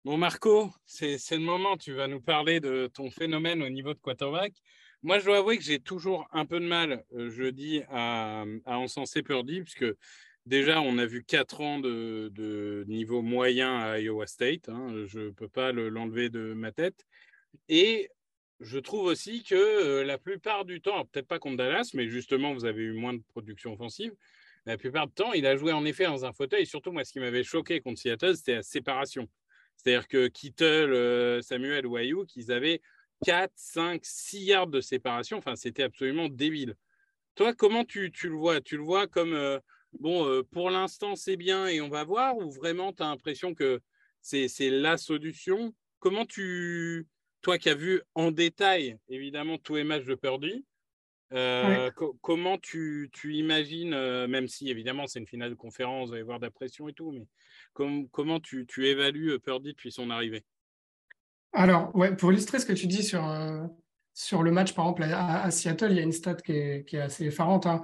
Bon, 0.04 0.16
Marco, 0.16 0.70
c'est 0.84 1.18
le 1.32 1.38
moment. 1.38 1.76
Tu 1.76 1.92
vas 1.92 2.06
nous 2.06 2.20
parler 2.20 2.60
de 2.60 2.88
ton 2.92 3.10
phénomène 3.10 3.62
au 3.62 3.68
niveau 3.68 3.92
de 3.92 3.98
quarterback. 3.98 4.54
Moi, 5.02 5.18
je 5.18 5.24
dois 5.24 5.38
avouer 5.38 5.58
que 5.58 5.64
j'ai 5.64 5.80
toujours 5.80 6.28
un 6.32 6.46
peu 6.46 6.60
de 6.60 6.64
mal, 6.66 7.04
euh, 7.14 7.28
je 7.30 7.44
dis, 7.44 7.82
à, 7.88 8.44
à 8.64 8.78
encenser 8.78 9.22
Purdy, 9.22 9.62
puisque 9.62 9.86
déjà, 10.46 10.80
on 10.80 10.98
a 10.98 11.06
vu 11.06 11.24
quatre 11.24 11.60
ans 11.60 11.80
de, 11.80 12.30
de 12.32 12.84
niveau 12.86 13.20
moyen 13.20 13.78
à 13.80 13.98
Iowa 13.98 14.26
State. 14.28 14.68
hein. 14.68 15.04
je 15.06 15.18
ne 15.20 15.30
peux 15.30 15.48
pas 15.48 15.72
le- 15.72 15.88
l'enlever 15.88 16.28
de 16.28 16.54
ma 16.54 16.70
tête. 16.70 17.04
Et 17.68 18.08
je 18.60 18.78
trouve 18.78 19.06
aussi 19.06 19.42
que 19.42 20.02
la 20.02 20.18
plupart 20.18 20.64
du 20.64 20.80
temps, 20.80 21.04
peut-être 21.04 21.26
pas 21.26 21.38
contre 21.38 21.58
Dallas, 21.58 21.90
mais 21.94 22.08
justement, 22.08 22.54
vous 22.54 22.64
avez 22.64 22.82
eu 22.82 22.92
moins 22.92 23.14
de 23.14 23.22
production 23.28 23.72
offensive. 23.74 24.12
La 24.64 24.76
plupart 24.76 25.06
du 25.06 25.12
temps, 25.12 25.32
il 25.32 25.46
a 25.46 25.56
joué 25.56 25.72
en 25.72 25.84
effet 25.84 26.04
dans 26.04 26.24
un 26.24 26.32
fauteuil. 26.32 26.66
Surtout, 26.66 26.90
moi, 26.90 27.04
ce 27.04 27.12
qui 27.12 27.20
m'avait 27.20 27.44
choqué 27.44 27.80
contre 27.80 28.00
Seattle, 28.00 28.36
c'était 28.36 28.56
la 28.56 28.62
séparation. 28.62 29.28
C'est-à-dire 29.76 30.08
que 30.08 30.26
Kittle, 30.28 31.42
Samuel 31.42 31.86
ou 31.86 31.96
Ayuk, 31.96 32.34
ils 32.34 32.50
avaient 32.50 32.80
4, 33.24 33.52
5, 33.54 34.00
6 34.04 34.44
yards 34.44 34.66
de 34.66 34.80
séparation. 34.80 35.38
Enfin, 35.38 35.54
c'était 35.54 35.82
absolument 35.82 36.28
débile. 36.28 36.74
Toi, 37.34 37.54
comment 37.54 37.84
tu, 37.84 38.10
tu 38.10 38.28
le 38.28 38.36
vois? 38.36 38.60
Tu 38.60 38.76
le 38.76 38.82
vois 38.82 39.06
comme, 39.06 39.60
bon, 40.00 40.42
pour 40.50 40.70
l'instant, 40.70 41.14
c'est 41.14 41.36
bien 41.36 41.66
et 41.66 41.80
on 41.80 41.88
va 41.88 42.04
voir? 42.04 42.36
Ou 42.36 42.50
vraiment, 42.50 42.92
tu 42.92 43.02
as 43.02 43.06
l'impression 43.06 43.54
que 43.54 43.80
c'est 44.20 44.48
la 44.70 44.96
solution? 44.96 45.74
Comment 46.00 46.24
tu, 46.24 47.06
toi 47.46 47.58
qui 47.58 47.68
as 47.68 47.76
vu 47.76 48.02
en 48.16 48.32
détail, 48.32 48.98
évidemment, 49.08 49.56
tous 49.56 49.76
les 49.76 49.84
matchs 49.84 50.04
de 50.04 50.16
Purdy, 50.16 50.64
euh, 51.32 51.92
co- 51.92 52.18
comment 52.20 52.58
tu, 52.58 53.08
tu 53.12 53.36
imagines, 53.36 53.94
euh, 53.94 54.26
même 54.26 54.48
si 54.48 54.68
évidemment 54.68 55.06
c'est 55.06 55.20
une 55.20 55.28
finale 55.28 55.50
de 55.50 55.54
conférence, 55.54 56.08
vous 56.08 56.14
allez 56.14 56.24
voir 56.24 56.40
de 56.40 56.46
la 56.46 56.50
pression 56.50 56.88
et 56.88 56.92
tout, 56.92 57.12
mais 57.12 57.24
com- 57.72 58.08
comment 58.10 58.40
tu, 58.40 58.66
tu 58.66 58.88
évalues 58.88 59.30
euh, 59.30 59.38
Purdy 59.38 59.74
depuis 59.74 59.92
son 59.92 60.10
arrivée? 60.10 60.44
Alors, 61.52 61.94
ouais, 61.94 62.16
pour 62.16 62.32
illustrer 62.32 62.58
ce 62.58 62.66
que 62.66 62.72
tu 62.72 62.88
dis 62.88 63.04
sur, 63.04 63.24
euh, 63.24 63.62
sur 64.12 64.42
le 64.42 64.50
match, 64.50 64.74
par 64.74 64.86
exemple, 64.86 65.04
à, 65.04 65.42
à 65.44 65.50
Seattle, 65.52 65.92
il 65.92 65.98
y 65.98 66.00
a 66.00 66.02
une 66.02 66.10
stat 66.10 66.34
qui 66.34 66.50
est, 66.50 66.84
qui 66.84 66.96
est 66.96 67.00
assez 67.02 67.26
effarante. 67.26 67.66
hein. 67.66 67.80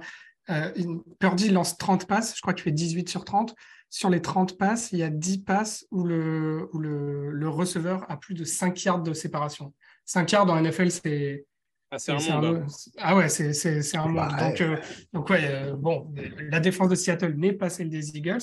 Purdy 1.19 1.51
lance 1.51 1.77
30 1.77 2.05
passes, 2.05 2.35
je 2.35 2.41
crois 2.41 2.53
qu'il 2.53 2.63
fait 2.63 2.71
18 2.73 3.07
sur 3.07 3.23
30. 3.23 3.55
Sur 3.95 4.09
les 4.09 4.23
30 4.23 4.57
passes, 4.57 4.91
il 4.91 4.97
y 4.97 5.03
a 5.03 5.11
10 5.11 5.43
passes 5.43 5.85
où 5.91 6.03
le, 6.03 6.67
où 6.73 6.79
le, 6.79 7.29
le 7.29 7.47
receveur 7.47 8.09
a 8.09 8.17
plus 8.17 8.33
de 8.33 8.43
5 8.43 8.83
yards 8.85 9.03
de 9.03 9.13
séparation. 9.13 9.71
5 10.05 10.31
yards 10.31 10.47
dans 10.47 10.59
NFL, 10.59 10.89
c'est. 10.89 11.45
Ah, 11.91 11.99
c'est 11.99 12.11
un 12.11 12.41
monde. 12.41 12.63
hein. 12.65 12.93
Ah 12.97 13.15
ouais, 13.15 13.29
c'est 13.29 13.95
un 13.95 14.07
monde. 14.07 14.15
Bah, 14.15 14.49
donc, 14.49 14.61
euh, 14.61 14.77
donc, 15.13 15.29
ouais, 15.29 15.45
euh, 15.45 15.75
bon, 15.75 16.11
la 16.39 16.59
défense 16.59 16.89
de 16.89 16.95
Seattle 16.95 17.35
n'est 17.35 17.53
pas 17.53 17.69
celle 17.69 17.91
des 17.91 18.17
Eagles. 18.17 18.41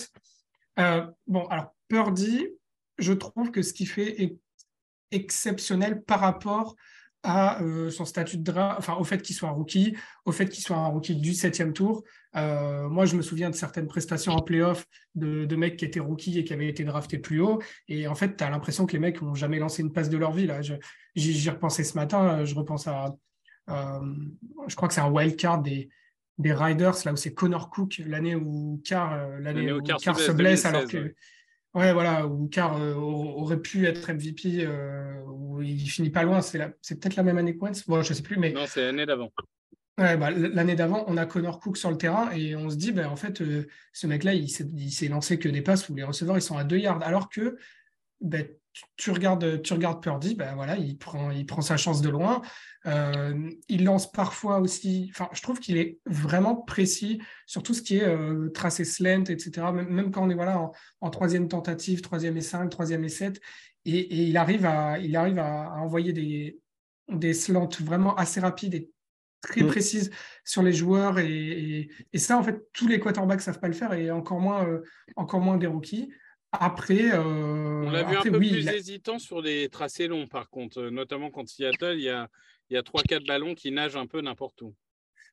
Euh, 0.79 1.05
bon, 1.27 1.45
alors, 1.47 1.75
Purdy, 1.89 2.47
je 2.99 3.13
trouve 3.13 3.51
que 3.51 3.63
ce 3.63 3.73
qu'il 3.73 3.89
fait 3.89 4.23
est 4.23 4.37
exceptionnel 5.11 6.01
par 6.05 6.21
rapport 6.21 6.77
à 7.23 7.63
euh, 7.63 7.91
son 7.91 8.05
statut 8.05 8.39
de 8.39 8.43
draft, 8.43 8.79
enfin 8.79 8.95
au 8.95 9.05
fait 9.05 9.21
qu'il 9.21 9.37
soit 9.37 9.49
un 9.49 9.53
rookie, 9.53 9.97
au 10.25 10.33
fait 10.33 10.49
qu'il 10.49 10.63
soit 10.63 10.77
un 10.77 10.87
rookie 10.87 11.17
du 11.17 11.35
septième 11.35 11.73
tour. 11.73 12.03
Euh, 12.37 12.89
moi, 12.89 13.05
je 13.05 13.17
me 13.17 13.23
souviens 13.23 13.51
de 13.51 13.55
certaines 13.55 13.89
prestations 13.89 14.33
en 14.33 14.41
playoff 14.41 14.87
de, 15.15 15.45
de 15.45 15.57
mecs 15.57 15.77
qui 15.77 15.85
étaient 15.85 16.01
rookies 16.01 16.39
et 16.39 16.45
qui 16.45 16.53
avaient 16.53 16.69
été 16.69 16.85
draftés 16.85 17.19
plus 17.19 17.41
haut. 17.41 17.61
Et 17.89 18.07
en 18.07 18.15
fait, 18.15 18.37
tu 18.37 18.45
as 18.45 18.51
l'impression 18.51 18.87
que 18.87 18.93
les 18.93 18.99
mecs 18.99 19.21
n'ont 19.21 19.35
jamais 19.35 19.59
lancé 19.59 19.83
une 19.83 19.93
passe 19.93 20.09
de 20.09 20.17
leur 20.17 20.33
vie. 20.33 20.47
Là. 20.47 20.61
J'y 21.15 21.51
repensais 21.51 21.85
ce 21.85 21.95
matin, 21.95 22.45
je 22.45 22.55
repense 22.55 22.87
à, 22.87 23.15
euh, 23.71 24.01
je 24.67 24.77
crois 24.77 24.89
que 24.89 24.95
c'est 24.95 25.01
un 25.01 25.11
wild 25.11 25.37
card 25.37 25.63
des, 25.63 25.89
des 26.39 26.53
Riders, 26.53 26.95
là 27.05 27.13
où 27.13 27.17
c'est 27.17 27.35
Connor 27.35 27.71
Cook, 27.71 28.01
l'année 28.07 28.35
où 28.35 28.81
Carr, 28.85 29.13
euh, 29.13 29.39
l'année 29.41 29.73
où 29.73 29.79
où 29.79 29.83
Carr 29.83 30.19
se 30.19 30.27
se 30.27 30.33
blesse, 30.33 30.65
alors 30.65 30.83
2016, 30.83 30.91
que. 30.91 31.09
ouais. 31.09 31.15
Ouais, 31.75 31.93
voilà, 31.93 32.27
où 32.27 32.49
Carr 32.49 32.81
euh, 32.83 32.95
aurait 32.95 33.61
pu 33.61 33.87
être 33.87 34.11
MVP, 34.11 34.65
euh, 34.67 35.21
où 35.27 35.63
il 35.63 35.89
finit 35.89 36.11
pas 36.11 36.25
loin. 36.25 36.41
C'est 36.41 36.59
la- 36.59 36.73
c'est 36.83 36.99
peut-être 36.99 37.15
la 37.17 37.23
même 37.23 37.39
année 37.39 37.57
que 37.57 37.61
Wentz. 37.65 37.87
Bon, 37.87 38.03
je 38.03 38.13
sais 38.13 38.23
plus, 38.23 38.37
mais 38.39 38.51
Non, 38.53 38.65
c'est 38.67 38.83
l'année 38.87 39.07
d'avant. 39.07 39.31
Ouais, 39.99 40.17
bah, 40.17 40.31
l'année 40.31 40.75
d'avant, 40.75 41.05
on 41.09 41.17
a 41.17 41.27
Connor 41.27 41.61
Cook 41.61 41.77
sur 41.77 41.91
le 41.91 41.97
terrain 41.99 42.31
et 42.33 42.57
on 42.57 42.71
se 42.71 42.77
dit, 42.77 42.91
ben, 42.91 43.07
en 43.07 43.17
fait, 43.17 43.41
euh, 43.43 43.69
ce 43.93 44.07
mec-là, 44.07 44.35
il 44.35 44.49
s'est 44.49 44.67
il 44.75 44.91
s'est 44.91 45.09
lancé 45.09 45.39
que 45.39 45.49
des 45.49 45.63
passes 45.63 45.89
où 45.89 45.95
les 45.95 46.03
receveurs 46.05 46.39
ils 46.39 46.43
sont 46.43 46.57
à 46.57 46.65
2 46.65 46.79
yards. 46.79 47.03
Alors 47.03 47.29
que 47.29 47.57
ben, 48.21 48.47
tu, 48.97 49.11
regardes, 49.11 49.63
tu 49.63 49.73
regardes 49.73 50.03
Purdy, 50.03 50.35
ben, 50.35 50.55
voilà, 50.55 50.77
il, 50.77 50.97
prend, 50.97 51.31
il 51.31 51.45
prend 51.47 51.61
sa 51.61 51.77
chance 51.77 52.01
de 52.03 52.09
loin. 52.09 52.43
Euh, 52.87 53.51
il 53.69 53.85
lance 53.85 54.11
parfois 54.11 54.59
aussi. 54.61 55.11
Enfin, 55.15 55.29
je 55.33 55.43
trouve 55.43 55.59
qu'il 55.61 55.77
est 55.77 55.99
vraiment 56.07 56.57
précis 56.57 57.21
sur 57.47 57.63
tout 57.63 57.75
ce 57.75 57.83
qui 57.83 57.97
est 57.99 58.05
euh, 58.05 58.49
tracé 58.51 58.85
slant, 58.85 59.25
etc. 59.25 59.73
Même, 59.73 59.89
même 59.89 60.11
quand 60.11 60.25
on 60.27 60.31
est 60.31 60.35
voilà, 60.35 60.59
en, 60.59 60.73
en 61.01 61.11
troisième 61.11 61.49
tentative, 61.49 62.01
troisième 62.01 62.37
et 62.37 62.43
5, 62.43 62.69
troisième 62.71 63.05
et 63.05 63.09
7. 63.09 63.41
Et, 63.85 63.99
et 63.99 64.23
il 64.29 64.37
arrive 64.37 64.65
à, 64.67 64.99
il 64.99 65.17
arrive 65.17 65.39
à, 65.39 65.73
à 65.73 65.77
envoyer 65.79 66.13
des, 66.13 66.59
des 67.09 67.35
slants 67.35 67.69
vraiment 67.81 68.15
assez 68.17 68.41
rapides 68.41 68.75
et 68.75 68.91
très 69.43 69.63
Mm. 69.63 69.69
précises 69.69 70.11
sur 70.45 70.63
les 70.63 70.73
joueurs. 70.73 71.19
Et, 71.19 71.31
et- 71.33 71.91
et 72.13 72.19
ça, 72.19 72.39
en 72.39 72.43
fait, 72.43 72.61
tous 72.75 72.87
les 72.87 73.01
quarterbacks 73.01 73.41
savent 73.41 73.59
pas 73.59 73.69
le 73.69 73.75
faire 73.75 73.93
et 73.95 74.11
encore 74.11 74.39
moins, 74.41 74.67
euh, 74.67 74.83
encore 75.17 75.41
moins 75.41 75.57
des 75.57 75.67
rookies. 75.67 76.11
Après, 76.53 77.13
euh, 77.13 77.85
On 77.87 77.91
l'a 77.91 78.03
vu 78.03 78.17
un 78.17 78.23
peu 78.23 78.37
oui, 78.39 78.51
plus 78.51 78.69
a- 78.69 78.75
hésitant 78.75 79.19
sur 79.19 79.41
les 79.41 79.69
tracés 79.69 80.09
longs, 80.09 80.27
par 80.27 80.51
contre, 80.51 80.81
euh, 80.81 80.91
notamment 80.91 81.31
quand 81.31 81.49
Seattle, 81.49 81.95
il 81.95 82.03
y 82.03 82.09
a, 82.09 82.29
il 82.69 82.75
y 82.75 82.77
a 82.77 82.83
3-4 82.83 83.25
ballons 83.27 83.55
qui 83.55 83.71
nagent 83.71 83.97
un 83.97 84.07
peu 84.07 84.21
n'importe 84.21 84.63
où. 84.63 84.75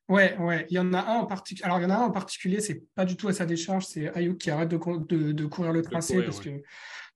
Ouais, 0.10 0.38
ouais. 0.38 0.65
Il 0.69 0.75
y 0.75 0.80
en 0.80 0.93
a 0.93 1.01
un 1.01 1.15
en 1.17 1.25
particulier. 1.25 1.65
Alors, 1.65 1.80
il 1.80 1.84
y 1.84 1.86
en 1.86 1.89
a 1.89 1.95
un 1.95 2.06
en 2.06 2.12
particulier, 2.12 2.62
c'est 2.62 2.84
pas 2.95 3.03
du 3.03 3.17
tout 3.17 3.27
à 3.27 3.34
sa 3.34 3.45
décharge. 3.45 3.86
C'est 3.86 4.15
Ayuk 4.15 4.38
qui 4.38 4.51
arrête 4.51 4.69
de, 4.69 4.77
cour- 4.77 4.99
de, 4.99 5.32
de 5.32 5.45
courir 5.45 5.73
le 5.73 5.82
tracé 5.82 6.13
courir, 6.13 6.30
parce 6.30 6.39
que 6.39 6.49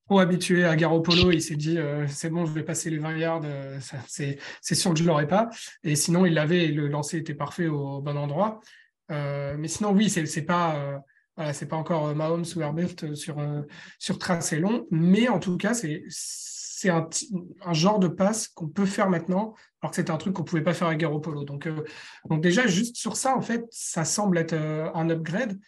trop 0.07 0.19
habitué 0.19 0.65
à 0.65 0.75
Garoppolo, 0.75 1.31
il 1.31 1.41
s'est 1.41 1.55
dit 1.55 1.77
euh, 1.77 2.05
c'est 2.07 2.29
bon, 2.29 2.45
je 2.45 2.51
vais 2.51 2.63
passer 2.63 2.89
les 2.89 2.97
20 2.97 3.17
yards. 3.17 3.41
euh, 3.45 3.79
c'est, 4.07 4.39
sûr 4.75 4.93
que 4.93 4.99
je 4.99 5.05
l'aurais 5.05 5.27
pas. 5.27 5.49
Et 5.83 5.95
sinon, 5.95 6.25
il 6.25 6.33
l'avait 6.33 6.65
et 6.65 6.71
le 6.71 6.87
lancer 6.87 7.17
était 7.17 7.35
parfait 7.35 7.67
au 7.67 8.01
bon 8.01 8.17
endroit. 8.17 8.59
Euh, 9.11 9.55
mais 9.57 9.69
sinon, 9.69 9.91
oui, 9.93 10.09
c'est 10.09 10.45
pas. 10.45 11.01
Voilà, 11.37 11.53
c'est 11.53 11.67
pas 11.67 11.77
encore 11.77 12.07
euh, 12.07 12.13
Mahomes 12.13 12.45
ou 12.55 12.61
Herbert 12.61 12.89
euh, 13.03 13.15
sur, 13.15 13.39
euh, 13.39 13.61
sur 13.99 14.19
tracé 14.19 14.59
long, 14.59 14.87
mais 14.91 15.27
en 15.29 15.39
tout 15.39 15.57
cas, 15.57 15.73
c'est, 15.73 16.03
c'est 16.09 16.89
un, 16.89 17.07
un 17.65 17.73
genre 17.73 17.99
de 17.99 18.07
passe 18.07 18.47
qu'on 18.49 18.67
peut 18.67 18.85
faire 18.85 19.09
maintenant, 19.09 19.53
alors 19.81 19.91
que 19.91 19.95
c'était 19.95 20.11
un 20.11 20.17
truc 20.17 20.33
qu'on 20.33 20.43
pouvait 20.43 20.63
pas 20.63 20.73
faire 20.73 20.87
à 20.87 20.95
Garoppolo. 20.95 21.43
Donc, 21.43 21.67
euh, 21.67 21.83
donc 22.29 22.41
déjà, 22.41 22.67
juste 22.67 22.95
sur 22.97 23.15
ça, 23.15 23.35
en 23.35 23.41
fait, 23.41 23.63
ça 23.71 24.03
semble 24.05 24.37
être 24.37 24.53
euh, 24.53 24.89
un 24.93 25.09
upgrade. 25.09 25.59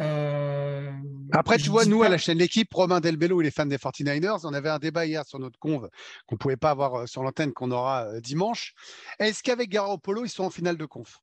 Euh, 0.00 0.90
Après, 1.32 1.58
tu 1.58 1.68
vois, 1.70 1.84
nous, 1.84 2.00
pas- 2.00 2.06
à 2.06 2.08
la 2.08 2.18
chaîne 2.18 2.38
L'équipe, 2.38 2.72
Romain 2.72 3.00
Delbello 3.00 3.40
et 3.40 3.44
les 3.44 3.50
fans 3.50 3.66
des 3.66 3.76
49ers, 3.78 4.40
on 4.44 4.52
avait 4.54 4.70
un 4.70 4.78
débat 4.78 5.06
hier 5.06 5.24
sur 5.26 5.38
notre 5.38 5.58
conve 5.58 5.88
qu'on 6.26 6.34
ne 6.36 6.38
pouvait 6.38 6.56
pas 6.56 6.70
avoir 6.70 7.06
sur 7.08 7.22
l'antenne 7.22 7.52
qu'on 7.52 7.70
aura 7.70 8.20
dimanche. 8.20 8.74
Est-ce 9.18 9.42
qu'avec 9.42 9.68
Garoppolo, 9.70 10.24
ils 10.24 10.30
sont 10.30 10.44
en 10.44 10.50
finale 10.50 10.76
de 10.76 10.86
conf? 10.86 11.18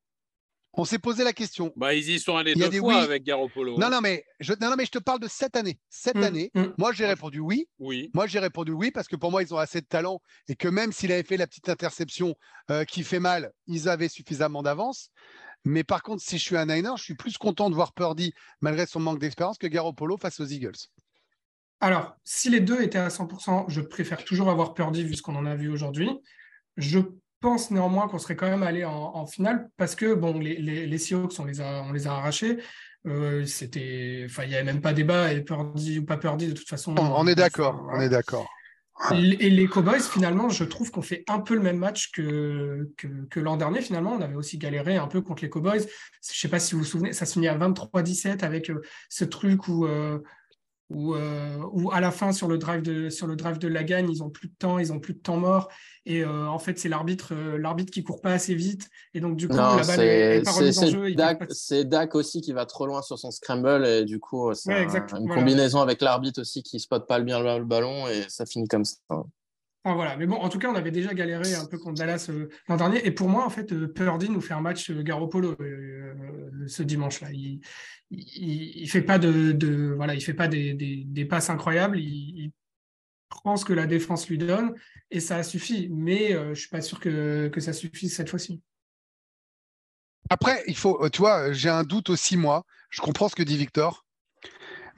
On 0.74 0.86
s'est 0.86 1.00
posé 1.00 1.24
la 1.24 1.34
question. 1.34 1.74
Bah, 1.76 1.94
ils 1.94 2.10
y 2.10 2.20
sont 2.20 2.38
allés 2.38 2.54
Il 2.54 2.60
y 2.60 2.64
a 2.64 2.68
deux 2.68 2.74
des 2.74 2.80
fois 2.80 2.98
oui. 2.98 3.04
avec 3.04 3.24
Garoppolo. 3.24 3.78
Non, 3.78 3.88
hein. 3.88 3.90
non, 3.90 4.02
mais 4.02 4.24
je, 4.40 4.54
non, 4.62 4.70
non, 4.70 4.76
mais 4.78 4.86
je 4.86 4.92
te 4.92 5.00
parle 5.00 5.20
de 5.20 5.28
cette 5.28 5.56
année. 5.56 5.80
Cette 5.90 6.16
Mm, 6.16 6.24
année, 6.24 6.52
mm. 6.54 6.66
moi, 6.78 6.92
j'ai 6.94 7.06
répondu 7.06 7.40
oui. 7.40 7.68
Oui. 7.80 8.12
Moi, 8.14 8.28
j'ai 8.28 8.40
répondu 8.40 8.72
oui 8.72 8.92
parce 8.92 9.08
que 9.08 9.16
pour 9.16 9.32
moi, 9.32 9.42
ils 9.42 9.54
ont 9.54 9.58
assez 9.58 9.82
de 9.82 9.88
talent 9.88 10.22
et 10.48 10.56
que 10.56 10.68
même 10.68 10.92
s'il 10.92 11.12
avait 11.12 11.24
fait 11.24 11.38
la 11.38 11.48
petite 11.48 11.70
interception 11.70 12.36
euh, 12.70 12.86
qui 12.86 13.04
fait 13.04 13.20
mal, 13.20 13.52
ils 13.68 13.90
avaient 13.90 14.10
suffisamment 14.10 14.62
d'avance. 14.62 15.10
Mais 15.66 15.84
par 15.84 16.04
contre, 16.04 16.24
si 16.24 16.38
je 16.38 16.44
suis 16.44 16.56
un 16.56 16.68
Niner, 16.68 16.92
je 16.98 17.04
suis 17.04 17.16
plus 17.16 17.38
content 17.38 17.70
de 17.70 17.76
voir 17.76 17.94
Purdy, 17.94 18.34
malgré 18.62 18.86
son 18.86 19.00
manque 19.00 19.20
d'expérience, 19.20 19.58
que 19.58 19.68
Garoppolo 19.68 20.18
face 20.18 20.40
aux 20.40 20.46
Eagles. 20.46 20.78
Alors, 21.82 22.16
si 22.24 22.50
les 22.50 22.60
deux 22.60 22.82
étaient 22.82 22.98
à 23.00 23.10
100%, 23.10 23.66
je 23.70 23.82
préfère 23.82 24.24
toujours 24.24 24.50
avoir 24.50 24.74
Purdy 24.74 25.04
vu 25.04 25.16
ce 25.16 25.22
qu'on 25.22 25.36
en 25.36 25.46
a 25.46 25.56
vu 25.56 25.70
aujourd'hui. 25.70 26.10
Je 26.78 27.00
pense 27.40 27.72
néanmoins 27.72 28.08
qu'on 28.08 28.20
serait 28.20 28.36
quand 28.36 28.50
même 28.50 28.64
allé 28.64 28.86
en, 28.86 29.16
en 29.16 29.26
finale 29.26 29.70
parce 29.78 29.96
que 29.96 30.14
bon, 30.14 30.40
les, 30.40 30.58
les, 30.58 30.86
les 30.86 30.98
Seahawks, 30.98 31.40
on 31.40 31.46
les 31.46 31.62
a, 31.62 31.84
on 31.84 31.92
les 31.92 32.08
a 32.08 32.14
arrachés. 32.14 32.60
Euh, 33.08 33.46
c'était, 33.46 34.24
enfin, 34.26 34.44
il 34.44 34.50
n'y 34.50 34.56
avait 34.56 34.66
même 34.66 34.82
pas 34.82 34.94
débat 34.94 35.32
et 35.32 35.42
Purdy 35.42 36.00
ou 36.00 36.06
pas 36.06 36.18
Purdy 36.18 36.48
de 36.48 36.54
toute 36.54 36.68
façon. 36.68 36.96
On, 36.98 37.28
est 37.28 37.36
d'accord, 37.36 37.88
on 37.94 38.02
est 38.02 38.10
d'accord. 38.10 38.50
Et 39.12 39.50
les 39.50 39.68
Cowboys, 39.68 40.02
finalement, 40.02 40.50
je 40.50 40.66
trouve 40.66 40.92
qu'on 40.92 41.02
fait 41.02 41.24
un 41.30 41.40
peu 41.40 41.56
le 41.56 41.62
même 41.62 41.78
match 41.78 42.12
que, 42.12 42.90
que, 42.98 43.08
que 43.30 43.40
l'an 43.40 43.56
dernier. 43.56 43.82
Finalement, 43.82 44.12
on 44.12 44.22
avait 44.22 44.36
aussi 44.36 44.58
galéré 44.58 44.98
un 44.98 45.08
peu 45.08 45.22
contre 45.22 45.42
les 45.42 45.50
Cowboys. 45.50 45.80
Je 45.80 45.86
ne 45.86 45.88
sais 46.22 46.50
pas 46.50 46.60
si 46.60 46.74
vous 46.74 46.80
vous 46.80 46.86
souvenez, 46.86 47.14
ça 47.14 47.26
se 47.26 47.34
finit 47.34 47.48
à 47.48 47.58
23-17 47.58 48.44
avec 48.44 48.70
euh, 48.70 48.82
ce 49.08 49.24
truc 49.24 49.70
où, 49.70 49.86
euh, 49.86 50.20
où, 50.90 51.14
euh, 51.14 51.58
où 51.72 51.92
à 51.92 52.00
la 52.00 52.12
fin, 52.12 52.32
sur 52.32 52.48
le 52.48 52.58
drive 52.58 52.82
de, 52.82 53.10
sur 53.10 53.28
le 53.28 53.36
drive 53.36 53.60
de 53.60 53.68
la 53.68 53.84
gagne, 53.84 54.10
ils 54.10 54.20
n'ont 54.20 54.30
plus 54.30 54.48
de 54.48 54.54
temps, 54.58 54.80
ils 54.80 54.90
n'ont 54.90 55.00
plus 55.00 55.14
de 55.14 55.20
temps 55.20 55.38
mort. 55.38 55.70
Et 56.06 56.24
euh, 56.24 56.48
en 56.48 56.58
fait, 56.58 56.80
c'est 56.80 56.90
l'arbitre 56.90 57.34
euh, 57.34 57.58
l'arbitre 57.58 57.92
qui 57.92 58.04
court 58.04 58.22
pas 58.22 58.34
assez 58.34 58.56
vite. 58.56 58.90
Et 59.14 59.20
donc, 59.20 59.36
du 59.36 59.48
coup, 59.48 59.56
Non, 59.56 59.76
la 59.76 59.84
balle 59.84 60.02
est, 60.02 60.42
pas 60.44 60.52
remise 60.52 60.80
en 60.80 60.88
jeu. 60.88 61.14
c'est 61.50 61.86
Dak 61.86 62.16
aussi 62.16 62.42
qui 62.42 62.54
va 62.54 62.66
trop 62.66 62.88
loin 62.88 63.02
sur 63.02 63.20
son 63.20 63.30
scramble 63.30 63.86
et 63.86 64.04
du 64.06 64.20
coup, 64.20 64.52
c'est 64.56 64.70
Ouais, 64.70 64.84
une 64.84 64.90
voilà. 64.90 65.36
combinaison 65.36 65.82
avec 65.82 66.02
l'arbitre 66.02 66.42
aussi 66.42 66.64
qui 66.64 66.80
spotte 66.80 67.08
pas 67.08 67.20
bien 67.20 67.40
le 67.40 67.66
ballon 67.66 68.08
et 68.08 68.24
ça 68.28 68.46
finit 68.46 68.68
comme 68.68 68.86
ça. 68.86 68.98
Voilà. 69.86 70.18
Mais 70.18 70.28
en 70.28 70.50
tout 70.50 70.60
cas, 70.60 70.70
on 70.70 70.76
avait 70.76 70.92
déjà 70.92 71.14
galéré 71.14 71.56
un 71.56 71.66
peu 71.66 71.78
contre 71.78 72.00
Dallas 72.00 72.28
euh, 72.30 72.50
l'an 72.68 72.78
dernier. 72.78 73.06
Et 73.06 73.12
pour 73.12 73.30
moi, 73.30 73.46
en 73.46 73.50
fait, 73.50 73.72
euh, 73.72 73.88
Purdy 73.88 74.30
nous 74.30 74.42
fait 74.42 74.54
un 74.54 74.62
match 74.62 74.92
euh, 74.92 75.02
Garoppolo 75.02 75.56
euh, 75.60 76.14
ce 76.68 76.84
dimanche-là. 76.84 77.32
Il, 77.32 77.62
il, 78.12 78.82
il 78.82 78.90
fait 78.90 79.02
pas 79.02 79.18
de, 79.20 79.94
voilà, 79.96 80.16
il 80.16 80.22
fait 80.22 80.34
pas 80.34 80.48
des, 80.48 81.28
passes 81.30 81.50
incroyables. 81.50 81.98
Il, 81.98 82.38
il 82.38 82.52
prend 83.30 83.56
ce 83.56 83.64
que 83.64 83.74
la 83.74 83.86
défense 83.86 84.28
lui 84.28 84.38
donne 84.38 84.74
et 85.12 85.20
ça 85.20 85.42
suffit. 85.44 85.88
Mais 85.90 86.34
euh, 86.34 86.54
je 86.54 86.62
suis 86.62 86.70
pas 86.70 86.82
sûr 86.82 87.00
que, 87.00 87.52
ça 87.60 87.74
suffise 87.74 88.16
cette 88.16 88.30
fois-ci. 88.30 88.62
Après, 90.30 90.64
il 90.68 90.76
faut, 90.76 91.08
tu 91.10 91.24
j'ai 91.52 91.70
un 91.70 91.84
doute 91.84 92.10
aussi, 92.10 92.38
moi. 92.38 92.66
Je 92.90 93.02
comprends 93.02 93.30
ce 93.30 93.36
que 93.36 93.44
dit 93.44 93.58
Victor, 93.58 94.06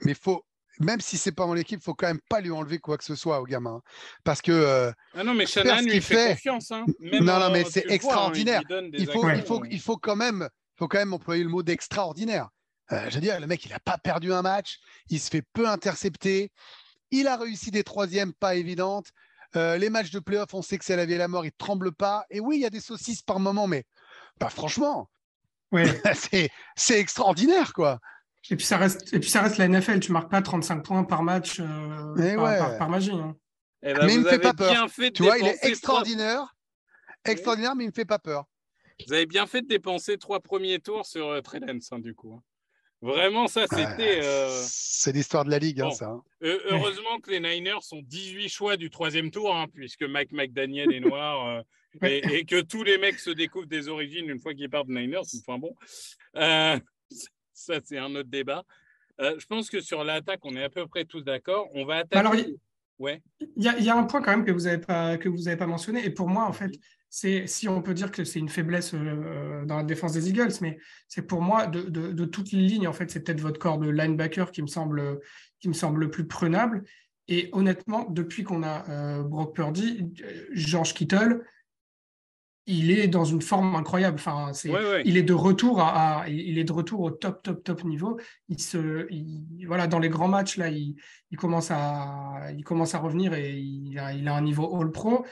mais 0.04 0.14
faut, 0.14 0.44
même 0.84 1.00
si 1.00 1.16
c'est 1.18 1.32
pas 1.32 1.46
mon 1.46 1.56
équipe, 1.56 1.82
faut 1.82 1.94
quand 1.94 2.06
même 2.06 2.20
pas 2.28 2.40
lui 2.40 2.50
enlever 2.50 2.78
quoi 2.78 2.98
que 2.98 3.04
ce 3.04 3.14
soit 3.14 3.40
au 3.40 3.44
gamin. 3.44 3.76
hein. 3.76 3.82
Parce 4.24 4.42
que 4.42 4.52
euh, 4.52 4.92
Ah 5.14 5.24
non, 5.24 5.34
mais 5.34 5.46
Faire 5.46 5.64
Shannon 5.64 5.78
ce 5.78 5.84
lui 5.84 5.90
qu'il 5.92 6.02
fait, 6.02 6.14
fait. 6.14 6.30
confiance. 6.34 6.70
hein. 6.70 6.84
Même, 7.00 7.24
Non, 7.24 7.38
non, 7.38 7.50
mais 7.50 7.64
euh, 7.64 7.68
c'est 7.70 7.80
le 7.80 7.86
vois, 7.86 7.92
hein, 7.92 7.94
extraordinaire. 7.96 8.62
il 8.92 9.06
faut, 9.10 9.28
il 9.30 9.42
faut, 9.42 9.64
il 9.70 9.80
faut 9.80 9.96
quand 9.96 10.16
même, 10.16 10.48
faut 10.76 10.88
quand 10.88 10.98
même 10.98 11.12
employer 11.12 11.42
le 11.44 11.50
mot 11.50 11.62
d'extraordinaire. 11.62 12.48
Euh, 12.92 13.08
je 13.08 13.14
veux 13.14 13.20
dire, 13.20 13.40
le 13.40 13.46
mec, 13.46 13.64
il 13.64 13.70
n'a 13.70 13.78
pas 13.80 13.96
perdu 13.98 14.32
un 14.32 14.42
match, 14.42 14.78
il 15.08 15.18
se 15.20 15.30
fait 15.30 15.42
peu 15.52 15.68
intercepter, 15.68 16.50
il 17.10 17.26
a 17.28 17.36
réussi 17.36 17.70
des 17.70 17.84
troisièmes 17.84 18.32
pas 18.34 18.54
évidentes. 18.56 19.06
Euh, 19.54 19.76
les 19.76 19.90
matchs 19.90 20.10
de 20.10 20.18
playoff, 20.18 20.52
on 20.54 20.62
sait 20.62 20.78
que 20.78 20.84
c'est 20.84 20.96
la 20.96 21.04
vie 21.04 21.12
et 21.14 21.18
la 21.18 21.28
mort, 21.28 21.44
il 21.44 21.52
tremble 21.52 21.92
pas. 21.92 22.24
Et 22.30 22.40
oui, 22.40 22.56
il 22.56 22.62
y 22.62 22.66
a 22.66 22.70
des 22.70 22.80
saucisses 22.80 23.22
par 23.22 23.38
moment, 23.38 23.66
mais 23.66 23.84
bah, 24.40 24.48
franchement, 24.48 25.08
Ouais. 25.70 25.84
c'est 26.14 26.50
c'est 26.76 26.98
extraordinaire, 27.00 27.72
quoi. 27.72 27.98
Et 28.50 28.56
puis 28.56 28.64
ça 28.66 28.76
reste, 28.76 29.12
et 29.14 29.20
puis 29.20 29.30
ça 29.30 29.42
reste 29.42 29.56
la 29.58 29.68
NFL. 29.68 30.00
Tu 30.00 30.12
marques 30.12 30.30
pas 30.30 30.42
35 30.42 30.82
points 30.84 31.04
par 31.04 31.22
match 31.22 31.60
euh, 31.60 31.64
par, 32.34 32.44
ouais. 32.44 32.58
par- 32.58 32.78
par 32.78 32.88
magie. 32.88 33.12
hein. 33.12 33.36
Eh 33.84 33.94
ben, 33.94 34.06
Mais 34.06 34.14
il 34.14 34.20
me 34.20 34.28
fait 34.28 34.38
pas 34.38 34.52
peur. 34.54 34.90
fait 34.90 35.10
Tu 35.12 35.22
vois, 35.22 35.38
il 35.38 35.46
est 35.46 35.56
trois- 35.56 35.68
extraordinaire, 35.68 36.54
extraordinaire, 37.24 37.74
mais 37.76 37.84
il 37.84 37.88
me 37.88 37.92
fait 37.92 38.04
pas 38.04 38.18
peur. 38.18 38.44
Vous 39.06 39.12
avez 39.12 39.26
bien 39.26 39.46
fait 39.46 39.62
de 39.62 39.66
dépenser 39.68 40.18
trois 40.18 40.40
premiers 40.40 40.78
tours 40.78 41.06
sur 41.06 41.28
euh, 41.28 41.40
Trey 41.40 41.60
Lance, 41.60 41.88
hein, 41.92 41.98
du 41.98 42.14
coup. 42.14 42.34
hein. 42.34 42.42
Vraiment, 43.00 43.48
ça, 43.48 43.62
c'était. 43.68 44.20
euh, 44.22 44.62
C'est 44.64 45.10
l'histoire 45.10 45.44
de 45.44 45.50
la 45.50 45.58
ligue, 45.58 45.80
hein, 45.80 45.90
ça. 45.90 46.06
hein. 46.06 46.22
Euh, 46.44 46.60
heureusement 46.70 47.18
que 47.20 47.32
les 47.32 47.40
Niners 47.40 47.80
sont 47.82 48.00
18 48.04 48.48
choix 48.48 48.76
du 48.76 48.90
troisième 48.90 49.32
tour, 49.32 49.56
hein, 49.56 49.66
puisque 49.74 50.02
Mike 50.04 50.30
McDaniel 50.30 50.92
est 50.92 51.00
noir 51.00 51.48
euh, 51.48 51.62
et, 52.08 52.18
et 52.38 52.44
que 52.44 52.60
tous 52.60 52.84
les 52.84 52.98
mecs 52.98 53.18
se 53.18 53.30
découvrent 53.30 53.66
des 53.66 53.88
origines 53.88 54.28
une 54.30 54.38
fois 54.38 54.54
qu'ils 54.54 54.70
partent 54.70 54.86
de 54.86 54.94
Niners. 54.94 55.22
Enfin 55.40 55.58
bon, 55.58 55.74
Euh, 56.36 56.78
ça 57.66 57.80
c'est 57.84 57.98
un 57.98 58.14
autre 58.14 58.28
débat. 58.30 58.64
Euh, 59.20 59.34
je 59.38 59.46
pense 59.46 59.68
que 59.70 59.80
sur 59.80 60.04
l'attaque, 60.04 60.40
on 60.44 60.56
est 60.56 60.64
à 60.64 60.70
peu 60.70 60.86
près 60.86 61.04
tous 61.04 61.22
d'accord. 61.22 61.68
On 61.74 61.84
va 61.84 61.96
attaquer. 61.98 62.16
Alors, 62.18 62.34
il- 62.34 62.56
Ouais. 62.98 63.20
Y, 63.56 63.68
a, 63.68 63.78
il 63.78 63.84
y 63.84 63.90
a 63.90 63.96
un 63.96 64.04
point 64.04 64.22
quand 64.22 64.30
même 64.30 64.44
que 64.44 64.52
vous 64.52 64.60
n'avez 64.60 64.78
pas, 64.78 65.16
que 65.18 65.28
vous 65.28 65.48
avez 65.48 65.56
pas 65.56 65.66
mentionné. 65.66 66.04
Et 66.04 66.10
pour 66.10 66.28
moi, 66.28 66.44
en 66.44 66.52
fait, 66.52 66.70
c'est 67.08 67.48
si 67.48 67.68
on 67.68 67.82
peut 67.82 67.94
dire 67.94 68.12
que 68.12 68.22
c'est 68.22 68.38
une 68.38 68.48
faiblesse 68.50 68.94
euh, 68.94 69.64
dans 69.64 69.78
la 69.78 69.82
défense 69.82 70.12
des 70.12 70.28
Eagles, 70.28 70.52
mais 70.60 70.78
c'est 71.08 71.22
pour 71.26 71.42
moi 71.42 71.66
de, 71.66 71.80
de, 71.82 72.12
de 72.12 72.24
toutes 72.24 72.52
les 72.52 72.60
lignes, 72.60 72.86
en 72.86 72.92
fait, 72.92 73.10
c'est 73.10 73.24
peut-être 73.24 73.40
votre 73.40 73.58
corps 73.58 73.78
de 73.78 73.88
linebacker 73.88 74.52
qui 74.52 74.62
me 74.62 74.68
semble, 74.68 75.20
qui 75.58 75.68
me 75.68 75.72
semble 75.72 76.00
le 76.00 76.10
plus 76.10 76.28
prenable. 76.28 76.84
Et 77.26 77.48
honnêtement, 77.52 78.08
depuis 78.08 78.44
qu'on 78.44 78.62
a 78.62 78.88
euh, 78.88 79.22
Brock 79.24 79.56
Purdy, 79.56 80.12
George 80.52 80.94
Kittle, 80.94 81.42
il 82.66 82.90
est 82.90 83.08
dans 83.08 83.24
une 83.24 83.42
forme 83.42 83.74
incroyable. 83.74 84.16
Enfin, 84.20 84.52
Ouais, 84.64 84.70
ouais. 84.72 85.02
il 85.04 85.16
est 85.16 85.22
de 85.22 85.32
retour 85.34 85.80
à, 85.80 86.20
à- 86.22 86.28
il 86.28 86.58
est 86.58 86.64
de 86.64 86.72
retour 86.72 87.00
au 87.00 87.10
top, 87.10 87.42
top, 87.42 87.64
top 87.64 87.84
niveau. 87.84 88.18
Il 88.48 88.60
se, 88.60 89.06
il- 89.10 89.66
voilà, 89.66 89.86
dans 89.86 89.98
les 89.98 90.08
grands 90.08 90.28
matchs 90.28 90.56
là, 90.56 90.68
il, 90.68 90.94
il 91.30 91.36
commence 91.38 91.70
à, 91.70 92.50
il 92.56 92.62
commence 92.64 92.94
à 92.94 92.98
revenir 92.98 93.34
et 93.34 93.58
il 93.58 93.98
a, 93.98 94.12
il 94.12 94.28
a 94.28 94.34
un 94.36 94.42
niveau 94.42 94.80
All 94.80 94.90
Pro. 94.92 95.24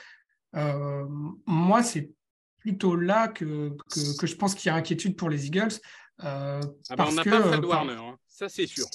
Euh, 0.56 1.04
moi, 1.46 1.82
c'est 1.82 2.10
plutôt 2.58 2.96
là 2.96 3.28
que, 3.28 3.70
que, 3.92 4.16
que 4.18 4.26
je 4.26 4.34
pense 4.36 4.54
qu'il 4.54 4.68
y 4.68 4.72
a 4.72 4.74
inquiétude 4.74 5.16
pour 5.16 5.30
les 5.30 5.46
Eagles. 5.46 5.68
euh, 6.24 6.60
Ah 6.90 6.96
bah, 6.96 6.96
parce 6.96 7.12
on 7.12 7.14
n'a 7.14 7.24
pas 7.24 7.40
Fred 7.42 7.64
euh, 7.64 7.66
Warner, 7.66 7.92
hein. 7.92 8.16
ça 8.26 8.48
c'est 8.48 8.66
sûr. 8.66 8.86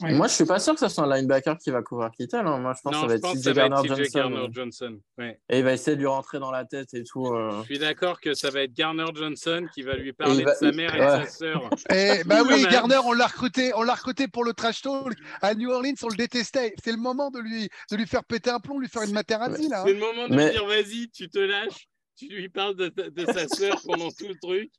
Ouais. 0.00 0.14
Moi, 0.14 0.26
je 0.26 0.32
suis 0.32 0.44
pas 0.46 0.58
sûr 0.58 0.72
que 0.74 0.80
ce 0.80 0.88
soit 0.88 1.04
un 1.04 1.16
linebacker 1.16 1.58
qui 1.58 1.70
va 1.70 1.82
couvrir 1.82 2.10
Kittle. 2.10 2.36
hein. 2.46 2.58
Moi, 2.58 2.72
je 2.76 2.80
pense 2.82 2.92
que 2.92 2.96
non, 2.96 3.02
ça 3.02 3.06
va 3.08 3.14
être 3.14 3.20
pense 3.20 3.32
que 3.34 3.38
CJ 3.38 3.44
ça 3.44 3.52
va 3.52 3.62
être 3.66 3.70
Garner 3.72 3.88
Johnson. 3.88 4.18
Garner 4.18 4.46
Johnson. 4.52 4.98
Ouais. 5.18 5.40
Et 5.50 5.58
il 5.58 5.64
va 5.64 5.72
essayer 5.74 5.96
de 5.96 6.00
lui 6.00 6.06
rentrer 6.08 6.38
dans 6.38 6.50
la 6.50 6.64
tête 6.64 6.94
et 6.94 7.04
tout. 7.04 7.26
euh. 7.26 7.60
Je 7.60 7.64
suis 7.66 7.78
d'accord 7.78 8.20
que 8.20 8.32
ça 8.34 8.50
va 8.50 8.62
être 8.62 8.72
Garner 8.72 9.04
Johnson 9.14 9.66
qui 9.74 9.82
va 9.82 9.94
lui 9.96 10.12
parler 10.12 10.44
va- 10.44 10.52
de 10.52 10.56
sa 10.56 10.72
mère 10.72 10.94
et 10.94 11.00
ouais. 11.00 11.20
de 11.20 11.24
sa 11.24 11.30
sœur. 11.30 11.70
Et 11.90 12.24
bah 12.24 12.42
Ouh, 12.42 12.46
oui, 12.48 12.64
Garner, 12.70 12.98
on 13.04 13.12
l'a 13.12 13.26
recruté, 13.26 13.72
on 13.74 13.82
l'a 13.82 13.94
recruté 13.94 14.28
pour 14.28 14.44
le 14.44 14.52
trash 14.54 14.80
talk 14.82 15.12
à 15.42 15.54
New 15.54 15.70
Orleans, 15.70 15.92
on 16.02 16.08
le 16.08 16.16
détestait. 16.16 16.74
C'est 16.82 16.92
le 16.92 16.98
moment 16.98 17.30
de 17.30 17.40
lui, 17.40 17.68
de 17.90 17.96
lui 17.96 18.06
faire 18.06 18.24
péter 18.24 18.50
un 18.50 18.60
plomb, 18.60 18.78
lui 18.78 18.88
faire 18.88 19.02
une 19.02 19.12
Materazzi 19.12 19.68
là. 19.68 19.80
hein. 19.80 19.84
C'est 19.86 19.92
le 19.94 20.00
moment 20.00 20.26
de 20.28 20.34
Mais- 20.34 20.46
lui 20.46 20.52
dire 20.52 20.66
vas-y, 20.66 21.10
tu 21.10 21.28
te 21.28 21.38
lâches, 21.38 21.88
tu 22.16 22.28
lui 22.28 22.48
parles 22.48 22.76
de, 22.76 22.88
de 22.88 23.24
sa 23.26 23.46
sœur 23.48 23.80
pendant 23.84 24.10
tout 24.10 24.28
le 24.28 24.36
truc. 24.40 24.70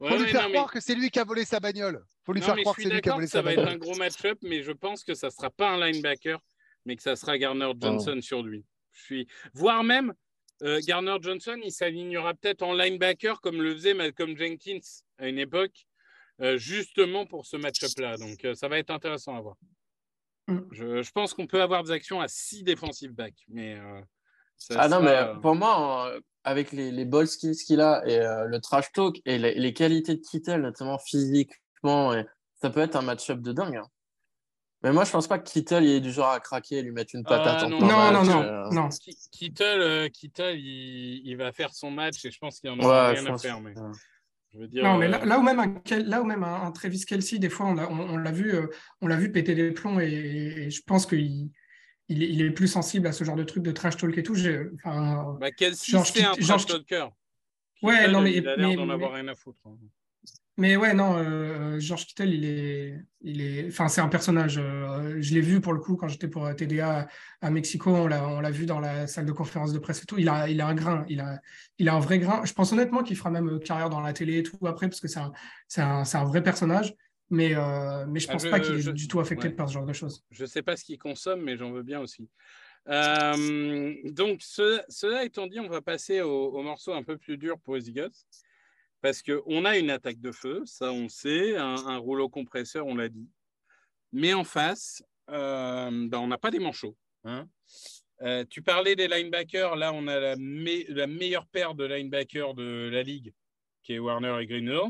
Ouais, 0.00 0.10
Faut 0.10 0.16
lui 0.18 0.28
faire 0.30 0.42
non, 0.42 0.48
mais- 0.48 0.54
croire 0.54 0.72
que 0.72 0.80
c'est 0.80 0.94
lui 0.94 1.10
qui 1.10 1.18
a 1.18 1.24
volé 1.24 1.44
sa 1.44 1.58
bagnole. 1.60 2.04
Faut 2.24 2.32
lui 2.32 2.40
non, 2.40 2.46
faire 2.46 2.56
croire 2.56 2.76
que 2.76 2.82
c'est 2.82 2.88
lui 2.90 3.00
qui 3.00 3.08
a 3.08 3.14
volé 3.14 3.26
que 3.26 3.30
ça 3.32 3.38
sa 3.38 3.42
va 3.42 3.52
être 3.52 3.56
bagnole. 3.58 3.74
un 3.74 3.78
gros 3.78 3.94
match-up, 3.96 4.38
mais 4.42 4.62
je 4.62 4.72
pense 4.72 5.02
que 5.04 5.14
ça 5.14 5.30
sera 5.30 5.50
pas 5.50 5.70
un 5.70 5.90
linebacker, 5.90 6.38
mais 6.84 6.94
que 6.96 7.02
ça 7.02 7.16
sera 7.16 7.36
Garner 7.38 7.72
Johnson 7.80 8.14
Oh. 8.18 8.20
sur 8.20 8.42
lui. 8.42 8.64
Je 8.92 9.02
suis, 9.02 9.28
voire 9.54 9.82
même 9.84 10.14
euh, 10.62 10.80
Garner 10.86 11.16
Johnson, 11.20 11.58
il 11.64 11.70
s'alignera 11.72 12.34
peut-être 12.34 12.62
en 12.62 12.72
linebacker 12.74 13.40
comme 13.40 13.60
le 13.62 13.72
faisait 13.74 13.94
Malcolm 13.94 14.36
Jenkins 14.36 14.78
à 15.18 15.28
une 15.28 15.38
époque, 15.38 15.86
euh, 16.40 16.56
justement 16.58 17.26
pour 17.26 17.46
ce 17.46 17.56
match-up-là. 17.56 18.16
Donc 18.16 18.44
euh, 18.44 18.54
ça 18.54 18.66
va 18.68 18.78
être 18.78 18.90
intéressant 18.90 19.36
à 19.36 19.40
voir. 19.40 19.56
Mm. 20.48 20.58
Je, 20.72 21.02
je 21.02 21.10
pense 21.12 21.34
qu'on 21.34 21.46
peut 21.46 21.60
avoir 21.62 21.82
des 21.84 21.90
actions 21.92 22.20
à 22.20 22.26
six 22.28 22.62
defensive 22.64 23.12
backs, 23.12 23.44
mais 23.48 23.76
euh, 23.78 24.00
ça 24.56 24.80
Ah 24.82 24.88
non, 24.88 25.00
mais 25.00 25.40
pour 25.42 25.54
moi, 25.54 26.12
avec 26.44 26.72
les, 26.72 26.90
les 26.90 27.04
ball 27.04 27.26
skills 27.26 27.56
qu'il 27.66 27.80
a 27.80 28.02
et 28.06 28.18
euh, 28.20 28.44
le 28.44 28.60
trash 28.60 28.90
talk 28.92 29.20
et 29.24 29.38
les, 29.38 29.54
les 29.54 29.72
qualités 29.72 30.14
de 30.14 30.20
Kittel, 30.20 30.62
notamment 30.62 30.98
physiquement, 30.98 32.14
et 32.14 32.24
ça 32.60 32.70
peut 32.70 32.80
être 32.80 32.96
un 32.96 33.02
match-up 33.02 33.40
de 33.40 33.52
dingue. 33.52 33.76
hein. 33.76 33.86
Mais 34.82 34.92
moi, 34.92 35.04
je 35.04 35.10
pense 35.10 35.26
pas 35.26 35.40
que 35.40 35.48
Kittel 35.48 35.84
il 35.84 35.90
est 35.96 36.00
du 36.00 36.12
genre 36.12 36.30
à 36.30 36.38
craquer 36.38 36.76
et 36.78 36.82
lui 36.82 36.92
mettre 36.92 37.14
une 37.16 37.24
patate 37.24 37.58
Ah, 37.62 37.66
en 37.66 37.68
non. 37.70 37.78
plein 37.78 37.88
Non, 37.88 38.12
non, 38.12 38.24
match, 38.24 38.28
non, 38.28 38.42
euh. 38.42 38.70
non. 38.70 38.88
Ki- 38.90 39.18
Kittle, 39.32 39.62
euh, 39.64 40.08
Kittle, 40.08 40.54
il, 40.56 41.22
il 41.26 41.36
va 41.36 41.52
faire 41.52 41.74
son 41.74 41.90
match 41.90 42.24
et 42.24 42.30
je 42.30 42.38
pense 42.38 42.60
qu'il 42.60 42.70
en 42.70 42.78
Ouais, 42.78 42.84
aura 42.84 43.14
je 43.14 43.20
rien 43.22 43.34
à 43.34 43.38
faire. 43.38 43.60
Mais 43.60 43.76
Ouais. 43.76 43.90
je 44.54 44.58
veux 44.60 44.68
dire, 44.68 44.84
Non, 44.84 44.96
mais 44.96 45.06
euh, 45.06 45.10
là, 45.10 45.24
là 45.24 45.38
où 45.40 45.42
même 45.42 45.58
un, 45.58 45.82
là 46.04 46.22
où 46.22 46.24
même 46.24 46.44
un, 46.44 46.62
un 46.62 46.70
Travis 46.70 47.04
Kelsey, 47.04 47.40
des 47.40 47.50
fois, 47.50 47.66
on, 47.66 47.76
a- 47.76 47.88
on, 47.88 47.98
on 47.98 48.16
l'a 48.18 48.30
vu, 48.30 48.54
euh, 48.54 48.68
on 49.00 49.08
l'a 49.08 49.16
vu 49.16 49.32
péter 49.32 49.56
des 49.56 49.72
plombs 49.72 49.98
et, 49.98 50.06
et 50.06 50.70
je 50.70 50.82
pense 50.86 51.06
qu'il 51.06 51.50
il 52.08 52.22
est, 52.22 52.28
il 52.28 52.42
est 52.42 52.50
plus 52.50 52.68
sensible 52.68 53.06
à 53.06 53.12
ce 53.12 53.24
genre 53.24 53.36
de 53.36 53.44
truc 53.44 53.62
de 53.62 53.70
trash 53.70 53.96
talk 53.96 54.16
et 54.16 54.22
tout. 54.22 54.36
Enfin, 54.76 55.36
bah, 55.40 55.50
Kelsey, 55.50 55.92
George 55.92 56.12
un 56.18 56.34
trash 56.34 56.66
talker? 56.66 57.06
Ouais, 57.82 58.08
non, 58.10 58.22
mais- 58.22 58.34
il 58.34 58.48
a 58.48 58.56
l'air 58.56 58.68
mais- 58.68 58.76
d'en 58.76 58.88
avoir 58.88 59.12
rien 59.12 59.28
à 59.28 59.34
foutre. 59.34 59.60
hein. 59.66 59.76
mais 60.56 60.74
ouais, 60.76 60.92
non, 60.94 61.16
euh, 61.16 61.78
George 61.78 62.06
Kittle, 62.06 62.30
il 62.34 62.44
est, 62.44 62.98
il 63.20 63.40
est, 63.40 63.68
enfin, 63.68 63.86
c'est 63.86 64.00
un 64.00 64.08
personnage. 64.08 64.58
euh, 64.58 65.16
je 65.20 65.32
l'ai 65.34 65.40
vu 65.40 65.60
pour 65.60 65.72
le 65.72 65.78
coup 65.78 65.94
quand 65.96 66.08
j'étais 66.08 66.26
pour 66.26 66.44
euh, 66.46 66.54
TDA 66.54 67.06
à 67.40 67.50
Mexico. 67.50 67.94
On 67.94 68.08
l'a, 68.08 68.50
vu 68.50 68.66
dans 68.66 68.80
la 68.80 69.06
salle 69.06 69.26
de 69.26 69.32
conférence 69.32 69.72
de 69.72 69.78
presse 69.78 70.02
et 70.02 70.06
tout. 70.06 70.18
Il 70.18 70.28
a, 70.28 70.48
il 70.48 70.60
a 70.60 70.66
un 70.66 70.74
grain. 70.74 71.04
Il 71.08 71.20
a, 71.20 71.40
il 71.78 71.88
a 71.88 71.94
un 71.94 72.00
vrai 72.00 72.18
grain. 72.18 72.44
Je 72.44 72.52
pense 72.54 72.72
honnêtement 72.72 73.04
qu'il 73.04 73.16
fera 73.16 73.30
même 73.30 73.48
euh, 73.48 73.58
carrière 73.60 73.90
dans 73.90 74.00
la 74.00 74.12
télé 74.12 74.38
et 74.38 74.42
tout 74.42 74.58
après 74.66 74.88
parce 74.88 75.00
que 75.00 75.06
c'est 75.08 75.20
un, 75.20 75.32
c'est 75.68 75.82
un, 75.82 76.04
c'est 76.04 76.16
un 76.18 76.24
vrai 76.24 76.42
personnage. 76.42 76.94
Mais, 77.30 77.54
euh, 77.54 78.06
mais 78.06 78.20
je 78.20 78.26
Ah, 78.28 78.32
pense 78.32 78.44
je- 78.44 78.50
pas 78.50 78.60
qu'il 78.60 78.74
est 78.76 78.92
du 78.92 79.06
tout 79.08 79.20
affecté 79.20 79.48
ouais. 79.48 79.54
par 79.54 79.68
ce 79.68 79.74
genre 79.74 79.84
de 79.86 79.92
choses. 79.92 80.24
Je 80.30 80.42
ne 80.42 80.46
sais 80.46 80.62
pas 80.62 80.76
ce 80.76 80.84
qu'il 80.84 80.98
consomme, 80.98 81.42
mais 81.42 81.56
j'en 81.56 81.70
veux 81.72 81.82
bien 81.82 82.00
aussi. 82.00 82.28
Euh, 82.88 83.94
donc, 84.12 84.40
ce- 84.42 84.80
cela 84.88 85.24
étant 85.24 85.46
dit, 85.46 85.60
on 85.60 85.68
va 85.68 85.82
passer 85.82 86.20
au, 86.22 86.46
au 86.48 86.62
morceau 86.62 86.92
un 86.94 87.02
peu 87.02 87.18
plus 87.18 87.36
dur 87.36 87.58
pour 87.60 87.76
Eagles. 87.76 88.10
Parce 89.00 89.22
qu'on 89.22 89.64
a 89.64 89.78
une 89.78 89.90
attaque 89.90 90.20
de 90.20 90.32
feu, 90.32 90.62
ça 90.64 90.90
on 90.90 91.08
sait, 91.08 91.56
un, 91.56 91.76
un 91.86 91.98
rouleau 91.98 92.28
compresseur, 92.28 92.84
on 92.86 92.96
l'a 92.96 93.08
dit. 93.08 93.28
Mais 94.12 94.34
en 94.34 94.42
face, 94.42 95.04
euh, 95.30 95.90
ben, 96.08 96.18
on 96.18 96.26
n'a 96.26 96.38
pas 96.38 96.50
des 96.50 96.58
manchots. 96.58 96.96
hein. 97.24 97.46
Euh, 98.22 98.44
tu 98.50 98.60
parlais 98.62 98.96
des 98.96 99.06
linebackers, 99.06 99.76
là 99.76 99.92
on 99.92 100.08
a 100.08 100.18
la, 100.18 100.34
me- 100.36 100.92
la 100.92 101.06
meilleure 101.06 101.46
paire 101.46 101.76
de 101.76 101.84
linebackers 101.84 102.54
de 102.54 102.88
la 102.92 103.04
ligue, 103.04 103.32
qui 103.84 103.92
est 103.92 104.00
Warner 104.00 104.36
et 104.40 104.46
Greenlaw. 104.46 104.88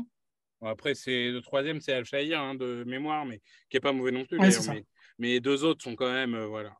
Bon, 0.61 0.67
après, 0.67 0.95
c'est 0.95 1.29
le 1.29 1.41
troisième, 1.41 1.81
c'est 1.81 1.93
Al-Shahir 1.93 2.39
hein, 2.39 2.55
de 2.55 2.83
mémoire, 2.85 3.25
mais 3.25 3.39
qui 3.69 3.77
n'est 3.77 3.81
pas 3.81 3.93
mauvais 3.93 4.11
non 4.11 4.25
plus. 4.25 4.37
Ouais, 4.37 4.49
mais, 4.67 4.85
mais 5.17 5.27
les 5.29 5.39
deux 5.39 5.63
autres 5.63 5.83
sont 5.83 5.95
quand 5.95 6.11
même 6.11 6.35
euh, 6.35 6.47
voilà, 6.47 6.75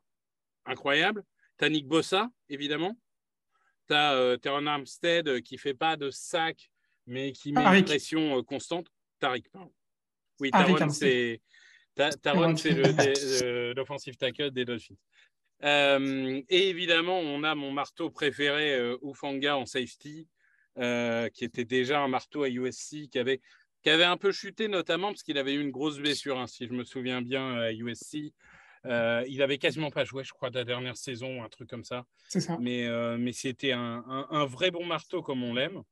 incroyables. 0.64 1.24
T'as 1.56 1.68
Nick 1.68 1.86
Bossa, 1.86 2.30
évidemment. 2.48 2.96
Tu 3.88 3.94
as 3.94 4.36
Teron 4.40 4.66
Armstead 4.66 5.28
euh, 5.28 5.40
qui 5.40 5.58
fait 5.58 5.74
pas 5.74 5.96
de 5.96 6.10
sac, 6.10 6.70
mais 7.06 7.32
qui 7.32 7.52
met 7.52 7.78
une 7.78 7.84
pression 7.84 8.38
euh, 8.38 8.42
constante. 8.42 8.86
Tariq, 9.18 9.48
pardon. 9.50 9.72
Oui, 10.40 10.50
Taron, 10.50 10.88
c'est 10.88 11.40
euh, 11.98 13.74
l'offensive 13.74 14.16
tackle 14.16 14.50
des 14.50 14.64
Dolphins. 14.64 14.94
Euh, 15.62 16.40
et 16.48 16.68
évidemment, 16.68 17.18
on 17.18 17.44
a 17.44 17.54
mon 17.54 17.70
marteau 17.72 18.10
préféré, 18.10 18.74
euh, 18.74 18.96
Ufanga 19.02 19.58
en 19.58 19.66
safety, 19.66 20.26
euh, 20.78 21.28
qui 21.28 21.44
était 21.44 21.66
déjà 21.66 22.00
un 22.00 22.08
marteau 22.08 22.44
à 22.44 22.48
USC, 22.48 23.08
qui 23.10 23.18
avait, 23.18 23.40
qui 23.82 23.90
avait 23.90 24.04
un 24.04 24.16
peu 24.16 24.32
chuté 24.32 24.68
notamment 24.68 25.08
parce 25.08 25.22
qu'il 25.22 25.38
avait 25.38 25.54
eu 25.54 25.60
une 25.60 25.70
grosse 25.70 25.98
blessure, 25.98 26.38
hein, 26.38 26.46
si 26.46 26.66
je 26.66 26.72
me 26.72 26.84
souviens 26.84 27.22
bien, 27.22 27.56
à 27.56 27.72
USC. 27.72 28.32
Euh, 28.86 29.24
il 29.28 29.42
avait 29.42 29.58
quasiment 29.58 29.90
pas 29.90 30.04
joué, 30.04 30.24
je 30.24 30.32
crois, 30.32 30.48
la 30.50 30.64
dernière 30.64 30.96
saison, 30.96 31.42
un 31.42 31.48
truc 31.48 31.68
comme 31.68 31.84
ça. 31.84 32.04
C'est 32.28 32.40
ça. 32.40 32.56
Mais, 32.60 32.86
euh, 32.86 33.16
mais 33.18 33.32
c'était 33.32 33.72
un, 33.72 34.04
un- 34.08 34.26
un 34.30 34.44
vrai 34.46 34.70
bon 34.70 34.84
marteau 34.86 35.22
comme 35.22 35.42
on 35.42 35.54
l'aime. 35.54 35.82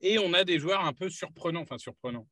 Et 0.00 0.18
on 0.18 0.32
a 0.32 0.44
des 0.44 0.58
joueurs 0.58 0.84
un 0.84 0.92
peu 0.92 1.08
surprenants, 1.10 1.60
enfin 1.62 1.78
surprenants. 1.78 2.26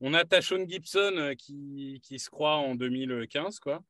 On 0.00 0.14
a 0.14 0.24
Tashon 0.24 0.64
Gibson 0.68 1.12
euh, 1.16 1.34
qui, 1.34 2.00
qui 2.04 2.18
se 2.18 2.30
croit 2.30 2.56
en 2.56 2.74
2015, 2.76 3.58
quoi, 3.58 3.82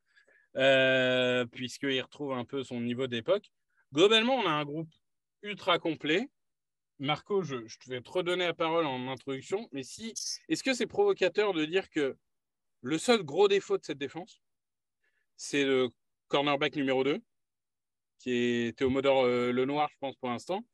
euh, 0.55 1.45
puisqu'il 1.45 2.01
retrouve 2.01 2.33
un 2.33 2.45
peu 2.45 2.63
son 2.63 2.81
niveau 2.81 3.07
d'époque. 3.07 3.51
Globalement, 3.93 4.35
on 4.35 4.47
a 4.47 4.51
un 4.51 4.65
groupe 4.65 4.89
ultra 5.43 5.77
complet. 5.79 6.27
Marco, 6.99 7.41
je, 7.41 7.65
je 7.65 7.77
vais 7.89 8.01
te 8.01 8.09
redonner 8.09 8.45
la 8.45 8.53
parole 8.53 8.85
en 8.85 9.07
introduction, 9.07 9.69
mais 9.71 9.83
si, 9.83 10.13
est-ce 10.49 10.63
que 10.63 10.73
c'est 10.73 10.85
provocateur 10.87 11.53
de 11.53 11.63
dire 11.65 11.89
que 11.89 12.17
le 12.81 12.97
seul 12.97 13.23
gros 13.23 13.47
défaut 13.47 13.77
de 13.77 13.85
cette 13.85 13.97
défense, 13.97 14.41
c'est 15.37 15.63
le 15.63 15.89
cornerback 16.27 16.75
numéro 16.75 17.03
2, 17.03 17.19
qui 18.19 18.31
est 18.31 18.77
Théomodore 18.77 19.23
euh, 19.25 19.51
Lenoir, 19.51 19.89
je 19.89 19.97
pense, 19.99 20.15
pour 20.17 20.29
l'instant. 20.29 20.65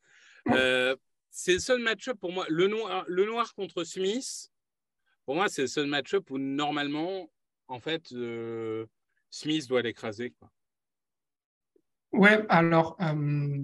Euh, 0.50 0.96
c'est 1.30 1.54
le 1.54 1.60
seul 1.60 1.80
match-up 1.82 2.20
pour 2.20 2.32
moi. 2.32 2.46
Le 2.50 2.68
noir, 2.68 3.54
contre 3.54 3.84
Smith, 3.84 4.50
pour 5.26 5.36
moi, 5.36 5.48
c'est 5.50 5.64
le 5.64 5.68
seul 5.68 5.86
match-up 5.88 6.30
où 6.32 6.38
normalement, 6.40 7.30
en 7.68 7.80
fait, 7.80 8.12
euh, 8.14 8.86
Smith 9.30 9.68
doit 9.68 9.82
l'écraser. 9.84 10.34
Ouais, 12.12 12.46
alors, 12.50 12.96
euh, 13.02 13.60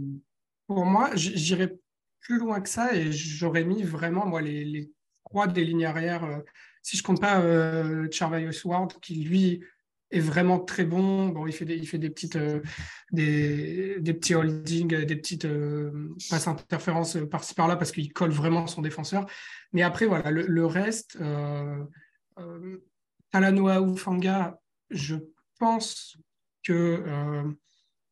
pour 0.67 0.85
moi, 0.85 1.15
j- 1.15 1.37
j'irais 1.37 1.75
plus 2.21 2.37
loin 2.37 2.61
que 2.61 2.69
ça 2.69 2.95
et 2.95 3.11
j'aurais 3.11 3.63
mis 3.63 3.83
vraiment, 3.83 4.25
moi, 4.25 4.41
les, 4.41 4.63
les 4.63 4.91
trois 5.25 5.47
des 5.47 5.65
lignes 5.65 5.85
arrière, 5.85 6.23
euh, 6.23 6.39
si 6.81 6.97
je 6.97 7.03
compte 7.03 7.21
pas 7.21 7.41
euh, 7.41 8.07
Ward, 8.65 8.93
qui 9.01 9.15
lui 9.23 9.63
est 10.11 10.19
vraiment 10.19 10.59
très 10.59 10.85
bon. 10.85 11.29
Bon, 11.29 11.47
il 11.47 11.53
fait 11.53 11.65
des, 11.65 11.75
il 11.75 11.87
fait 11.87 11.97
des 11.97 12.09
petites, 12.09 12.35
euh, 12.35 12.61
des, 13.11 13.99
petits 14.01 14.35
holdings, 14.35 15.05
des 15.05 15.15
petites 15.15 15.45
euh, 15.45 16.13
passes 16.29 16.47
interférences 16.47 17.17
par-ci 17.29 17.53
par-là 17.55 17.75
parce 17.75 17.91
qu'il 17.91 18.11
colle 18.13 18.31
vraiment 18.31 18.67
son 18.67 18.81
défenseur. 18.81 19.25
Mais 19.73 19.81
après, 19.81 20.05
voilà, 20.05 20.31
le, 20.31 20.65
reste, 20.65 21.17
euh, 21.21 21.85
Talanoa 23.31 23.81
Ufanga, 23.81 24.59
je 24.89 25.15
pense 25.59 26.17
que 26.63 27.03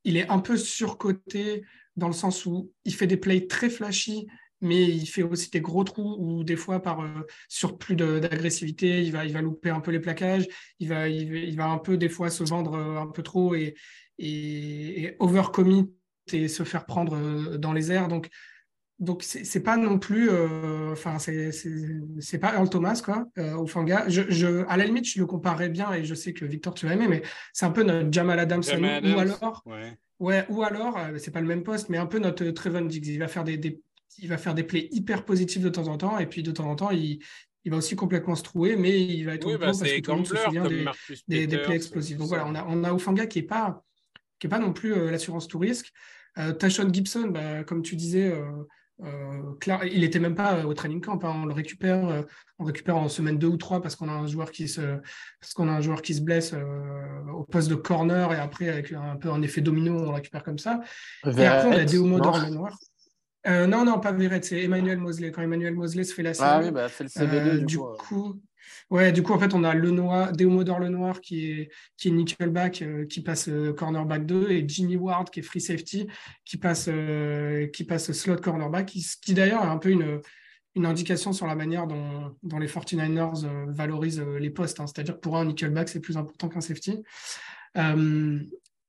il 0.05 0.15
est 0.17 0.29
un 0.29 0.39
peu 0.39 0.55
surcoté 0.55 1.65
dans 1.99 2.07
le 2.07 2.13
sens 2.13 2.45
où 2.45 2.71
il 2.85 2.93
fait 2.93 3.07
des 3.07 3.17
plays 3.17 3.47
très 3.47 3.69
flashy, 3.69 4.27
mais 4.61 4.83
il 4.83 5.05
fait 5.05 5.23
aussi 5.23 5.49
des 5.51 5.61
gros 5.61 5.83
trous 5.83 6.17
où 6.19 6.43
des 6.43 6.55
fois 6.55 6.81
par 6.81 7.01
euh, 7.01 7.25
surplus 7.47 7.95
d'agressivité, 7.95 9.03
il 9.03 9.11
va, 9.11 9.25
il 9.25 9.33
va 9.33 9.41
louper 9.41 9.69
un 9.69 9.79
peu 9.79 9.91
les 9.91 9.99
plaquages, 9.99 10.47
il 10.79 10.89
va, 10.89 11.07
il, 11.07 11.55
va 11.55 11.67
un 11.67 11.77
peu 11.77 11.97
des 11.97 12.09
fois 12.09 12.29
se 12.29 12.43
vendre 12.43 12.75
un 12.77 13.07
peu 13.07 13.23
trop 13.23 13.55
et, 13.55 13.75
et, 14.17 15.15
overcommit 15.19 15.93
et 16.33 16.47
se 16.47 16.63
faire 16.63 16.85
prendre 16.85 17.57
dans 17.57 17.73
les 17.73 17.91
airs. 17.91 18.07
Donc 18.07 18.29
donc 18.99 19.23
c'est 19.23 19.63
pas 19.63 19.77
non 19.77 19.97
plus 19.97 20.29
euh, 20.29 20.91
enfin 20.91 21.19
c'est 21.19 22.37
pas 22.37 22.53
Earl 22.53 22.69
Thomas 22.69 23.01
quoi 23.03 23.25
euh, 23.37 23.55
au 23.55 23.65
Fanga 23.65 24.03
je, 24.09 24.23
je, 24.27 24.65
à 24.67 24.75
la 24.75 24.85
limite 24.85 25.07
je 25.07 25.19
le 25.19 25.25
comparerais 25.25 25.69
bien 25.69 25.93
et 25.93 26.03
je 26.03 26.13
sais 26.13 26.33
que 26.33 26.43
Victor 26.43 26.73
tu 26.73 26.85
vas 26.85 26.93
aimer 26.93 27.07
mais 27.07 27.21
c'est 27.53 27.65
un 27.65 27.71
peu 27.71 27.83
notre 27.83 28.11
Jamal 28.11 28.39
Adams, 28.39 28.63
ou 28.69 29.17
alors 29.17 29.63
ouais. 30.19 30.45
ou 30.49 30.63
alors 30.63 30.97
euh, 30.97 31.17
c'est 31.17 31.31
pas 31.31 31.39
le 31.39 31.47
même 31.47 31.63
poste 31.63 31.87
mais 31.87 31.97
un 31.97 32.07
peu 32.07 32.19
notre 32.19 32.43
Trevon 32.51 32.81
Diggs. 32.81 33.07
Il 33.07 33.19
va 33.19 33.29
faire 33.29 33.45
des, 33.45 33.57
des, 33.57 33.81
il 34.17 34.27
va 34.27 34.37
faire 34.37 34.53
des 34.53 34.63
plays 34.63 34.89
hyper 34.91 35.23
positifs 35.23 35.61
de 35.61 35.69
temps 35.69 35.87
en 35.87 35.97
temps 35.97 36.19
et 36.19 36.25
puis 36.25 36.43
de 36.43 36.51
temps 36.51 36.69
en 36.69 36.75
temps 36.75 36.91
il, 36.91 37.19
il 37.63 37.71
va 37.71 37.77
aussi 37.77 37.95
complètement 37.95 38.35
se 38.35 38.43
trouver 38.43 38.75
mais 38.75 38.99
il 39.01 39.23
va 39.23 39.35
être 39.35 39.47
oui, 39.47 39.55
au 39.55 39.57
bah, 39.57 39.67
parce 39.67 39.81
que 39.81 40.01
tout 40.01 40.11
le 40.11 40.17
monde 40.17 40.27
se 40.27 40.35
souvient 40.35 40.67
des, 40.67 40.85
des, 41.29 41.47
des, 41.47 41.57
plays 41.59 41.75
explosifs. 41.75 42.17
Donc 42.17 42.27
voilà 42.27 42.45
on 42.45 42.83
a 42.83 42.93
on 42.93 43.15
a 43.15 43.25
qui 43.27 43.39
est 43.39 43.43
pas 43.43 43.81
qui 44.39 44.47
est 44.47 44.49
pas 44.49 44.59
non 44.59 44.73
plus 44.73 45.09
l'assurance 45.09 45.47
tout 45.47 45.59
risque. 45.59 45.93
Tashon 46.59 46.91
Gibson 46.91 47.27
bah, 47.27 47.63
comme 47.63 47.81
tu 47.81 47.95
disais 47.95 48.33
euh, 49.03 49.87
il 49.91 50.01
n'était 50.01 50.19
même 50.19 50.35
pas 50.35 50.55
euh, 50.55 50.63
au 50.63 50.73
training 50.73 51.01
camp. 51.01 51.23
Hein. 51.23 51.41
On 51.43 51.45
le 51.45 51.53
récupère, 51.53 52.07
euh, 52.07 52.21
on 52.57 52.65
récupère 52.65 52.97
en 52.97 53.07
semaine 53.07 53.37
2 53.37 53.47
ou 53.47 53.57
3 53.57 53.81
parce 53.81 53.95
qu'on 53.95 54.09
a 54.09 54.13
un 54.13 54.27
joueur 54.27 54.51
qui 54.51 54.67
se, 54.67 54.81
parce 55.39 55.53
qu'on 55.53 55.67
a 55.69 55.71
un 55.71 55.81
joueur 55.81 56.01
qui 56.01 56.13
se 56.13 56.21
blesse 56.21 56.53
au 57.33 57.43
poste 57.43 57.69
de 57.69 57.75
corner 57.75 58.33
et 58.33 58.37
après 58.37 58.69
avec 58.69 58.91
un 58.91 59.15
peu 59.15 59.29
un 59.29 59.41
effet 59.41 59.61
domino, 59.61 59.97
on 59.97 60.03
le 60.03 60.09
récupère 60.09 60.43
comme 60.43 60.59
ça. 60.59 60.81
et 61.25 61.45
après 61.45 61.69
on 61.69 61.79
a 61.79 61.85
Deomodor 61.85 62.39
Lenoir. 62.39 62.77
non, 63.47 63.85
non, 63.85 63.99
pas 63.99 64.11
Verret, 64.11 64.41
c'est 64.43 64.63
Emmanuel 64.63 64.97
Mosley. 64.97 65.31
Quand 65.31 65.41
Emmanuel 65.41 65.73
Mosley 65.73 66.03
se 66.03 66.13
fait 66.13 66.23
la 66.23 66.31
Ah 66.39 66.59
oui, 66.61 66.71
bah, 66.71 66.89
fait 66.89 67.05
le 67.05 67.09
CB2 67.09 67.65
du, 67.65 67.77
coup 67.77 68.41
Ouais, 68.89 69.11
du 69.11 69.21
coup, 69.21 69.33
en 69.33 69.39
fait, 69.39 69.53
on 69.53 69.63
a 69.63 69.73
le 69.73 69.91
noir, 69.91 70.31
Deomodor 70.31 70.79
le 70.79 70.89
noir 70.89 71.21
qui 71.21 71.51
est, 71.51 71.69
qui 71.97 72.07
est 72.07 72.11
nickelback, 72.11 72.81
euh, 72.81 73.05
qui 73.05 73.21
passe 73.21 73.47
euh, 73.47 73.73
cornerback 73.73 74.25
2, 74.25 74.49
et 74.49 74.67
Jimmy 74.67 74.95
Ward 74.95 75.29
qui 75.29 75.41
est 75.41 75.43
free 75.43 75.61
safety, 75.61 76.07
qui 76.43 76.57
passe, 76.57 76.89
euh, 76.91 77.67
slot 77.97 78.37
cornerback, 78.37 78.87
qui, 78.87 79.05
qui 79.21 79.33
d'ailleurs 79.33 79.63
est 79.63 79.67
un 79.67 79.77
peu 79.77 79.89
une, 79.89 80.21
indication 80.85 81.33
sur 81.33 81.45
la 81.45 81.55
manière 81.55 81.87
dont, 81.87 82.33
les 82.57 82.67
49ers 82.67 83.45
valorisent 83.67 84.21
les 84.21 84.49
postes. 84.49 84.79
Hein. 84.79 84.87
C'est-à-dire 84.87 85.19
pour 85.19 85.35
un 85.35 85.43
nickelback, 85.43 85.89
c'est 85.89 85.99
plus 85.99 86.15
important 86.15 86.47
qu'un 86.47 86.61
safety. 86.61 87.03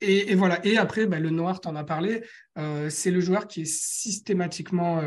Et, 0.00 0.30
et, 0.30 0.34
voilà. 0.36 0.64
Et 0.64 0.78
après, 0.78 1.06
bah, 1.06 1.18
le 1.18 1.30
noir, 1.30 1.60
tu 1.60 1.66
en 1.66 1.74
as 1.74 1.82
parlé, 1.82 2.22
c'est 2.88 3.10
le 3.10 3.20
joueur 3.20 3.48
qui 3.48 3.62
est 3.62 3.64
systématiquement 3.64 5.02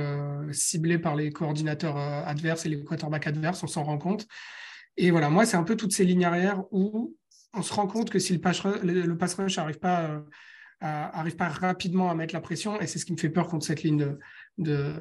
ciblé 0.52 1.00
par 1.00 1.16
les 1.16 1.32
coordinateurs 1.32 1.96
adverses 1.96 2.66
et 2.66 2.70
les 2.70 2.84
quarterbacks 2.84 3.28
adverses, 3.28 3.64
on 3.64 3.68
s'en 3.68 3.84
rend 3.84 3.98
compte. 3.98 4.28
Et 4.98 5.12
voilà, 5.12 5.30
moi, 5.30 5.46
c'est 5.46 5.58
un 5.58 5.64
peu 5.64 5.76
toutes 5.76 5.94
ces 5.94 6.06
lignes 6.06 6.26
arrière 6.26 6.64
où 6.72 7.16
on 7.54 7.62
se 7.62 7.74
rend 7.74 7.88
compte 7.88 8.10
que 8.10 8.20
si 8.20 8.34
le 8.34 8.40
pass 8.40 8.60
rush, 8.62 8.82
le, 8.84 9.58
n'arrive 9.58 9.80
pas, 9.80 10.24
arrive 10.82 11.36
pas 11.36 11.50
rapidement 11.50 12.10
à 12.10 12.16
mettre 12.16 12.34
la 12.34 12.42
pression, 12.42 12.80
et 12.80 12.88
c'est 12.88 13.00
ce 13.00 13.06
qui 13.06 13.14
me 13.14 13.18
fait 13.18 13.30
peur 13.30 13.48
contre 13.48 13.66
cette 13.66 13.84
ligne 13.84 13.98
de, 13.98 14.20
de, 14.58 14.94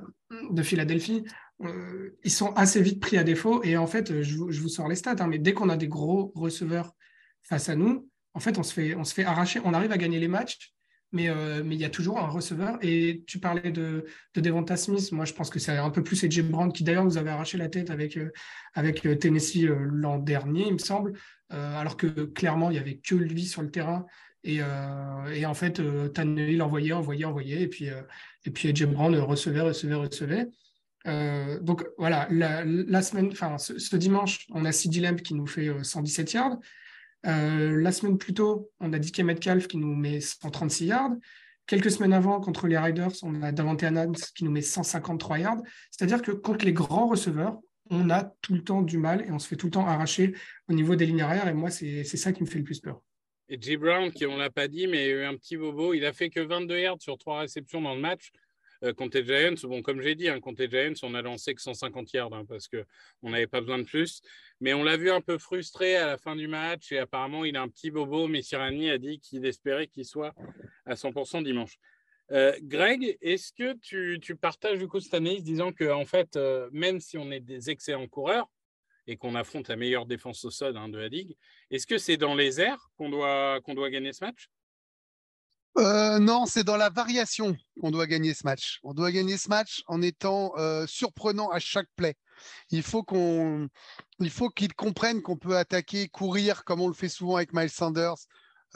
de 0.50 0.62
Philadelphie, 0.62 1.24
euh, 1.62 2.16
ils 2.24 2.30
sont 2.30 2.52
assez 2.54 2.82
vite 2.82 3.00
pris 3.00 3.18
à 3.18 3.24
défaut. 3.24 3.62
Et 3.62 3.76
en 3.76 3.86
fait, 3.86 4.22
je, 4.22 4.38
je 4.48 4.60
vous 4.60 4.68
sors 4.68 4.88
les 4.88 4.96
stats, 4.96 5.16
hein, 5.18 5.26
mais 5.26 5.38
dès 5.38 5.52
qu'on 5.52 5.68
a 5.68 5.76
des 5.76 5.88
gros 5.88 6.32
receveurs 6.34 6.94
face 7.42 7.68
à 7.68 7.76
nous, 7.76 8.08
en 8.34 8.40
fait, 8.40 8.58
on 8.58 8.62
se 8.62 8.72
fait, 8.72 8.94
on 8.94 9.04
se 9.04 9.14
fait 9.14 9.24
arracher. 9.24 9.60
On 9.64 9.74
arrive 9.74 9.92
à 9.92 9.98
gagner 9.98 10.18
les 10.18 10.28
matchs, 10.28 10.74
mais 11.12 11.28
euh, 11.28 11.62
mais 11.64 11.74
il 11.74 11.80
y 11.80 11.84
a 11.84 11.90
toujours 11.90 12.18
un 12.18 12.28
receveur. 12.28 12.78
Et 12.82 13.22
tu 13.26 13.38
parlais 13.38 13.70
de, 13.70 14.06
de 14.34 14.40
Devonta 14.40 14.76
Smith. 14.76 15.12
Moi, 15.12 15.24
je 15.24 15.34
pense 15.34 15.50
que 15.50 15.58
c'est 15.58 15.76
un 15.76 15.90
peu 15.90 16.02
plus 16.02 16.24
AJ 16.24 16.42
Brown 16.42 16.72
qui 16.72 16.84
d'ailleurs 16.84 17.04
nous 17.04 17.18
avait 17.18 17.30
arraché 17.30 17.58
la 17.58 17.68
tête 17.68 17.90
avec, 17.90 18.16
euh, 18.16 18.30
euh, 18.78 19.14
Tennessee 19.14 19.66
l'an 19.66 20.18
dernier, 20.18 20.66
il 20.66 20.74
me 20.74 20.78
semble. 20.78 21.12
alors 21.50 21.96
que 21.96 22.06
clairement, 22.06 22.70
il 22.70 22.74
n'y 22.74 22.78
avait 22.78 22.96
que 22.96 23.14
lui 23.14 23.44
sur 23.44 23.62
le 23.62 23.70
terrain. 23.70 24.06
Et, 24.44 24.60
en 24.62 25.54
fait, 25.54 25.80
Tannehill 26.14 26.62
envoyait, 26.62 26.92
envoyait, 26.92 27.26
envoyait. 27.26 27.62
Et 27.62 27.68
puis, 27.68 27.86
et 28.44 28.50
puis 28.50 28.72
recevait, 28.72 29.60
recevait, 29.60 29.94
recevait. 29.94 30.48
donc 31.60 31.86
voilà, 31.98 32.26
la, 32.30 33.02
semaine, 33.02 33.28
enfin 33.30 33.58
ce, 33.58 33.96
dimanche, 33.96 34.46
on 34.50 34.64
a 34.64 34.72
CD 34.72 35.00
Lamb 35.00 35.20
qui 35.20 35.34
nous 35.34 35.46
fait 35.46 35.70
117 35.82 36.32
yards. 36.32 36.58
Euh, 37.26 37.80
la 37.80 37.92
semaine 37.92 38.18
plus 38.18 38.34
tôt, 38.34 38.70
on 38.80 38.92
a 38.92 38.98
DK 38.98 39.20
Metcalf 39.20 39.68
qui 39.68 39.76
nous 39.76 39.94
met 39.94 40.20
136 40.20 40.86
yards. 40.86 41.12
Quelques 41.66 41.90
semaines 41.90 42.12
avant, 42.12 42.40
contre 42.40 42.66
les 42.66 42.76
Riders, 42.76 43.12
on 43.22 43.40
a 43.42 43.52
Davante 43.52 43.82
Adams 43.84 44.16
qui 44.34 44.44
nous 44.44 44.50
met 44.50 44.62
153 44.62 45.38
yards. 45.38 45.62
C'est-à-dire 45.90 46.22
que 46.22 46.32
contre 46.32 46.64
les 46.64 46.72
grands 46.72 47.06
receveurs, 47.06 47.58
on 47.90 48.10
a 48.10 48.24
tout 48.42 48.54
le 48.54 48.64
temps 48.64 48.82
du 48.82 48.98
mal 48.98 49.24
et 49.26 49.30
on 49.30 49.38
se 49.38 49.46
fait 49.46 49.56
tout 49.56 49.66
le 49.66 49.72
temps 49.72 49.86
arracher 49.86 50.34
au 50.68 50.72
niveau 50.72 50.96
des 50.96 51.06
lignes 51.06 51.22
arrière. 51.22 51.46
Et 51.48 51.54
moi, 51.54 51.70
c'est 51.70 52.04
ça 52.04 52.32
qui 52.32 52.42
me 52.42 52.48
fait 52.48 52.58
le 52.58 52.64
plus 52.64 52.80
peur. 52.80 53.00
Et 53.48 53.58
J. 53.60 53.76
Brown, 53.76 54.10
qui 54.10 54.26
on 54.26 54.36
l'a 54.36 54.50
pas 54.50 54.66
dit, 54.66 54.86
mais 54.86 55.08
eu 55.08 55.24
un 55.24 55.36
petit 55.36 55.56
bobo. 55.56 55.94
Il 55.94 56.04
a 56.06 56.12
fait 56.12 56.30
que 56.30 56.40
22 56.40 56.78
yards 56.78 57.00
sur 57.02 57.18
trois 57.18 57.40
réceptions 57.40 57.80
dans 57.80 57.94
le 57.94 58.00
match. 58.00 58.32
Euh, 58.84 58.92
contre 58.92 59.18
les 59.18 59.24
Giants, 59.24 59.68
bon, 59.68 59.82
comme 59.82 60.00
j'ai 60.00 60.14
dit, 60.14 60.28
hein, 60.28 60.40
contre 60.40 60.62
les 60.62 60.68
Giants, 60.68 60.94
on 61.02 61.14
a 61.14 61.22
lancé 61.22 61.54
que 61.54 61.62
150 61.62 62.12
yards 62.12 62.32
hein, 62.32 62.44
parce 62.48 62.68
qu'on 62.68 63.30
n'avait 63.30 63.46
pas 63.46 63.60
besoin 63.60 63.78
de 63.78 63.84
plus. 63.84 64.22
Mais 64.62 64.74
on 64.74 64.84
l'a 64.84 64.96
vu 64.96 65.10
un 65.10 65.20
peu 65.20 65.38
frustré 65.38 65.96
à 65.96 66.06
la 66.06 66.16
fin 66.16 66.36
du 66.36 66.46
match 66.46 66.92
et 66.92 66.98
apparemment, 66.98 67.44
il 67.44 67.56
a 67.56 67.62
un 67.62 67.68
petit 67.68 67.90
bobo. 67.90 68.28
Mais 68.28 68.42
Sirani 68.42 68.90
a 68.90 68.98
dit 68.98 69.18
qu'il 69.18 69.44
espérait 69.44 69.88
qu'il 69.88 70.04
soit 70.04 70.34
à 70.86 70.94
100% 70.94 71.42
dimanche. 71.42 71.80
Euh, 72.30 72.56
Greg, 72.62 73.18
est-ce 73.20 73.52
que 73.52 73.74
tu, 74.18 74.36
partages 74.36 74.78
du 74.78 74.86
coup 74.86 75.00
cette 75.00 75.14
analyse 75.14 75.42
disant 75.42 75.72
que 75.72 75.90
en 75.90 76.04
fait, 76.04 76.36
euh, 76.36 76.70
même 76.70 77.00
si 77.00 77.18
on 77.18 77.32
est 77.32 77.40
des 77.40 77.70
excellents 77.70 78.06
coureurs 78.06 78.48
et 79.08 79.16
qu'on 79.16 79.34
affronte 79.34 79.66
la 79.66 79.74
meilleure 79.74 80.06
défense 80.06 80.44
au 80.44 80.50
sol 80.52 80.76
hein, 80.76 80.88
de 80.88 80.96
la 80.96 81.08
ligue, 81.08 81.36
est-ce 81.72 81.88
que 81.88 81.98
c'est 81.98 82.16
dans 82.16 82.36
les 82.36 82.60
airs 82.60 82.88
qu'on 82.96 83.10
doit, 83.10 83.60
gagner 83.90 84.12
ce 84.12 84.24
match? 84.24 84.48
Euh, 85.76 86.20
non, 86.20 86.46
c'est 86.46 86.62
dans 86.62 86.76
la 86.76 86.88
variation 86.88 87.56
qu'on 87.80 87.90
doit 87.90 88.06
gagner 88.06 88.32
ce 88.32 88.46
match. 88.46 88.78
On 88.84 88.94
doit 88.94 89.10
gagner 89.10 89.38
ce 89.38 89.48
match 89.48 89.82
en 89.88 90.00
étant 90.02 90.52
surprenant 90.86 91.50
à 91.50 91.58
chaque 91.58 91.88
play. 91.96 92.14
Il 92.70 92.82
faut 92.82 93.02
qu'on, 93.02 93.68
il 94.18 94.30
faut 94.30 94.48
qu'ils 94.48 94.74
comprennent 94.74 95.22
qu'on 95.22 95.36
peut 95.36 95.56
attaquer, 95.56 96.08
courir 96.08 96.64
comme 96.64 96.80
on 96.80 96.88
le 96.88 96.94
fait 96.94 97.08
souvent 97.08 97.36
avec 97.36 97.52
Miles 97.52 97.70
Sanders, 97.70 98.16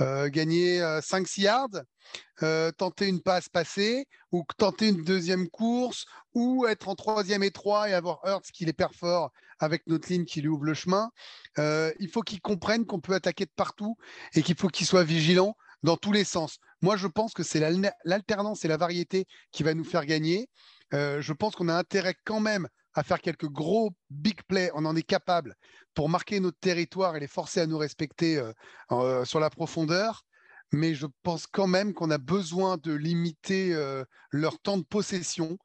euh, 0.00 0.28
gagner 0.28 0.80
5-6 1.00 1.40
yards, 1.42 2.72
tenter 2.76 3.08
une 3.08 3.22
passe 3.22 3.48
passée 3.48 4.06
ou 4.30 4.44
tenter 4.58 4.88
une 4.88 5.02
deuxième 5.02 5.48
course 5.48 6.04
ou 6.34 6.66
être 6.66 6.88
en 6.88 6.94
troisième 6.94 7.42
et 7.42 7.50
trois 7.50 7.88
et 7.88 7.94
avoir 7.94 8.20
Hurts 8.24 8.52
qui 8.52 8.66
les 8.66 8.74
perfore 8.74 9.30
avec 9.58 9.86
notre 9.86 10.08
ligne 10.12 10.26
qui 10.26 10.42
lui 10.42 10.48
ouvre 10.48 10.64
le 10.64 10.74
chemin. 10.74 11.10
il 11.56 12.10
faut 12.12 12.20
qu'ils 12.20 12.42
comprennent 12.42 12.84
qu'on 12.84 13.00
peut 13.00 13.14
attaquer 13.14 13.46
de 13.46 13.52
partout 13.56 13.96
et 14.34 14.42
qu'il 14.42 14.56
faut 14.56 14.68
qu'ils 14.68 14.86
soient 14.86 15.04
vigilants 15.04 15.56
dans 15.82 15.96
tous 15.96 16.12
les 16.12 16.24
sens. 16.24 16.58
Moi, 16.82 16.96
je 16.96 17.06
pense 17.06 17.32
que 17.32 17.42
c'est 17.42 17.60
l'alternance 18.04 18.64
et 18.64 18.68
la 18.68 18.76
variété 18.76 19.26
qui 19.52 19.62
va 19.62 19.72
nous 19.72 19.84
faire 19.84 20.04
gagner. 20.04 20.48
Euh, 20.94 21.20
je 21.20 21.32
pense 21.32 21.54
qu'on 21.54 21.68
a 21.68 21.74
intérêt 21.74 22.14
quand 22.24 22.40
même 22.40 22.68
à 22.94 23.02
faire 23.02 23.20
quelques 23.20 23.48
gros 23.48 23.92
big 24.10 24.40
plays. 24.48 24.70
On 24.74 24.84
en 24.84 24.96
est 24.96 25.02
capable 25.02 25.54
pour 25.94 26.08
marquer 26.08 26.40
notre 26.40 26.58
territoire 26.58 27.16
et 27.16 27.20
les 27.20 27.26
forcer 27.26 27.60
à 27.60 27.66
nous 27.66 27.78
respecter 27.78 28.38
euh, 28.38 28.52
euh, 28.92 29.24
sur 29.24 29.40
la 29.40 29.50
profondeur. 29.50 30.24
Mais 30.72 30.94
je 30.94 31.06
pense 31.22 31.46
quand 31.46 31.66
même 31.66 31.94
qu'on 31.94 32.10
a 32.10 32.18
besoin 32.18 32.76
de 32.76 32.92
limiter 32.92 33.72
leur 34.32 34.58
temps 34.58 34.76
de 34.76 34.82
possession 34.82 35.58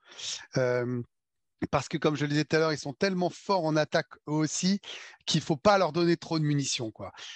parce 1.71 1.87
que 1.87 1.97
comme 1.97 2.15
je 2.15 2.23
le 2.23 2.29
disais 2.29 2.45
tout 2.45 2.55
à 2.55 2.59
l'heure, 2.59 2.73
ils 2.73 2.77
sont 2.77 2.93
tellement 2.93 3.31
forts 3.31 3.65
en 3.65 3.75
attaque 3.75 4.09
aussi 4.27 4.79
qu'il 5.25 5.41
faut 5.41 5.57
pas 5.57 5.79
leur 5.79 5.91
donner 5.91 6.17
trop 6.17 6.37
de 6.37 6.43
munitions. 6.43 6.91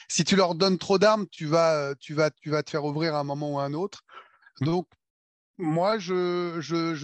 Si 0.08 0.24
tu 0.24 0.36
leur 0.36 0.54
donnes 0.54 0.78
trop 0.78 1.00
d'armes, 1.00 1.26
tu 1.32 1.48
vas, 1.48 1.96
tu, 2.00 2.14
vas, 2.14 2.30
tu 2.30 2.52
vas 2.52 2.62
te 2.62 2.70
faire 2.70 2.86
ouvrir 2.86 3.16
à 3.16 3.20
un 3.20 3.24
moment 3.24 3.54
ou 3.54 3.60
à 3.60 3.66
un 3.66 3.74
autre. 3.74 4.04
Donc, 4.62 4.88
moi, 5.58 5.97
je, 5.97 6.60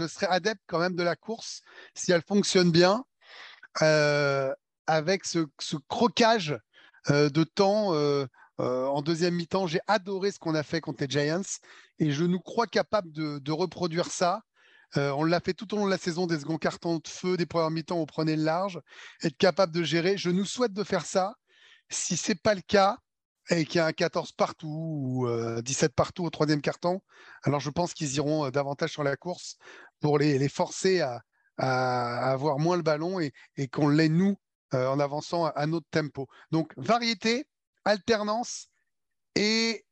serais 0.08 0.28
adepte 0.28 0.62
quand 0.68 0.80
même 0.80 0.96
de 0.96 1.04
la 1.04 1.16
course 1.16 1.62
si 1.96 2.12
elle 2.12 2.22
fonctionne 2.22 2.72
bien, 2.72 3.04
euh, 3.82 4.54
avec 4.88 5.26
ce, 5.26 5.48
croquage 5.88 6.58
euh, 7.10 7.30
de 7.30 7.44
temps 7.44 7.94
euh, 7.94 8.26
en 8.60 9.02
deuxième 9.02 9.36
mi-temps. 9.36 9.68
J'ai 9.68 9.80
adoré 9.88 10.32
ce 10.32 10.40
qu'on 10.40 10.56
a 10.56 10.64
fait 10.64 10.82
contre 10.82 11.04
les 11.04 11.10
Giants 11.10 11.42
et 12.00 12.12
je 12.12 12.24
nous 12.24 12.40
crois 12.40 12.68
capable 12.68 13.12
de, 13.12 13.52
reproduire 13.52 14.08
ça 14.08 14.42
on 14.98 15.24
l'a 15.24 15.40
fait 15.40 15.54
tout 15.54 15.74
au 15.74 15.78
long 15.78 15.86
de 15.86 15.90
la 15.90 15.98
saison, 15.98 16.28
des 16.28 16.38
seconds 16.38 16.58
cartons 16.58 16.98
de 16.98 17.08
feu, 17.08 17.38
des 17.38 17.46
premières 17.46 17.72
mi-temps, 17.72 17.96
on 17.96 18.06
prenait 18.06 18.36
le 18.36 18.44
large, 18.44 18.82
être 19.24 19.38
capable 19.38 19.72
de 19.72 19.84
gérer. 19.84 20.18
Je 20.18 20.30
nous 20.30 20.44
souhaite 20.44 20.74
de 20.74 20.84
faire 20.84 21.06
ça. 21.06 21.36
Si 21.90 22.18
ce 22.18 22.34
n'est 22.34 22.36
pas 22.36 22.56
le 22.56 22.62
cas, 22.62 22.98
et 23.52 23.66
qu'il 23.66 23.78
y 23.78 23.80
a 23.80 23.86
un 23.86 23.94
14 23.94 24.32
partout 24.34 24.68
ou 24.68 25.28
17 25.62 25.90
euh, 25.90 25.94
partout 25.96 26.24
au 26.24 26.30
troisième 26.30 26.62
carton, 26.62 27.02
alors 27.44 27.60
je 27.60 27.70
pense 27.70 27.94
qu'ils 27.94 28.16
iront 28.16 28.46
euh, 28.46 28.52
davantage 28.52 28.92
sur 28.92 29.04
la 29.04 29.16
course 29.16 29.58
pour 30.00 30.18
les, 30.18 30.50
forcer 30.50 31.02
à, 31.02 31.22
avoir 31.58 32.58
moins 32.58 32.78
le 32.78 32.82
ballon 32.82 33.20
et, 33.20 33.32
qu'on 33.72 33.90
l'ait 33.90 34.10
nous 34.10 34.38
euh, 34.74 34.88
en 34.88 35.00
avançant 35.00 35.46
à 35.46 35.54
un 35.62 35.74
autre 35.74 35.88
tempo. 35.92 36.28
Donc, 36.52 36.74
variété, 36.78 37.46
alternance 37.86 38.70
et 39.36 39.86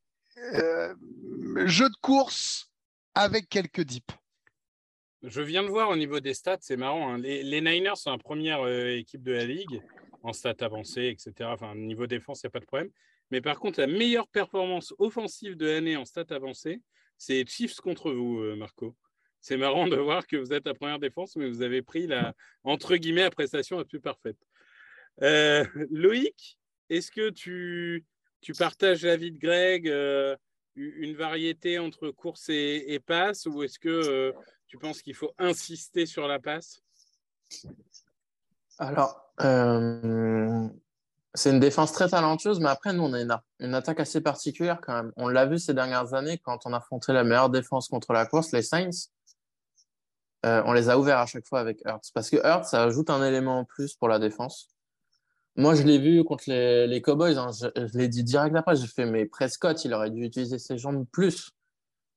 jeu 1.65 1.89
de 1.89 1.97
course 2.01 2.71
avec 3.13 3.49
quelques 3.49 3.81
dips. 3.81 4.13
Je 5.21 5.41
viens 5.41 5.63
de 5.63 5.67
voir 5.67 5.89
au 5.89 5.97
niveau 5.97 6.21
des 6.21 6.33
stats, 6.33 6.59
c'est 6.61 6.77
marrant. 6.77 7.13
hein. 7.13 7.17
Les, 7.17 7.61
Niners 7.61 7.97
sont 7.97 8.11
la 8.11 8.17
première 8.17 8.65
équipe 8.67 9.21
de 9.21 9.33
la 9.33 9.43
ligue 9.43 9.81
en 10.23 10.31
stats 10.31 10.55
avancées, 10.61 11.07
etc. 11.07 11.49
Enfin, 11.53 11.75
niveau 11.75 12.07
défense, 12.07 12.41
il 12.41 12.45
n'y 12.45 12.49
a 12.49 12.51
pas 12.51 12.59
de 12.61 12.65
problème. 12.65 12.89
Mais 13.31 13.41
par 13.41 13.59
contre, 13.59 13.79
la 13.79 13.87
meilleure 13.87 14.27
performance 14.27 14.93
offensive 14.97 15.55
de 15.55 15.67
l'année 15.67 15.97
en 15.97 16.05
stats 16.05 16.25
avancées, 16.29 16.81
c'est 17.17 17.47
Chiefs 17.47 17.75
contre 17.75 18.11
vous, 18.11 18.39
euh, 18.39 18.55
Marco. 18.55 18.95
C'est 19.41 19.57
marrant 19.57 19.87
de 19.87 19.95
voir 19.95 20.27
que 20.27 20.35
vous 20.35 20.51
êtes 20.51 20.65
la 20.65 20.73
première 20.73 20.99
défense, 20.99 21.35
mais 21.35 21.47
vous 21.47 21.61
avez 21.61 21.81
pris 21.81 22.07
la, 22.07 22.33
entre 22.63 22.95
guillemets, 22.95 23.21
la 23.21 23.31
prestation 23.31 23.77
la 23.77 23.85
plus 23.85 24.01
parfaite. 24.01 24.37
Euh, 25.21 25.65
Loïc, 25.91 26.59
est-ce 26.89 27.11
que 27.11 27.29
tu, 27.29 28.05
tu 28.41 28.53
partages 28.53 29.03
l'avis 29.03 29.31
de 29.31 29.37
Greg, 29.37 29.87
euh, 29.87 30.35
une 30.75 31.15
variété 31.15 31.77
entre 31.79 32.09
course 32.09 32.49
et, 32.49 32.93
et 32.93 32.99
passe, 32.99 33.45
ou 33.45 33.63
est-ce 33.63 33.79
que 33.79 34.33
tu 34.67 34.77
penses 34.77 35.01
qu'il 35.01 35.15
faut 35.15 35.33
insister 35.37 36.05
sur 36.05 36.27
la 36.27 36.39
passe? 36.39 36.81
Alors, 38.77 39.33
c'est 41.35 41.51
une 41.51 41.59
défense 41.59 41.91
très 41.91 42.09
talentueuse, 42.09 42.59
mais 42.59 42.69
après, 42.69 42.91
nous, 42.93 43.03
on 43.03 43.13
a 43.13 43.21
une, 43.21 43.31
a- 43.31 43.43
une 43.59 43.73
attaque 43.75 43.99
assez 43.99 44.21
particulière 44.21 44.79
quand 44.81 44.93
même. 44.93 45.11
On 45.15 45.27
l'a 45.27 45.45
vu 45.45 45.59
ces 45.59 45.73
dernières 45.73 46.13
années 46.13 46.37
quand 46.39 46.65
on 46.65 46.73
affrontait 46.73 47.13
la 47.13 47.23
meilleure 47.23 47.49
défense 47.49 47.87
contre 47.87 48.13
la 48.13 48.25
course, 48.25 48.51
les 48.51 48.61
Saints. 48.63 48.89
Euh, 50.45 50.63
on 50.65 50.71
les 50.73 50.89
a 50.89 50.97
ouverts 50.97 51.19
à 51.19 51.25
chaque 51.25 51.45
fois 51.45 51.59
avec 51.59 51.81
Hurts. 51.85 52.11
Parce 52.13 52.29
que 52.29 52.37
Hurts, 52.37 52.65
ça 52.65 52.83
ajoute 52.83 53.09
un 53.09 53.23
élément 53.23 53.59
en 53.59 53.65
plus 53.65 53.95
pour 53.95 54.07
la 54.07 54.19
défense. 54.19 54.69
Moi, 55.55 55.75
je 55.75 55.83
l'ai 55.83 55.99
vu 55.99 56.23
contre 56.23 56.45
les, 56.47 57.01
Cowboys. 57.01 57.37
hein. 57.37 57.51
Je, 57.51 57.67
je 57.87 57.97
l'ai 57.97 58.07
dit 58.07 58.23
direct 58.23 58.55
après. 58.55 58.75
J'ai 58.75 58.87
fait, 58.87 59.05
mais 59.05 59.25
Prescott, 59.25 59.83
il 59.83 59.93
aurait 59.93 60.09
dû 60.11 60.23
utiliser 60.23 60.57
ses 60.57 60.77
jambes 60.77 61.05
plus. 61.11 61.51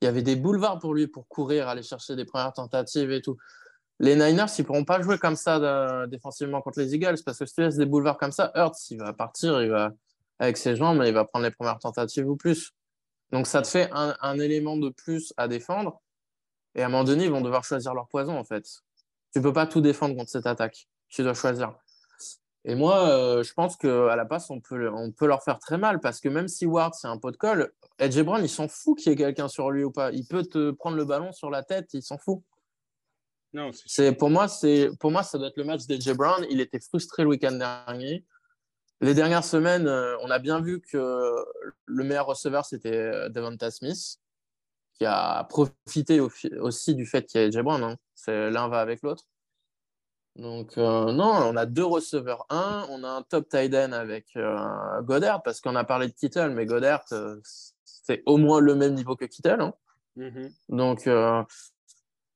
Il 0.00 0.04
y 0.04 0.08
avait 0.08 0.22
des 0.22 0.36
boulevards 0.36 0.78
pour 0.78 0.94
lui 0.94 1.06
pour 1.06 1.26
courir, 1.28 1.68
aller 1.68 1.82
chercher 1.82 2.16
des 2.16 2.24
premières 2.24 2.52
tentatives 2.52 3.10
et 3.10 3.20
tout. 3.20 3.36
Les 4.00 4.16
Niners, 4.16 4.46
ils 4.58 4.64
pourront 4.64 4.84
pas 4.84 5.00
jouer 5.00 5.18
comme 5.18 5.36
ça 5.36 5.58
de- 5.58 6.06
défensivement 6.06 6.60
contre 6.60 6.80
les 6.80 6.94
Eagles 6.94 7.18
parce 7.24 7.38
que 7.38 7.46
si 7.46 7.54
tu 7.54 7.60
laisses 7.60 7.76
des 7.76 7.86
boulevards 7.86 8.18
comme 8.18 8.32
ça, 8.32 8.50
Hurts, 8.54 8.90
il 8.90 8.98
va 8.98 9.12
partir, 9.12 9.62
il 9.62 9.70
va 9.70 9.92
avec 10.38 10.56
ses 10.56 10.74
jambes, 10.74 11.02
il 11.06 11.14
va 11.14 11.24
prendre 11.24 11.44
les 11.44 11.52
premières 11.52 11.78
tentatives 11.78 12.28
ou 12.28 12.36
plus. 12.36 12.72
Donc 13.30 13.46
ça 13.46 13.62
te 13.62 13.68
fait 13.68 13.88
un, 13.92 14.16
un 14.20 14.38
élément 14.40 14.76
de 14.76 14.88
plus 14.88 15.32
à 15.36 15.46
défendre. 15.46 16.00
Et 16.74 16.82
à 16.82 16.86
un 16.86 16.88
moment 16.88 17.04
donné, 17.04 17.24
ils 17.24 17.30
vont 17.30 17.42
devoir 17.42 17.64
choisir 17.64 17.94
leur 17.94 18.08
poison 18.08 18.36
en 18.36 18.44
fait. 18.44 18.64
Tu 19.32 19.40
peux 19.40 19.52
pas 19.52 19.66
tout 19.66 19.80
défendre 19.80 20.16
contre 20.16 20.30
cette 20.30 20.46
attaque. 20.46 20.88
Tu 21.08 21.22
dois 21.22 21.34
choisir. 21.34 21.74
Et 22.64 22.74
moi, 22.74 23.08
euh, 23.08 23.42
je 23.42 23.52
pense 23.54 23.76
qu'à 23.76 24.14
la 24.16 24.24
passe, 24.24 24.48
on 24.50 24.60
peut, 24.60 24.88
on 24.92 25.10
peut 25.10 25.26
leur 25.26 25.42
faire 25.42 25.58
très 25.58 25.78
mal 25.78 26.00
parce 26.00 26.20
que 26.20 26.28
même 26.28 26.48
si 26.48 26.64
Ward, 26.66 26.94
c'est 26.94 27.08
un 27.08 27.18
pot 27.18 27.30
de 27.30 27.36
colle, 27.36 27.72
Edge 27.98 28.20
Brown, 28.20 28.42
il 28.42 28.48
s'en 28.48 28.68
fout 28.68 28.98
qu'il 28.98 29.10
y 29.10 29.12
ait 29.12 29.16
quelqu'un 29.16 29.48
sur 29.48 29.70
lui 29.70 29.84
ou 29.84 29.90
pas. 29.90 30.12
Il 30.12 30.26
peut 30.26 30.44
te 30.44 30.70
prendre 30.70 30.96
le 30.96 31.04
ballon 31.04 31.32
sur 31.32 31.50
la 31.50 31.62
tête, 31.62 31.90
il 31.92 32.02
s'en 32.02 32.18
fout. 32.18 32.42
Non, 33.54 33.70
c'est 33.86 34.12
pour 34.12 34.30
moi, 34.30 34.48
c'est 34.48 34.90
pour 34.98 35.10
moi, 35.10 35.22
ça 35.22 35.36
doit 35.38 35.48
être 35.48 35.56
le 35.58 35.64
match 35.64 35.86
d'Edge 35.86 36.10
Brown. 36.12 36.46
Il 36.50 36.60
était 36.60 36.80
frustré 36.80 37.22
le 37.22 37.28
week-end 37.30 37.52
dernier. 37.52 38.24
Les 39.00 39.14
dernières 39.14 39.44
semaines, 39.44 39.86
euh, 39.88 40.16
on 40.22 40.30
a 40.30 40.38
bien 40.38 40.60
vu 40.60 40.80
que 40.80 41.34
le 41.86 42.04
meilleur 42.04 42.26
receveur 42.26 42.64
c'était 42.64 42.94
euh, 42.96 43.28
Devonta 43.28 43.70
Smith, 43.70 44.16
qui 44.94 45.04
a 45.04 45.44
profité 45.44 46.20
au 46.20 46.28
fi- 46.30 46.54
aussi 46.60 46.94
du 46.94 47.04
fait 47.04 47.26
qu'il 47.26 47.40
y 47.40 47.44
a 47.44 47.46
Edge 47.48 47.58
Brown. 47.58 47.82
hein. 47.82 47.96
C'est 48.14 48.50
l'un 48.50 48.68
va 48.68 48.80
avec 48.80 49.02
l'autre. 49.02 49.24
Donc 50.36 50.78
euh, 50.78 51.12
non, 51.12 51.30
on 51.50 51.56
a 51.56 51.66
deux 51.66 51.84
receveurs 51.84 52.46
1, 52.48 52.86
on 52.88 53.04
a 53.04 53.08
un 53.10 53.22
top 53.22 53.48
tight 53.50 53.74
end 53.74 53.92
avec 53.92 54.28
euh, 54.36 55.02
Goddard 55.02 55.42
parce 55.42 55.60
qu'on 55.60 55.76
a 55.76 55.84
parlé 55.84 56.08
de 56.08 56.14
Kittle, 56.14 56.50
mais 56.50 56.64
Goddard 56.64 57.04
c'est 57.84 58.22
au 58.24 58.38
moins 58.38 58.60
le 58.60 58.74
même 58.74 58.94
niveau 58.94 59.14
que 59.14 59.26
Kittle. 59.26 59.60
hein. 59.60 59.74
Mhm. 60.16 60.50
Donc, 60.70 61.06
euh, 61.06 61.42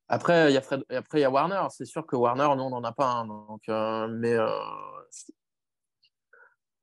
après, 0.09 0.51
il 0.51 0.55
y 0.55 0.57
a 0.57 0.61
Fred- 0.61 0.85
après, 0.91 1.19
il 1.19 1.23
y 1.23 1.25
a 1.25 1.31
Warner. 1.31 1.63
C'est 1.71 1.85
sûr 1.85 2.07
que 2.07 2.15
Warner, 2.15 2.49
nous, 2.57 2.63
on 2.63 2.71
n'en 2.71 2.85
a 2.85 2.93
pas 2.93 3.09
un. 3.09 3.27
Donc, 3.27 3.63
euh, 3.69 4.07
mais 4.09 4.35
euh, 4.35 4.49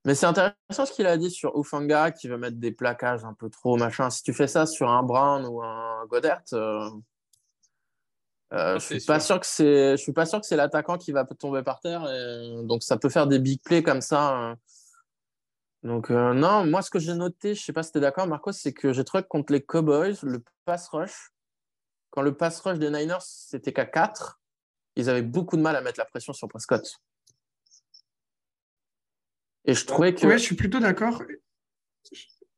mais 0.06 0.16
c'est 0.16 0.26
intéressant 0.26 0.86
ce 0.86 0.92
qu'il 0.92 1.08
a 1.08 1.18
dit 1.18 1.32
sur 1.32 1.58
Ufanga, 1.58 2.12
qui 2.12 2.28
veut 2.28 2.38
mettre 2.38 2.58
des 2.58 2.74
plaquages 2.74 3.24
un 3.24 3.34
peu 3.34 3.50
trop, 3.50 3.78
machin. 3.78 4.10
Si 4.10 4.24
tu 4.24 4.34
fais 4.34 4.48
ça 4.48 4.66
sur 4.66 4.90
un 4.90 5.04
Brown 5.04 5.46
ou 5.46 5.62
un 5.64 6.06
Goddard, 6.08 6.42
euh, 6.52 6.90
je 8.52 8.80
suis 8.80 9.00
pas 9.06 9.22
sûr. 9.22 9.40
que 9.40 9.46
c'est, 9.46 9.92
je 9.92 10.02
suis 10.02 10.12
pas 10.12 10.26
sûr 10.26 10.42
que 10.42 10.46
c'est 10.46 10.58
l'attaquant 10.58 10.98
qui 10.98 11.14
va 11.14 11.24
tomber 11.24 11.64
par 11.64 11.80
terre. 11.80 12.06
et 12.12 12.66
donc, 12.66 12.84
ça 12.84 12.98
peut 12.98 13.10
faire 13.10 13.28
des 13.28 13.40
big 13.40 13.62
plays 13.64 13.82
comme 13.82 14.02
ça. 14.02 14.56
Donc, 15.84 16.10
non, 16.10 16.66
moi, 16.66 16.82
ce 16.82 16.90
que 16.90 17.00
j'ai 17.00 17.16
noté, 17.16 17.56
je 17.56 17.64
sais 17.64 17.74
pas 17.74 17.84
si 17.84 17.94
tu 17.94 17.98
es 18.00 18.02
d'accord, 18.02 18.28
Marco, 18.28 18.52
c'est 18.52 18.74
que 18.74 18.92
j'ai 18.92 19.06
trouvé 19.06 19.24
que 19.24 19.30
contre 19.30 19.54
les 19.54 19.64
Cowboys, 19.64 20.16
le 20.24 20.44
pass 20.66 20.90
rush, 20.90 21.33
quand 22.14 22.22
le 22.22 22.38
pass 22.38 22.60
rush 22.60 22.78
des 22.78 22.92
Niners, 22.92 23.22
c'était 23.22 23.74
qu'à 23.74 23.88
4, 23.88 24.40
ils 24.96 25.10
avaient 25.10 25.24
beaucoup 25.24 25.58
de 25.58 25.64
mal 25.64 25.76
à 25.76 25.82
mettre 25.82 26.00
la 26.00 26.06
pression 26.06 26.32
sur 26.32 26.48
Prescott. 26.48 27.02
Et 29.66 29.74
je 29.74 29.84
trouvais 29.84 30.14
que. 30.14 30.28
Ouais, 30.28 30.38
je 30.38 30.44
suis 30.44 30.56
plutôt 30.56 30.80
d'accord. 30.80 31.24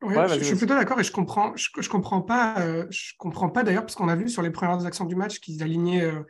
Ouais, 0.02 0.14
Ouais, 0.14 0.28
je, 0.28 0.44
suis 0.44 0.56
plutôt 0.56 0.74
d'accord 0.74 1.00
et 1.00 1.04
je 1.04 1.10
comprends, 1.10 1.56
je, 1.56 1.70
je 1.78 1.88
comprends 1.88 2.20
pas, 2.20 2.60
euh, 2.60 2.86
je 2.90 3.14
comprends 3.16 3.48
pas 3.48 3.62
d'ailleurs 3.62 3.84
parce 3.84 3.94
qu'on 3.94 4.08
a 4.08 4.14
vu 4.14 4.28
sur 4.28 4.42
les 4.42 4.50
premières 4.50 4.84
actions 4.84 5.06
du 5.06 5.16
match 5.16 5.40
qu'ils 5.40 5.62
alignaient, 5.62 6.04
euh, 6.04 6.22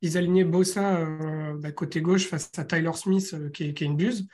ils 0.00 0.16
alignaient 0.16 0.44
Bossa 0.44 0.96
euh, 0.96 1.54
bah, 1.58 1.72
côté 1.72 2.00
gauche 2.00 2.26
face 2.26 2.50
à 2.56 2.64
Tyler 2.64 2.94
Smith 2.94 3.34
euh, 3.34 3.50
qui, 3.50 3.64
est, 3.64 3.74
qui 3.74 3.84
est 3.84 3.86
une 3.86 3.98
buse 3.98 4.26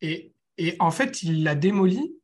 et, 0.00 0.32
et 0.56 0.76
en 0.80 0.90
fait 0.90 1.22
il 1.22 1.44
l'a 1.44 1.54
démoli 1.54 2.16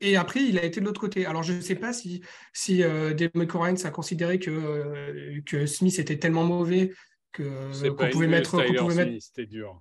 et 0.00 0.16
après 0.16 0.40
il 0.42 0.58
a 0.58 0.64
été 0.64 0.80
de 0.80 0.86
l'autre 0.86 1.00
côté. 1.00 1.26
Alors 1.26 1.42
je 1.42 1.52
ne 1.52 1.60
sais 1.60 1.74
pas 1.74 1.92
si 1.92 2.22
si 2.52 2.82
euh, 2.82 3.14
a 3.14 3.90
considéré 3.90 4.38
que 4.38 4.50
euh, 4.50 5.40
que 5.46 5.66
Smith 5.66 5.98
était 5.98 6.18
tellement 6.18 6.44
mauvais 6.44 6.92
qu'on 7.36 7.70
pas 7.96 8.08
pouvait 8.08 8.26
mettre, 8.26 8.62
Tyler 8.64 8.78
pouvait 8.78 8.94
mettre. 9.04 9.22
C'était 9.22 9.46
dur. 9.46 9.80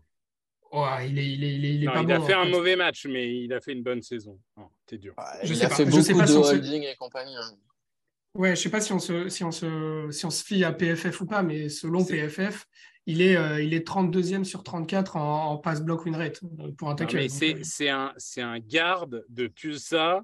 Oh, 0.71 0.85
il 1.03 1.17
est, 1.17 1.25
il 1.33 1.43
est, 1.43 1.55
il 1.55 1.65
est, 1.65 1.73
il 1.75 1.83
est 1.83 1.87
Non, 1.87 1.93
pas 1.93 2.01
il 2.01 2.05
bon. 2.07 2.13
a 2.13 2.21
fait 2.21 2.33
en 2.35 2.41
un 2.41 2.45
fait. 2.45 2.51
mauvais 2.51 2.75
match, 2.75 3.07
mais 3.07 3.43
il 3.43 3.51
a 3.53 3.59
fait 3.59 3.73
une 3.73 3.81
bonne 3.81 4.03
saison. 4.03 4.39
C'était 4.85 4.99
dur. 4.99 5.15
Je 5.41 5.53
il 5.53 5.55
sais 5.57 5.65
a 5.65 5.69
pas, 5.69 5.75
fait 5.75 5.85
je 5.85 5.89
beaucoup 5.89 6.03
sais 6.03 6.13
pas 6.13 6.21
de 6.21 6.27
si 6.27 6.37
on 6.37 6.43
se- 6.43 6.53
holding 6.53 6.83
et 6.83 6.95
compagnie. 6.95 7.35
hein. 7.35 7.57
Ouais, 8.35 8.55
je 8.55 8.61
sais 8.61 8.69
pas 8.69 8.79
si 8.79 8.93
on 8.93 8.99
se, 8.99 9.27
si 9.29 9.43
on 9.43 9.51
se, 9.51 10.07
si 10.11 10.25
on 10.27 10.29
se 10.29 10.43
fie 10.43 10.63
à 10.63 10.71
PFF 10.71 11.21
ou 11.21 11.25
pas, 11.25 11.41
mais 11.41 11.67
selon 11.69 12.05
PFF, 12.05 12.67
il 13.09 13.21
est, 13.23 13.35
euh, 13.35 13.61
il 13.61 13.73
est 13.73 13.87
32e 13.87 14.43
sur 14.43 14.63
34 14.63 15.15
en, 15.17 15.51
en 15.51 15.57
pass 15.57 15.81
block 15.81 16.05
win 16.05 16.15
rate 16.15 16.39
euh, 16.59 16.71
pour 16.77 16.89
un 16.89 16.95
tackle. 16.95 17.27
c'est 17.29 17.57
c'est 17.63 17.89
un, 17.89 18.13
c'est 18.17 18.41
un 18.41 18.59
garde 18.59 19.25
de 19.29 19.47
Tulsa. 19.47 20.21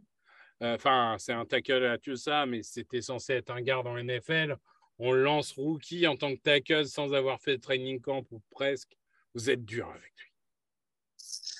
Euh, 0.64 0.76
Enfin, 0.76 1.16
c'est 1.18 1.34
un 1.34 1.46
tackle 1.46 1.84
à 1.86 1.98
Tulsa, 1.98 2.46
mais 2.46 2.62
c'était 2.64 3.02
censé 3.02 3.34
être 3.34 3.50
un 3.50 3.62
garde 3.62 3.88
en 3.88 3.98
NFL. 3.98 4.56
On 5.00 5.12
lance 5.12 5.52
rookie 5.58 6.06
en 6.08 6.16
tant 6.16 6.34
que 6.34 6.40
tackle 6.42 6.86
sans 6.86 7.14
avoir 7.14 7.42
fait 7.42 7.58
de 7.58 7.62
training 7.62 8.00
camp 8.00 8.24
ou 8.32 8.42
presque. 8.52 8.96
Vous 9.34 9.50
êtes 9.50 9.66
dur 9.66 9.88
avec 9.90 10.14
lui. 10.18 10.32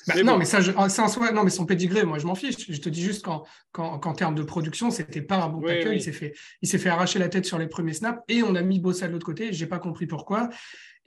bah, 0.08 0.14
mais 0.16 0.24
non, 0.24 0.34
bon. 0.34 0.38
mais 0.40 0.46
ça, 0.46 0.62
ça 0.90 1.04
en 1.04 1.08
soi, 1.10 1.32
non, 1.32 1.44
mais 1.44 1.50
son 1.50 1.66
pedigree, 1.66 2.04
moi, 2.06 2.20
je 2.20 2.26
m'en 2.28 2.36
fiche. 2.36 2.72
Je 2.72 2.80
te 2.80 2.88
dis 2.90 3.02
juste 3.02 3.26
qu'en, 3.26 3.44
qu'en 3.74 4.14
termes 4.14 4.36
de 4.36 4.44
production, 4.44 4.92
c'était 4.92 5.22
pas 5.22 5.38
un 5.44 5.50
bon 5.50 5.60
Oui, 5.60 5.68
tackle. 5.74 5.90
oui. 5.90 5.96
Il 5.98 6.02
s'est 6.02 6.14
fait, 6.14 6.34
il 6.62 6.70
s'est 6.70 6.78
fait 6.78 6.90
arracher 6.90 7.20
la 7.20 7.28
tête 7.28 7.46
sur 7.46 7.58
les 7.58 7.68
premiers 7.68 7.94
snaps 7.94 8.22
et 8.30 8.44
on 8.44 8.54
a 8.56 8.62
mis 8.62 8.80
Bossa 8.80 9.08
de 9.08 9.12
l'autre 9.14 9.26
côté. 9.26 9.52
J'ai 9.52 9.68
pas 9.68 9.80
compris 9.80 10.06
pourquoi. 10.08 10.50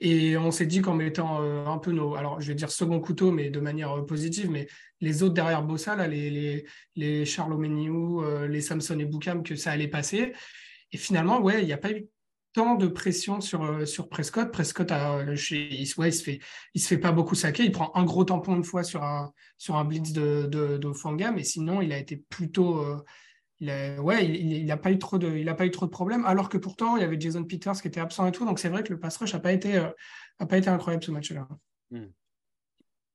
Et 0.01 0.37
on 0.37 0.51
s'est 0.51 0.65
dit 0.65 0.81
qu'en 0.81 0.95
mettant 0.95 1.41
euh, 1.41 1.65
un 1.65 1.77
peu 1.77 1.91
nos, 1.91 2.15
alors 2.15 2.39
je 2.39 2.47
vais 2.47 2.55
dire 2.55 2.71
second 2.71 2.99
couteau, 2.99 3.31
mais 3.31 3.49
de 3.49 3.59
manière 3.59 3.91
euh, 3.91 4.05
positive, 4.05 4.49
mais 4.49 4.67
les 5.01 5.23
autres 5.23 5.33
derrière 5.33 5.63
Bossa, 5.63 5.95
là, 5.95 6.07
les, 6.07 6.29
les, 6.29 6.65
les 6.95 7.23
euh, 7.37 8.47
les 8.47 8.61
Samson 8.61 8.99
et 8.99 9.05
Boukham, 9.05 9.43
que 9.43 9.55
ça 9.55 9.71
allait 9.71 9.89
passer. 9.89 10.33
Et 10.91 10.97
finalement, 10.97 11.41
ouais, 11.41 11.61
il 11.61 11.65
n'y 11.65 11.73
a 11.73 11.77
pas 11.77 11.91
eu 11.91 12.07
tant 12.53 12.75
de 12.75 12.87
pression 12.87 13.41
sur, 13.41 13.87
sur 13.87 14.07
Prescott. 14.07 14.51
Prescott, 14.51 14.91
a, 14.91 15.21
il, 15.21 15.93
ouais, 15.97 16.09
il 16.09 16.13
se 16.13 16.23
fait, 16.23 16.39
il 16.73 16.81
se 16.81 16.87
fait 16.87 16.97
pas 16.97 17.11
beaucoup 17.11 17.35
saquer. 17.35 17.63
Il 17.63 17.71
prend 17.71 17.91
un 17.95 18.05
gros 18.05 18.23
tampon 18.23 18.55
une 18.55 18.63
fois 18.63 18.83
sur 18.83 19.03
un, 19.03 19.33
sur 19.57 19.75
un 19.75 19.83
blitz 19.83 20.13
de, 20.13 20.47
de, 20.47 20.93
Fanga, 20.93 21.31
mais 21.31 21.43
sinon, 21.43 21.81
il 21.81 21.91
a 21.91 21.97
été 21.97 22.23
plutôt. 22.29 22.83
Il 23.59 24.65
n'a 24.65 24.77
pas 24.77 24.91
eu 24.91 24.99
trop 24.99 25.17
de, 25.17 25.47
a 25.47 25.53
pas 25.53 25.65
eu 25.65 25.71
trop 25.71 25.85
de 25.85 25.91
problèmes. 25.91 26.25
Alors 26.25 26.49
que 26.49 26.57
pourtant, 26.57 26.95
il 26.95 27.01
y 27.01 27.03
avait 27.03 27.19
Jason 27.19 27.43
Peters 27.43 27.81
qui 27.81 27.87
était 27.87 27.99
absent 27.99 28.25
et 28.27 28.31
tout. 28.31 28.45
Donc 28.45 28.59
c'est 28.59 28.69
vrai 28.69 28.83
que 28.83 28.93
le 28.93 28.99
pass 28.99 29.17
rush 29.17 29.33
n'a 29.33 29.39
pas 29.39 29.51
été, 29.51 29.77
euh, 29.77 29.89
a 30.39 30.45
pas 30.45 30.57
été 30.57 30.69
incroyable 30.69 31.03
ce 31.03 31.11
match-là. 31.11 31.47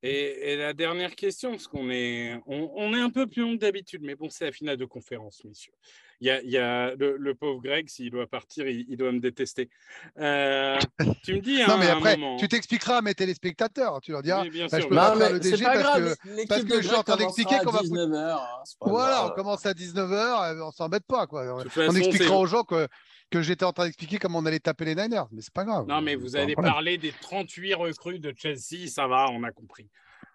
Et, 0.07 0.53
et 0.53 0.57
la 0.57 0.75
dernière 0.75 1.15
question, 1.15 1.53
parce 1.53 1.67
qu'on 1.67 1.89
est, 1.91 2.39
on, 2.47 2.71
on 2.77 2.95
est 2.95 3.01
un 3.01 3.09
peu 3.09 3.27
plus 3.27 3.41
long 3.41 3.55
que 3.55 3.61
d'habitude, 3.61 4.03
mais 4.03 4.15
bon, 4.15 4.29
c'est 4.29 4.45
la 4.45 4.53
finale 4.53 4.77
de 4.77 4.85
conférence, 4.85 5.43
messieurs. 5.45 5.73
Il 6.21 6.27
y 6.27 6.31
a, 6.31 6.43
il 6.43 6.51
y 6.51 6.59
a 6.59 6.95
le, 6.95 7.17
le 7.17 7.35
pauvre 7.35 7.61
Greg, 7.63 7.89
s'il 7.89 8.11
doit 8.11 8.27
partir, 8.27 8.69
il, 8.69 8.85
il 8.89 8.97
doit 8.99 9.13
me 9.13 9.19
détester. 9.19 9.71
Euh, 10.19 10.79
tu 11.25 11.35
me 11.35 11.41
dis 11.41 11.59
Non, 11.69 11.79
mais 11.79 11.89
un 11.89 11.97
après, 11.97 12.17
moment. 12.19 12.37
tu 12.37 12.49
t'expliquera 12.49 12.99
à 12.99 13.03
mes 13.03 13.15
téléspectateurs. 13.15 14.01
Tu 14.03 14.13
leur 14.13 14.23
diras, 14.23 14.43
Oui, 14.43 14.51
bien 14.51 14.67
bah, 14.67 14.77
je 14.77 14.83
sûr, 14.83 14.89
peux 14.91 14.95
pas 14.95 15.17
faire 15.17 15.27
mais 15.29 15.33
le 15.33 15.41
DG 15.41 15.65
parce 15.65 15.79
grave. 15.81 16.17
que 16.17 16.47
parce 16.49 16.65
que 16.65 16.83
je 16.83 16.87
suis 16.87 16.97
en 16.97 17.03
train 17.03 17.17
d'expliquer 17.17 17.57
qu'on 17.65 17.71
va 17.71 17.79
commencera 17.81 18.03
à 18.03 18.07
19h. 18.07 18.31
hein, 18.37 18.63
c'est 18.65 18.79
pas 18.79 18.91
Voilà, 18.91 19.15
grave. 19.17 19.31
on 19.31 19.35
commence 19.35 19.67
à 19.67 19.73
19h, 19.73 20.61
on 20.63 20.71
s'embête 20.71 21.05
pas. 21.07 21.27
Quoi. 21.27 21.57
On 21.79 21.95
expliquera 21.97 22.39
aux 22.39 22.47
gens 22.47 22.63
que, 22.63 22.87
que 23.35 23.43
j'étais 23.43 23.65
en 23.65 23.73
train 23.73 23.87
d'expliquer 23.87 24.19
comment 24.19 24.39
on 24.39 24.47
allait 24.47 24.61
taper 24.61 24.85
les 24.85 24.95
Niners, 24.95 25.25
mais 25.33 25.43
c'est 25.43 25.53
pas 25.53 25.65
grave. 25.65 25.87
Non, 25.89 26.01
mais 26.01 26.15
vous 26.15 26.37
allez 26.37 26.55
parler 26.55 26.99
des 26.99 27.11
38 27.11 27.75
recrues 27.75 28.21
de 28.21 28.33
Chelsea, 28.37 28.87
ça 28.87 29.09
va, 29.09 29.27
on 29.31 29.43
a 29.43 29.51
compris. 29.51 29.89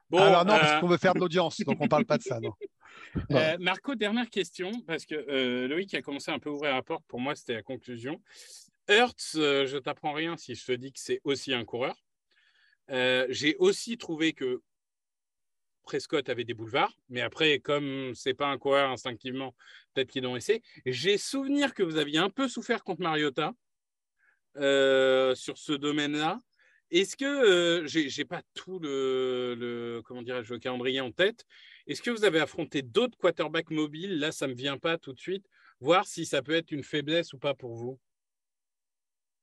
Bon, 0.10 0.20
Alors 0.20 0.43
non, 0.43 0.58
parce 0.58 0.74
euh, 0.74 0.80
qu'on 0.82 0.88
veut 0.88 0.97
faire 0.97 1.14
de 1.14 1.20
l'audience, 1.20 1.62
donc 1.62 1.78
on 1.80 1.88
parle 1.88 2.06
pas 2.06 2.18
de 2.18 2.24
ça. 2.24 2.39
Non. 2.39 2.54
Euh, 3.32 3.58
Marco, 3.60 3.95
dernière 3.95 4.30
question, 4.30 4.72
parce 4.86 5.06
que 5.06 5.16
euh, 5.16 5.68
Loïc 5.68 5.93
a 5.95 6.02
commencé 6.02 6.32
un 6.32 6.38
peu 6.38 6.50
à 6.50 6.54
ouvrir 6.54 6.76
la 6.76 6.84
porte. 6.84 7.04
Pour 7.08 7.20
moi, 7.20 7.34
c'était 7.34 7.54
la 7.54 7.64
conclusion. 7.64 8.22
Hertz, 8.88 9.36
euh, 9.36 9.66
je 9.66 9.78
t'apprends 9.78 10.14
rien 10.14 10.36
si 10.38 10.54
je 10.54 10.66
te 10.66 10.72
dis 10.74 10.91
que 10.91 11.00
c'est 11.00 11.22
aussi 11.24 11.54
un 11.54 11.64
coureur. 11.64 11.95
J'ai 12.89 13.56
aussi 13.58 13.97
trouvé 13.97 14.34
que 14.34 14.62
Prescott 15.84 16.30
avait 16.30 16.43
des 16.43 16.53
boulevards, 16.53 16.95
mais 17.09 17.21
après, 17.21 17.59
comme 17.59 18.13
c'est 18.13 18.34
pas 18.34 18.47
un 18.47 18.57
coureur 18.57 18.89
instinctivement, 18.89 19.55
peut-être 19.93 20.09
qu'ils 20.09 20.23
l'ont 20.23 20.36
essayé. 20.36 20.61
J'ai 20.86 21.17
souvenir 21.17 21.73
que 21.73 21.84
vous 21.84 21.97
aviez 21.97 22.19
un 22.19 22.30
peu 22.30 22.47
souffert 22.47 22.84
contre 22.84 23.01
Mariota 23.01 23.53
euh, 24.57 25.36
sur 25.36 25.57
ce 25.57 25.73
domaine-là. 25.73 26.41
Est-ce 26.91 27.15
que 27.15 27.25
euh, 27.25 27.88
j'ai 27.88 28.25
pas 28.25 28.41
tout 28.55 28.80
le, 28.80 29.55
le 29.57 30.01
comment 30.03 30.23
dirais-je 30.23 30.51
le 30.51 30.59
calendrier 30.59 31.01
en 31.01 31.11
tête 31.11 31.45
Est-ce 31.86 32.01
que 32.01 32.09
vous 32.09 32.25
avez 32.25 32.39
affronté 32.39 32.82
d'autres 32.82 33.17
quarterbacks 33.17 33.69
mobiles? 33.69 34.19
Là, 34.19 34.32
ça 34.32 34.47
me 34.47 34.55
vient 34.55 34.77
pas 34.77 34.97
tout 34.97 35.13
de 35.13 35.19
suite. 35.19 35.45
Voir 35.80 36.07
si 36.07 36.25
ça 36.25 36.41
peut 36.41 36.53
être 36.53 36.71
une 36.71 36.84
faiblesse 36.84 37.32
ou 37.34 37.38
pas 37.38 37.53
pour 37.53 37.75
vous. 37.75 37.99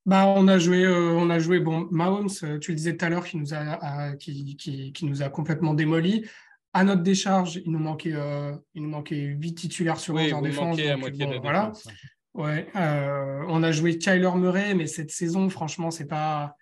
Bah, 0.07 0.27
on 0.29 0.47
a 0.47 0.59
joué, 0.59 0.85
euh, 0.85 1.11
on 1.15 1.29
a 1.31 1.39
joué. 1.41 1.59
Bon, 1.59 1.89
Mahomes, 1.91 2.29
euh, 2.45 2.59
tu 2.61 2.71
le 2.71 2.77
disais 2.77 2.97
tout 2.97 3.05
à 3.05 3.09
l'heure, 3.09 3.25
qui 3.25 3.37
nous 3.37 3.53
a, 3.55 3.59
a- 3.59 4.13
qui, 4.17 4.57
qui, 4.57 4.93
qui 4.93 5.05
nous 5.05 5.23
a 5.23 5.29
complètement 5.29 5.75
démoli. 5.75 6.25
À 6.73 6.85
notre 6.85 7.03
décharge, 7.03 7.57
il 7.65 7.73
nous 7.73 7.79
manquait, 7.81 8.13
euh, 8.15 8.53
il 8.75 8.83
nous 8.83 8.89
manquait 8.89 9.17
8 9.17 9.55
titulaires 9.55 9.99
sur 9.99 10.15
11 10.15 10.21
Oui, 10.23 10.33
en 10.33 10.43
défense. 10.43 10.77
donc, 10.77 11.13
bon, 11.19 11.41
voilà. 11.41 11.61
défense. 11.67 11.89
Ouais, 12.35 12.69
euh, 12.77 13.43
on 13.49 13.63
a 13.63 13.73
joué 13.73 13.99
Kyler 13.99 14.31
Murray, 14.37 14.75
mais 14.75 14.87
cette 14.87 15.11
saison, 15.11 15.49
franchement, 15.49 15.91
c'est 15.91 16.05
pas, 16.07 16.55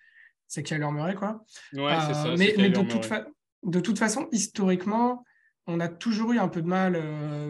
c'est 0.47 0.62
Kyler 0.62 0.90
Murray, 0.92 1.14
quoi. 1.16 1.45
Ouais, 1.74 1.97
c'est 2.07 2.14
ça. 2.14 2.34
mais 2.38 2.53
de, 2.68 2.80
toute 2.82 3.05
fa- 3.05 3.26
de 3.64 3.80
toute 3.80 3.99
façon, 3.99 4.28
historiquement, 4.30 5.24
on 5.66 5.80
a 5.80 5.88
toujours 5.88 6.32
eu 6.32 6.38
un 6.38 6.49
peu 6.49 6.62
de 6.62 6.68
mal, 6.68 6.92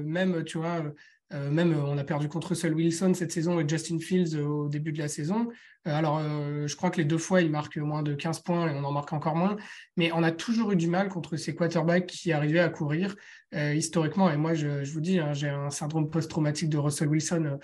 même, 0.05 0.43
tu 0.45 0.57
vois, 0.59 0.83
euh, 1.33 1.51
même 1.51 1.73
euh, 1.73 1.83
on 1.83 1.97
a 1.97 2.05
perdu 2.05 2.29
contre 2.29 2.49
Russell 2.49 2.75
Wilson 2.75 3.15
cette 3.15 3.33
saison 3.33 3.59
et 3.59 3.69
Justin 3.69 3.99
Fields 3.99 4.37
euh, 4.37 4.45
au 4.45 4.69
début 4.69 4.93
de 4.93 4.99
la 4.99 5.09
saison. 5.09 5.49
Alors, 5.87 6.19
je 6.23 6.75
crois 6.77 6.89
que 6.89 6.97
les 6.97 7.05
deux 7.05 7.19
fois, 7.19 7.43
il 7.43 7.51
marque 7.51 7.77
moins 7.77 8.03
de 8.03 8.15
15 8.15 8.41
points 8.41 8.71
et 8.71 8.75
on 8.75 8.85
en 8.85 8.91
marque 8.91 9.13
encore 9.13 9.37
moins. 9.37 9.57
Mais 9.99 10.13
on 10.13 10.23
a 10.23 10.33
toujours 10.33 10.73
eu 10.73 10.77
du 10.77 10.89
mal 10.89 11.11
contre 11.11 11.37
ces 11.37 11.55
quarterbacks 11.55 12.07
qui 12.07 12.33
arrivaient 12.33 12.61
à 12.61 12.71
courir 12.71 13.15
historiquement. 13.53 14.31
Et 14.31 14.39
moi, 14.39 14.55
je, 14.55 14.91
vous 14.91 15.03
dis, 15.03 15.19
hein, 15.19 15.35
j'ai 15.35 15.51
un 15.51 15.69
syndrome 15.69 16.09
post-traumatique 16.09 16.71
de 16.71 16.79
Russell 16.79 17.09
Wilson. 17.09 17.59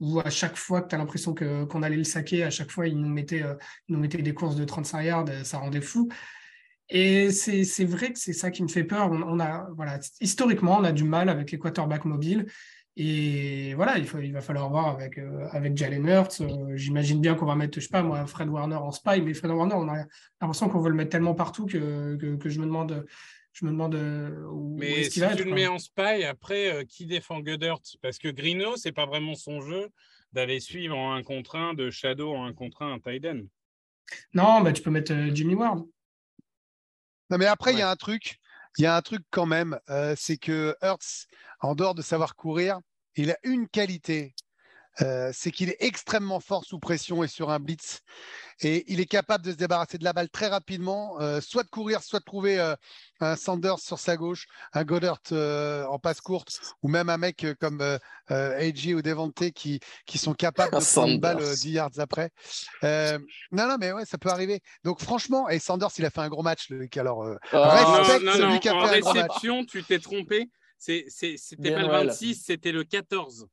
où 0.00 0.20
à 0.20 0.30
chaque 0.30 0.56
fois 0.56 0.80
que 0.80 0.88
tu 0.88 0.94
as 0.94 0.98
l'impression 0.98 1.34
qu'on 1.34 1.82
allait 1.82 1.98
le 1.98 2.04
saquer, 2.04 2.44
à 2.44 2.50
chaque 2.50 2.70
fois, 2.70 2.88
il 2.88 2.98
nous 2.98 3.10
mettait, 3.10 3.42
euh, 3.42 3.56
il 3.88 3.94
nous 3.94 4.00
mettait 4.00 4.22
des 4.22 4.32
courses 4.32 4.56
de 4.56 4.64
35 4.64 5.02
yards, 5.02 5.44
ça 5.44 5.58
rendait 5.58 5.82
fou. 5.82 6.08
Et 6.88 7.30
c'est 7.30 7.84
vrai 7.84 8.10
que 8.10 8.18
c'est 8.18 8.32
ça 8.32 8.50
qui 8.50 8.62
me 8.62 8.68
fait 8.68 8.84
peur. 8.84 9.10
On 9.10 9.38
a, 9.38 9.68
voilà, 9.76 9.98
historiquement, 10.22 10.78
on 10.78 10.84
a 10.84 10.92
du 10.92 11.04
mal 11.04 11.28
avec 11.28 11.50
les 11.50 11.58
quarterbacks 11.58 12.06
mobiles. 12.06 12.46
Et 12.98 13.74
voilà, 13.74 13.98
il, 13.98 14.06
faut, 14.06 14.18
il 14.20 14.32
va 14.32 14.40
falloir 14.40 14.70
voir 14.70 14.86
avec, 14.88 15.18
euh, 15.18 15.46
avec 15.50 15.76
Jalen 15.76 16.06
Hurts. 16.08 16.40
Euh, 16.40 16.76
J'imagine 16.76 17.20
bien 17.20 17.34
qu'on 17.34 17.44
va 17.44 17.54
mettre, 17.54 17.74
je 17.78 17.84
sais 17.84 17.90
pas, 17.90 18.02
moi, 18.02 18.26
Fred 18.26 18.48
Warner 18.48 18.76
en 18.76 18.90
spy, 18.90 19.20
mais 19.20 19.34
Fred 19.34 19.50
Warner, 19.50 19.74
on 19.74 19.88
a 19.88 20.04
l'impression 20.40 20.70
qu'on 20.70 20.80
veut 20.80 20.88
le 20.88 20.96
mettre 20.96 21.10
tellement 21.10 21.34
partout 21.34 21.66
que, 21.66 22.16
que, 22.16 22.36
que 22.36 22.48
je 22.48 22.58
me 22.58 22.64
demande, 22.64 23.04
je 23.52 23.66
me 23.66 23.70
demande 23.70 23.94
euh, 23.96 24.44
où, 24.46 24.74
où 24.74 24.78
Mais 24.78 25.00
est-ce 25.00 25.10
si 25.10 25.10
qu'il 25.14 25.22
va 25.24 25.34
tu 25.34 25.42
être. 25.42 25.48
le 25.48 25.54
mets 25.54 25.66
en 25.66 25.78
spy, 25.78 26.24
après, 26.24 26.72
euh, 26.72 26.84
qui 26.84 27.04
défend 27.04 27.40
Goddard? 27.40 27.80
Parce 28.00 28.16
que 28.16 28.28
Grino, 28.28 28.76
c'est 28.76 28.92
pas 28.92 29.04
vraiment 29.04 29.34
son 29.34 29.60
jeu 29.60 29.90
d'aller 30.32 30.58
suivre 30.60 30.96
en 30.96 31.14
un 31.14 31.22
contre 31.22 31.56
un, 31.56 31.74
de 31.74 31.90
Shadow 31.90 32.34
en 32.34 32.46
un 32.46 32.54
contre 32.54 32.80
un, 32.80 32.94
un 32.94 32.98
tight 32.98 33.26
end. 33.26 33.42
Non, 34.32 34.62
bah, 34.62 34.72
tu 34.72 34.80
peux 34.82 34.90
mettre 34.90 35.12
euh, 35.12 35.34
Jimmy 35.34 35.54
Ward. 35.54 35.84
Non, 37.28 37.36
mais 37.38 37.46
après, 37.46 37.74
il 37.74 37.78
y 37.78 37.82
a 37.82 37.90
un 37.90 37.96
truc. 37.96 38.38
Il 38.78 38.82
y 38.82 38.86
a 38.86 38.94
un 38.94 39.00
truc 39.00 39.22
quand 39.30 39.46
même, 39.46 39.78
euh, 39.88 40.14
c'est 40.18 40.36
que 40.36 40.76
Hertz, 40.82 41.26
en 41.60 41.74
dehors 41.74 41.94
de 41.94 42.02
savoir 42.02 42.36
courir, 42.36 42.78
il 43.16 43.30
a 43.30 43.36
une 43.44 43.68
qualité, 43.68 44.34
euh, 45.02 45.30
c'est 45.34 45.50
qu'il 45.50 45.68
est 45.68 45.76
extrêmement 45.80 46.40
fort 46.40 46.64
sous 46.64 46.78
pression 46.78 47.22
et 47.22 47.28
sur 47.28 47.50
un 47.50 47.58
blitz. 47.58 48.00
Et 48.62 48.90
il 48.90 48.98
est 48.98 49.04
capable 49.06 49.44
de 49.44 49.50
se 49.52 49.56
débarrasser 49.56 49.98
de 49.98 50.04
la 50.04 50.14
balle 50.14 50.30
très 50.30 50.46
rapidement, 50.46 51.20
euh, 51.20 51.42
soit 51.42 51.64
de 51.64 51.68
courir, 51.68 52.02
soit 52.02 52.20
de 52.20 52.24
trouver 52.24 52.58
euh, 52.58 52.74
un 53.20 53.36
Sanders 53.36 53.78
sur 53.78 53.98
sa 53.98 54.16
gauche, 54.16 54.46
un 54.72 54.84
Goddard 54.84 55.20
euh, 55.32 55.84
en 55.84 55.98
passe 55.98 56.22
courte, 56.22 56.58
ou 56.82 56.88
même 56.88 57.10
un 57.10 57.18
mec 57.18 57.44
comme 57.60 57.82
euh, 57.82 57.98
euh, 58.30 58.58
AJ 58.58 58.94
ou 58.94 59.02
Devante 59.02 59.50
qui, 59.50 59.80
qui 60.06 60.16
sont 60.16 60.32
capables 60.32 60.78
de 60.78 60.82
prendre 60.82 61.12
une 61.12 61.20
balle 61.20 61.40
Sanders. 61.40 61.52
euh, 61.52 61.56
10 61.56 61.70
yards 61.72 61.98
après. 61.98 62.30
Euh, 62.82 63.18
non, 63.52 63.68
non, 63.68 63.76
mais 63.78 63.92
ouais, 63.92 64.06
ça 64.06 64.16
peut 64.16 64.30
arriver. 64.30 64.60
Donc 64.82 65.02
franchement, 65.02 65.50
et 65.50 65.58
Sanders, 65.58 65.90
il 65.98 66.06
a 66.06 66.10
fait 66.10 66.20
un 66.22 66.28
gros 66.30 66.42
match, 66.42 66.70
Luc. 66.70 66.96
Alors, 66.96 67.22
euh, 67.22 67.36
Ah, 67.52 67.98
Respecte 67.98 68.24
non, 68.24 68.32
non, 68.32 68.38
celui 68.38 68.52
non, 68.54 68.58
qui 68.60 68.68
a 68.70 68.74
en 68.74 68.86
fait 68.88 68.96
un 68.96 69.00
gros 69.00 69.12
match. 69.12 69.24
réception, 69.28 69.64
tu 69.66 69.84
t'es 69.84 69.98
trompé. 69.98 70.48
C'était 70.78 71.70
pas 71.72 71.80
le 71.82 71.86
Noël. 71.86 72.06
26, 72.08 72.34
c'était 72.34 72.72
le 72.72 72.84
14. 72.84 73.48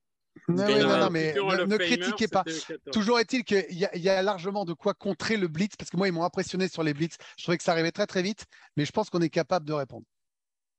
non, 0.48 0.66
oui, 0.66 0.80
non, 0.80 0.98
non, 0.98 1.10
mais 1.12 1.34
ne, 1.34 1.78
critiquez 1.78 2.28
pas. 2.28 2.44
c'était 2.48 2.74
le 2.74 2.78
14. 2.80 2.94
Toujours 2.94 3.20
est-il 3.20 3.44
qu'il 3.44 3.66
y, 3.78 3.86
a- 3.86 3.96
il 3.96 4.02
y 4.02 4.10
a 4.10 4.22
largement 4.22 4.66
de 4.66 4.74
quoi 4.74 4.94
contrer 4.94 5.38
le 5.38 5.48
blitz, 5.48 5.76
parce 5.76 5.90
que 5.92 5.98
moi, 5.98 6.08
ils 6.08 6.12
m'ont 6.12 6.24
impressionné 6.24 6.68
sur 6.68 6.84
les 6.84 6.94
blitz. 6.94 7.18
Je 7.38 7.44
trouvais 7.44 7.58
que 7.58 7.64
ça 7.64 7.72
arrivait 7.72 7.92
très, 7.92 8.08
très 8.08 8.22
vite, 8.24 8.46
mais 8.76 8.86
je 8.86 8.92
pense 8.92 9.10
qu'on 9.10 9.22
est 9.22 9.30
capable 9.30 9.66
de 9.66 9.74
répondre. 9.74 10.06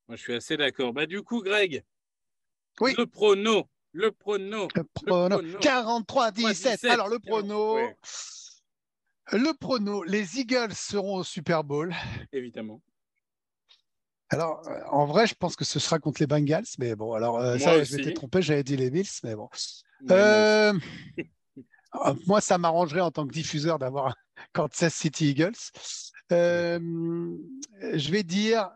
Moi, 0.09 0.17
je 0.17 0.23
suis 0.23 0.35
assez 0.35 0.57
d'accord. 0.57 0.93
Bah, 0.93 1.07
du 1.07 1.23
coup, 1.23 1.41
Greg, 1.43 1.83
Oui. 2.81 2.95
le 2.99 3.07
prono. 3.07 3.69
Le 3.93 4.11
prono. 4.11 4.69
Le 4.75 4.83
prono, 4.83 5.39
prono. 5.39 5.59
43-17. 5.61 6.49
17, 6.49 6.85
Alors, 6.91 7.09
le 7.09 7.21
prono, 7.21 7.77
ouais. 7.77 7.97
le 9.33 9.57
prono, 9.57 10.03
les 10.03 10.41
Eagles 10.41 10.75
seront 10.75 11.19
au 11.19 11.25
Super 11.25 11.63
Bowl. 11.63 11.95
Évidemment. 12.33 12.83
Alors, 14.35 14.63
euh, 14.69 14.81
en 14.91 15.07
vrai, 15.07 15.27
je 15.27 15.35
pense 15.35 15.57
que 15.57 15.65
ce 15.65 15.79
sera 15.79 15.99
contre 15.99 16.21
les 16.21 16.27
Bengals, 16.27 16.65
mais 16.79 16.95
bon, 16.95 17.13
alors, 17.13 17.39
euh, 17.39 17.59
ça, 17.59 17.83
je 17.83 17.97
m'étais 17.97 18.13
trompé, 18.13 18.43
j'avais 18.43 18.65
dit 18.65 18.77
les 18.77 18.91
Bills, 18.91 19.07
mais 19.23 19.35
bon. 19.35 19.49
Moi 20.03 20.17
Euh, 20.17 20.73
euh, 22.07 22.15
moi, 22.27 22.41
ça 22.41 22.59
m'arrangerait 22.59 23.01
en 23.01 23.11
tant 23.11 23.27
que 23.27 23.33
diffuseur 23.33 23.79
d'avoir 23.79 24.15
Kansas 24.53 24.93
City 24.93 25.31
Eagles. 25.31 25.53
Euh, 26.33 26.79
je 27.81 28.11
vais 28.11 28.23
dire, 28.23 28.71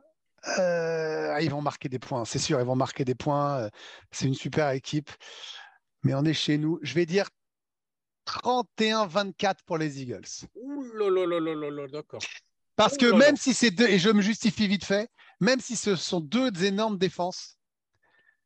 ah, 0.44 1.38
ils 1.40 1.50
vont 1.50 1.62
marquer 1.62 1.88
des 1.88 1.98
points, 1.98 2.24
c'est 2.24 2.38
sûr, 2.38 2.60
ils 2.60 2.66
vont 2.66 2.76
marquer 2.76 3.04
des 3.04 3.14
points. 3.14 3.68
C'est 4.12 4.26
une 4.26 4.34
super 4.34 4.70
équipe, 4.70 5.10
mais 6.04 6.14
on 6.14 6.24
est 6.24 6.34
chez 6.34 6.58
nous. 6.58 6.78
Je 6.82 6.94
vais 6.94 7.06
dire 7.06 7.28
31-24 8.26 9.56
pour 9.66 9.78
les 9.78 10.02
Eagles. 10.02 10.46
Ouh 10.54 11.88
d'accord. 11.90 12.20
Parce 12.78 12.96
que 12.96 13.12
même 13.12 13.36
si 13.36 13.54
c'est 13.54 13.72
deux, 13.72 13.88
et 13.88 13.98
je 13.98 14.08
me 14.08 14.22
justifie 14.22 14.68
vite 14.68 14.84
fait, 14.84 15.10
même 15.40 15.58
si 15.58 15.74
ce 15.74 15.96
sont 15.96 16.20
deux 16.20 16.64
énormes 16.64 16.96
défenses, 16.96 17.58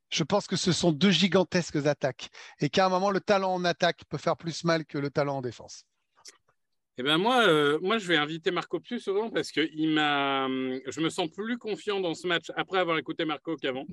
je 0.09 0.25
pense 0.25 0.47
que 0.47 0.57
ce 0.57 0.73
sont 0.73 0.91
deux 0.91 1.11
gigantesques 1.11 1.85
attaques. 1.85 2.31
Et 2.59 2.71
qu'à 2.71 2.87
un 2.87 2.89
moment, 2.89 3.11
le 3.11 3.21
talent 3.21 3.53
en 3.53 3.63
attaque 3.67 4.05
peut 4.09 4.17
faire 4.17 4.39
plus 4.39 4.65
mal 4.65 4.87
que 4.87 4.97
le 4.97 5.11
talent 5.11 5.37
en 5.37 5.43
défense. 5.43 5.85
Eh 6.97 7.03
ben 7.03 7.19
moi, 7.19 7.47
euh, 7.47 7.79
moi, 7.83 7.99
je 7.99 8.07
vais 8.07 8.17
inviter 8.17 8.51
Marco 8.51 8.81
plus 8.81 9.01
souvent 9.01 9.29
parce 9.29 9.53
que 9.53 9.69
il 9.75 9.91
m'a, 9.91 10.47
hum, 10.47 10.81
je 10.87 11.01
me 11.03 11.11
sens 11.11 11.29
plus 11.31 11.59
confiant 11.59 12.01
dans 12.01 12.15
ce 12.15 12.27
match 12.27 12.51
après 12.57 12.79
avoir 12.79 12.97
écouté 12.97 13.27
Marco 13.27 13.57
qu'avant. 13.57 13.87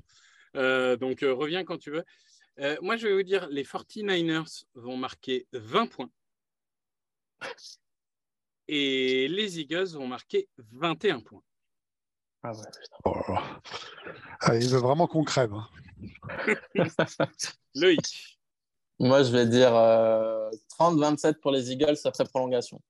Euh, 0.56 0.96
donc, 0.96 1.22
euh, 1.22 1.34
reviens 1.34 1.64
quand 1.64 1.78
tu 1.78 1.90
veux. 1.90 2.04
Moi, 2.80 2.96
je 2.96 3.08
vais 3.08 3.14
vous 3.14 3.22
dire, 3.22 3.46
les 3.50 3.64
49ers 3.64 4.64
vont 4.74 4.96
marquer 4.96 5.46
20 5.52 5.86
points. 5.86 6.10
Et 8.72 9.26
les 9.26 9.58
Eagles 9.58 9.88
vont 9.94 10.06
marquer 10.06 10.48
21 10.72 11.18
points. 11.20 11.42
Ah 12.44 12.52
ouais. 12.52 12.62
Oh. 13.04 13.16
Ah, 14.42 14.54
il 14.56 14.68
veut 14.68 14.78
vraiment 14.78 15.08
qu'on 15.08 15.24
crève. 15.24 15.52
hein. 15.52 15.66
Loïc. 17.74 18.38
Moi, 19.00 19.22
je 19.24 19.32
vais 19.32 19.46
dire 19.46 19.74
euh, 19.74 20.48
30-27 20.78 21.40
pour 21.40 21.50
les 21.50 21.72
Eagles 21.72 21.96
après 22.04 22.24
prolongation. 22.24 22.80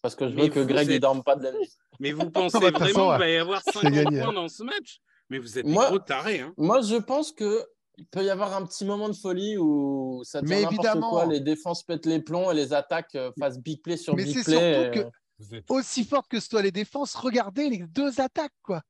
Parce 0.00 0.14
que 0.14 0.26
je 0.28 0.34
veux 0.34 0.42
Mais 0.44 0.50
que 0.50 0.60
Greg 0.60 0.88
ne 0.88 0.94
êtes- 0.94 1.02
dorme 1.02 1.22
pas 1.22 1.36
de 1.36 1.44
la 1.44 1.52
nuit. 1.52 1.70
Mais 2.00 2.12
vous 2.12 2.30
pensez 2.30 2.58
bah, 2.58 2.70
vraiment 2.70 3.10
qu'il 3.10 3.18
va 3.18 3.28
y 3.28 3.36
avoir 3.36 3.62
50 3.62 3.92
gagné. 3.92 4.22
points 4.22 4.32
dans 4.32 4.48
ce 4.48 4.62
match? 4.62 5.00
Mais 5.28 5.38
vous 5.38 5.58
êtes 5.58 5.66
des 5.66 5.72
Moi- 5.72 5.88
gros 5.88 5.98
tarés. 5.98 6.40
Hein. 6.40 6.54
Moi, 6.56 6.80
je 6.80 6.96
pense 6.96 7.32
que 7.32 7.62
il 7.98 8.06
peut 8.06 8.22
y 8.24 8.30
avoir 8.30 8.54
un 8.54 8.64
petit 8.66 8.84
moment 8.84 9.08
de 9.08 9.14
folie 9.16 9.56
où 9.58 10.22
ça 10.24 10.40
devient 10.42 10.54
n'importe 10.62 10.74
évidemment. 10.74 11.10
quoi, 11.10 11.26
les 11.26 11.40
défenses 11.40 11.82
pètent 11.82 12.06
les 12.06 12.20
plombs 12.20 12.50
et 12.50 12.54
les 12.54 12.72
attaques 12.74 13.14
euh, 13.14 13.30
fassent 13.38 13.58
big 13.58 13.82
play 13.82 13.96
sur 13.96 14.14
Mais 14.14 14.24
big 14.24 14.36
c'est 14.38 14.44
play. 14.44 14.74
surtout 14.92 15.00
que- 15.00 15.06
euh, 15.06 15.10
Vous 15.38 15.54
êtes- 15.54 15.70
Aussi 15.70 16.04
forte 16.04 16.28
que 16.30 16.40
soient 16.40 16.62
les 16.62 16.70
défenses, 16.72 17.14
regardez 17.14 17.68
les 17.68 17.86
deux 17.86 18.20
attaques. 18.20 18.54
quoi. 18.62 18.82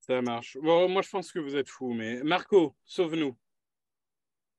Ça 0.00 0.22
marche. 0.22 0.56
Bon, 0.62 0.88
moi, 0.88 1.02
je 1.02 1.08
pense 1.10 1.30
que 1.32 1.38
vous 1.38 1.56
êtes 1.56 1.68
fous. 1.68 1.92
Mais 1.92 2.22
Marco, 2.22 2.74
sauve-nous. 2.84 3.36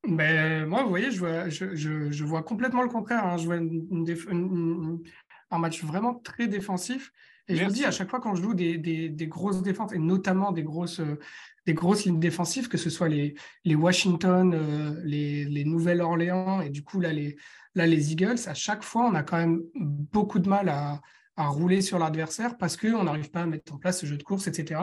Ben, 0.07 0.66
moi, 0.66 0.84
vous 0.84 0.89
voyez, 0.89 1.12
je 1.12 1.20
vois, 1.20 1.49
je, 1.49 1.76
je- 1.76 2.12
je 2.12 2.24
vois 2.24 2.43
complètement 2.43 2.82
le 2.84 2.89
contraire. 2.89 3.26
hein. 3.26 3.38
Je 3.38 3.45
vois 3.45 3.57
une- 3.57 3.88
une 3.91 4.03
déf- 4.05 4.28
une- 4.30 4.39
une- 4.39 5.03
un 5.51 5.57
match 5.59 5.84
vraiment 5.84 6.16
très 6.16 6.47
défensif. 6.47 7.12
Et 7.47 7.55
je 7.55 7.66
vous 7.66 7.72
dis, 7.72 7.86
à 7.86 7.91
chaque 7.91 8.09
fois 8.09 8.20
quand 8.22 8.34
je 8.36 8.41
joue 8.41 8.53
des, 8.53 8.78
des- 8.78 9.09
des 9.09 9.28
grosses 9.28 9.62
défenses, 9.62 9.91
et 9.93 9.99
notamment 9.99 10.51
des 10.51 10.64
grosses, 10.64 10.99
euh, 11.01 11.20
des 11.66 11.74
grosses 11.74 12.05
lignes 12.05 12.20
défensives, 12.20 12.68
que 12.68 12.78
ce 12.78 12.89
soit 12.89 13.09
les, 13.09 13.36
Washington, 13.66 14.53
euh, 14.53 15.01
les, 15.03 15.45
les 15.45 15.64
Nouvelle-Orléans, 15.64 16.62
et 16.62 16.70
du 16.70 16.84
coup, 16.84 16.99
là 16.99 17.12
les, 17.14 18.12
Eagles, 18.12 18.39
à 18.47 18.53
chaque 18.53 18.84
fois, 18.84 19.05
on 19.05 19.16
a 19.16 19.24
quand 19.24 19.38
même 19.38 19.62
beaucoup 19.76 20.39
de 20.39 20.49
mal 20.49 20.70
à, 20.70 20.99
rouler 21.38 21.82
sur 21.82 21.97
l'adversaire 21.97 22.55
parce 22.55 22.78
qu'on 22.78 23.03
n'arrive 23.03 23.32
pas 23.32 23.41
à 23.41 23.45
mettre 23.47 23.74
en 23.74 23.78
place 23.80 24.01
ce 24.01 24.05
jeu 24.05 24.16
de 24.16 24.22
course, 24.22 24.45
etc. 24.45 24.80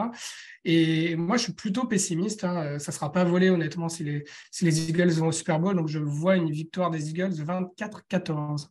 Et 0.65 1.15
moi, 1.15 1.37
je 1.37 1.43
suis 1.43 1.53
plutôt 1.53 1.85
pessimiste. 1.85 2.43
Hein. 2.43 2.77
Ça 2.79 2.91
ne 2.91 2.95
sera 2.95 3.13
pas 3.13 3.23
volé, 3.23 3.49
honnêtement, 3.49 3.87
si 3.87 4.03
les 4.03 4.89
Eagles 4.89 5.11
vont 5.11 5.27
au 5.27 5.31
Super 5.31 5.57
Bowl. 5.57 5.73
Donc, 5.73 5.87
je 5.87 5.99
vois 5.99 6.35
une 6.35 6.51
victoire 6.51 6.91
des 6.91 7.11
Eagles 7.11 7.31
24-14. 7.31 8.67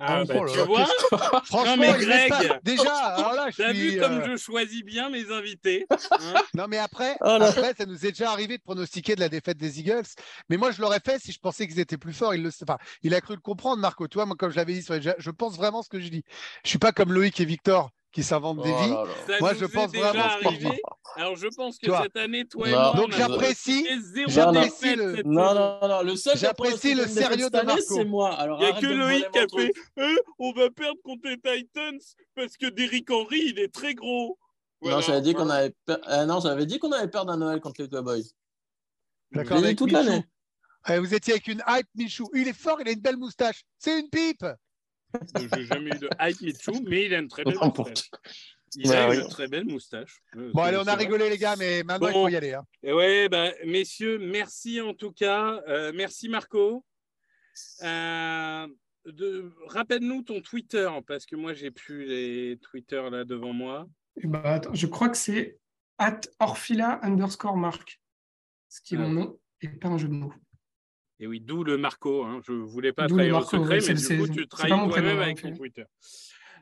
Ah, 0.00 0.22
Oh 0.22 0.26
bah, 0.26 0.34
tu 0.52 0.58
vois 0.60 0.86
Franchement, 1.44 1.76
mais 1.76 1.92
Greg, 1.98 2.28
pas- 2.28 2.60
déjà, 2.62 2.94
alors 2.94 3.32
là, 3.32 3.48
je 3.50 3.62
suis, 3.62 3.72
vu 3.72 4.00
comme 4.00 4.18
euh, 4.18 4.24
je 4.30 4.36
choisis 4.36 4.84
bien 4.84 5.10
mes 5.10 5.30
invités 5.32 5.86
hein 5.90 6.34
Non, 6.54 6.66
mais 6.68 6.78
après, 6.78 7.16
Oh 7.20 7.38
après, 7.40 7.74
ça 7.74 7.84
nous 7.84 8.06
est 8.06 8.10
déjà 8.10 8.30
arrivé 8.30 8.58
de 8.58 8.62
pronostiquer 8.62 9.16
de 9.16 9.20
la 9.20 9.28
défaite 9.28 9.58
des 9.58 9.80
Eagles. 9.80 10.06
Mais 10.48 10.56
moi, 10.56 10.70
je 10.70 10.80
l'aurais 10.80 11.00
fait 11.04 11.20
si 11.20 11.32
je 11.32 11.40
pensais 11.40 11.66
qu'ils 11.66 11.80
étaient 11.80 11.98
plus 11.98 12.12
forts. 12.12 12.34
Il, 12.34 12.44
le... 12.44 12.50
enfin, 12.62 12.78
il 13.02 13.12
a 13.14 13.20
cru 13.20 13.34
le 13.34 13.40
comprendre, 13.40 13.82
Marco. 13.82 14.06
Toi, 14.06 14.24
moi, 14.24 14.36
comme 14.36 14.50
je 14.50 14.56
l'avais 14.56 14.74
dit, 14.74 14.82
sur 14.82 14.94
les... 14.94 15.00
je 15.18 15.30
pense 15.30 15.56
vraiment 15.56 15.82
ce 15.82 15.88
que 15.88 15.98
je 15.98 16.08
dis. 16.08 16.22
Je 16.64 16.68
suis 16.70 16.78
pas 16.78 16.92
comme 16.92 17.12
Loïc 17.12 17.40
et 17.40 17.44
Victor 17.44 17.90
qui 18.18 18.24
s'inventent 18.24 18.62
des 18.64 18.74
Oh 18.76 18.82
vies. 18.82 18.90
là 18.90 19.04
là. 19.04 19.10
Ça 19.28 19.32
Moi, 19.38 19.54
je 19.54 19.64
pense 19.66 19.92
vraiment. 19.92 20.24
Alors, 21.14 21.36
je 21.36 21.46
pense 21.54 21.76
que 21.78 21.84
Tu 21.86 21.88
vois. 21.90 22.02
cette 22.02 22.16
année, 22.16 22.44
toi 22.46 22.66
et 22.68 22.72
Non. 22.72 22.78
moi, 22.78 22.92
Donc, 22.96 23.12
j'apprécie- 23.12 23.86
j'apprécie 24.26 24.96
le- 24.96 25.22
Non, 25.22 25.54
non, 25.54 26.02
non, 26.04 26.16
seul 26.16 26.36
J'apprécie 26.36 26.96
sérieux 27.08 27.48
de 27.48 27.60
Marco. 27.64 27.80
C'est 27.86 28.04
moi. 28.04 28.34
Alors, 28.34 28.60
Il 28.60 28.64
n'y 28.64 28.72
a 28.72 28.80
que 28.80 28.86
Loïc 28.86 29.30
qui 29.30 29.38
a 29.38 29.46
fait. 29.46 29.72
Eh, 29.98 30.16
on 30.40 30.50
va 30.52 30.68
perdre 30.70 30.98
contre 31.04 31.28
les 31.28 31.36
Titans 31.36 31.98
parce 32.34 32.56
que 32.56 32.66
Derrick 32.66 33.08
Henry, 33.08 33.40
il 33.50 33.58
est 33.60 33.72
très 33.72 33.94
gros. 33.94 34.36
Non, 34.82 35.00
j'avais 35.00 35.20
dit 35.20 35.32
qu'on 35.34 35.48
avait 35.48 35.72
per- 35.86 35.96
euh, 36.08 36.24
non, 36.26 36.40
j'avais 36.40 36.66
dit 36.66 36.80
qu'on 36.80 36.90
avait 36.90 37.06
perdu 37.06 37.30
à 37.30 37.36
Noël 37.36 37.60
contre 37.60 37.82
les 37.82 37.88
Cowboys. 37.88 38.24
D'accord, 39.30 39.62
toute 39.76 39.92
l'année. 39.92 40.24
Eh, 40.88 40.98
vous 40.98 41.14
étiez 41.14 41.34
avec 41.34 41.46
une 41.46 41.62
hype, 41.68 41.86
Michou. 41.94 42.28
Il 42.34 42.48
est 42.48 42.52
fort, 42.52 42.80
il 42.80 42.88
a 42.88 42.90
une 42.90 43.00
belle 43.00 43.16
moustache. 43.16 43.62
C'est 43.78 44.00
une 44.00 44.08
pipe. 44.10 44.44
J'ai 45.52 45.64
jamais 45.64 45.90
eu 45.90 45.98
de 45.98 46.08
hype 46.20 46.40
Mitchou, 46.42 46.82
mais 46.86 47.06
il 47.06 47.14
a 47.14 47.18
une 47.18 47.28
très 47.28 47.44
belle 47.44 47.54
moustache. 47.56 48.10
Il 48.76 48.86
Ouais, 48.88 48.96
a 48.96 49.08
oui. 49.08 49.18
une 49.20 49.28
très 49.28 49.48
belle 49.48 49.64
moustache. 49.64 50.20
Bon, 50.34 50.62
allez, 50.62 50.76
on 50.76 50.86
a 50.86 50.94
rigolé, 50.94 51.30
les 51.30 51.38
gars, 51.38 51.56
mais 51.56 51.82
maintenant, 51.82 52.08
il 52.08 52.12
faut 52.12 52.28
y 52.28 52.36
aller. 52.36 52.52
hein. 52.52 52.64
Et 52.82 52.92
ouais, 52.92 53.28
bah, 53.30 53.50
messieurs, 53.64 54.18
merci 54.18 54.80
en 54.82 54.92
tout 54.92 55.12
cas. 55.12 55.62
Euh, 55.68 55.92
merci 55.94 56.28
Marco. 56.28 56.84
Euh, 57.82 58.66
de... 59.06 59.52
Rappelle-nous 59.68 60.22
ton 60.22 60.40
Twitter, 60.42 60.88
parce 61.06 61.24
que 61.26 61.34
moi, 61.36 61.54
j'ai 61.54 61.70
plus 61.70 62.04
les 62.04 62.58
Twitter 62.60 63.02
là 63.10 63.24
devant 63.24 63.52
moi. 63.52 63.88
Eh 64.22 64.26
ben, 64.26 64.42
attends, 64.44 64.74
je 64.74 64.86
crois 64.86 65.08
que 65.08 65.16
c'est 65.16 65.58
at 65.98 66.20
orphila 66.38 67.00
underscore 67.02 67.56
mark, 67.56 68.00
ce 68.68 68.80
qui 68.82 68.94
est 68.94 68.98
Ah. 68.98 69.02
mon 69.02 69.08
nom 69.08 69.40
et 69.62 69.68
pas 69.68 69.88
un 69.88 69.98
jeu 69.98 70.08
de 70.08 70.12
mots. 70.12 70.32
Et 71.20 71.26
oui, 71.26 71.40
d'où 71.40 71.64
le 71.64 71.76
Marco. 71.76 72.24
Hein. 72.24 72.40
Je 72.46 72.52
voulais 72.52 72.92
pas 72.92 73.06
trahir 73.06 73.26
le 73.26 73.32
Marco, 73.32 73.56
secret, 73.56 73.80
oui, 73.80 73.84
mais 73.88 73.94
du 73.94 74.18
coup, 74.18 74.28
tu 74.28 74.48
trahis 74.48 74.68
toi-même 74.68 74.90
prénom, 74.90 75.20
avec 75.20 75.42
ton. 75.42 75.52
Twitter. 75.52 75.84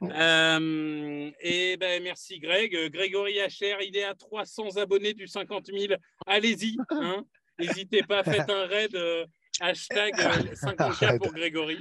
Ouais. 0.01 0.11
Euh, 0.15 1.31
et 1.41 1.77
ben 1.79 2.03
merci 2.03 2.39
Greg. 2.39 2.75
Euh, 2.75 2.91
Grégory 2.91 3.41
Hacher, 3.41 3.77
il 3.81 3.97
est 3.97 4.05
à 4.05 4.15
300 4.15 4.77
abonnés 4.77 5.15
du 5.15 5.27
50 5.27 5.67
000. 5.67 5.95
Allez-y, 6.27 6.77
hein. 6.91 7.25
n'hésitez 7.59 8.03
pas, 8.03 8.23
faites 8.23 8.51
un 8.51 8.67
raid 8.67 8.95
euh, 8.95 9.25
hashtag 9.61 10.15
euh, 10.19 10.55
50K 10.55 11.19
pour 11.19 11.33
Grégory. 11.33 11.79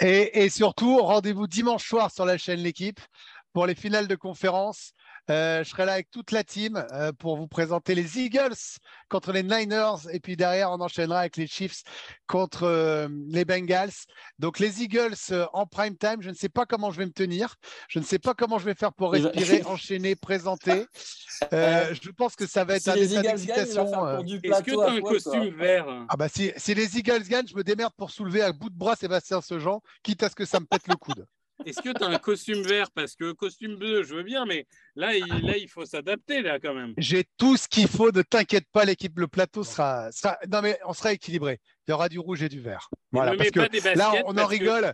Et, 0.00 0.44
et 0.44 0.48
surtout, 0.48 0.98
rendez-vous 0.98 1.46
dimanche 1.46 1.86
soir 1.86 2.10
sur 2.10 2.24
la 2.24 2.38
chaîne 2.38 2.60
L'équipe 2.60 3.00
pour 3.56 3.64
les 3.66 3.74
finales 3.74 4.06
de 4.06 4.16
conférence. 4.16 4.92
Euh, 5.30 5.64
je 5.64 5.70
serai 5.70 5.86
là 5.86 5.94
avec 5.94 6.10
toute 6.10 6.30
la 6.30 6.44
team 6.44 6.84
euh, 6.92 7.10
pour 7.18 7.38
vous 7.38 7.46
présenter 7.48 7.94
les 7.94 8.18
Eagles 8.18 8.52
contre 9.08 9.32
les 9.32 9.42
Niners. 9.42 10.06
Et 10.12 10.20
puis 10.20 10.36
derrière, 10.36 10.70
on 10.70 10.78
enchaînera 10.82 11.20
avec 11.20 11.38
les 11.38 11.46
Chiefs 11.46 11.82
contre 12.26 12.64
euh, 12.64 13.08
les 13.30 13.46
Bengals. 13.46 13.94
Donc 14.38 14.58
les 14.58 14.82
Eagles 14.82 15.14
euh, 15.30 15.46
en 15.54 15.64
prime 15.64 15.96
time, 15.96 16.18
je 16.20 16.28
ne 16.28 16.34
sais 16.34 16.50
pas 16.50 16.66
comment 16.66 16.90
je 16.90 16.98
vais 16.98 17.06
me 17.06 17.12
tenir. 17.12 17.54
Je 17.88 17.98
ne 17.98 18.04
sais 18.04 18.18
pas 18.18 18.34
comment 18.34 18.58
je 18.58 18.66
vais 18.66 18.74
faire 18.74 18.92
pour 18.92 19.16
Il 19.16 19.22
va- 19.22 19.30
respirer, 19.30 19.62
enchaîner, 19.66 20.16
présenter. 20.16 20.84
Euh, 21.54 21.94
je 21.94 22.10
pense 22.10 22.36
que 22.36 22.46
ça 22.46 22.64
va 22.64 22.76
être 22.76 22.82
Si 22.82 22.90
un 22.90 22.94
les 22.96 23.14
état 23.14 23.22
d'excitation. 23.22 24.06
euh, 24.06 24.20
Est-ce 24.20 24.62
que 24.62 24.70
tu 24.70 24.82
as 24.82 24.90
un 24.90 25.00
costume 25.00 25.56
vert 25.56 25.86
Ah 26.10 26.16
bah 26.18 26.28
si, 26.28 26.52
si 26.58 26.74
les 26.74 26.98
Eagles 26.98 27.22
gagnent, 27.26 27.48
je 27.48 27.56
me 27.56 27.64
démerde 27.64 27.94
pour 27.96 28.10
soulever 28.10 28.42
à 28.42 28.52
bout 28.52 28.68
de 28.68 28.76
bras 28.76 28.96
Sébastien 28.96 29.40
Sejean, 29.40 29.80
quitte 30.02 30.22
à 30.22 30.28
ce 30.28 30.34
que 30.34 30.44
ça 30.44 30.60
me 30.60 30.66
pète 30.66 30.86
le 30.88 30.96
coude. 30.96 31.26
Est-ce 31.64 31.80
que 31.80 31.90
tu 31.96 32.04
as 32.04 32.06
un 32.08 32.18
costume 32.18 32.62
vert? 32.62 32.90
Parce 32.90 33.14
que 33.16 33.32
costume 33.32 33.76
bleu, 33.76 34.02
je 34.02 34.14
veux 34.14 34.22
bien, 34.22 34.44
mais 34.44 34.66
là, 34.94 35.16
il, 35.16 35.26
là, 35.26 35.56
il 35.56 35.68
faut 35.68 35.84
s'adapter, 35.86 36.42
là, 36.42 36.60
quand 36.60 36.74
même. 36.74 36.94
J'ai 36.98 37.24
tout 37.38 37.56
ce 37.56 37.66
qu'il 37.66 37.88
faut, 37.88 38.12
ne 38.12 38.22
t'inquiète 38.22 38.66
pas, 38.72 38.84
l'équipe, 38.84 39.18
le 39.18 39.26
plateau 39.26 39.64
sera, 39.64 40.12
sera- 40.12 40.38
Non 40.50 40.60
mais 40.62 40.78
on 40.86 40.92
sera 40.92 41.12
équilibré. 41.12 41.60
Il 41.86 41.92
y 41.92 41.94
aura 41.94 42.08
du 42.08 42.18
rouge 42.18 42.42
et 42.42 42.48
du 42.48 42.60
vert. 42.60 42.88
Voilà, 43.12 43.34
parce 43.36 43.50
que 43.50 43.60
baskets. 43.60 43.96
là, 43.96 44.12
on 44.26 44.36
en 44.36 44.44
que- 44.44 44.50
rigole. 44.50 44.92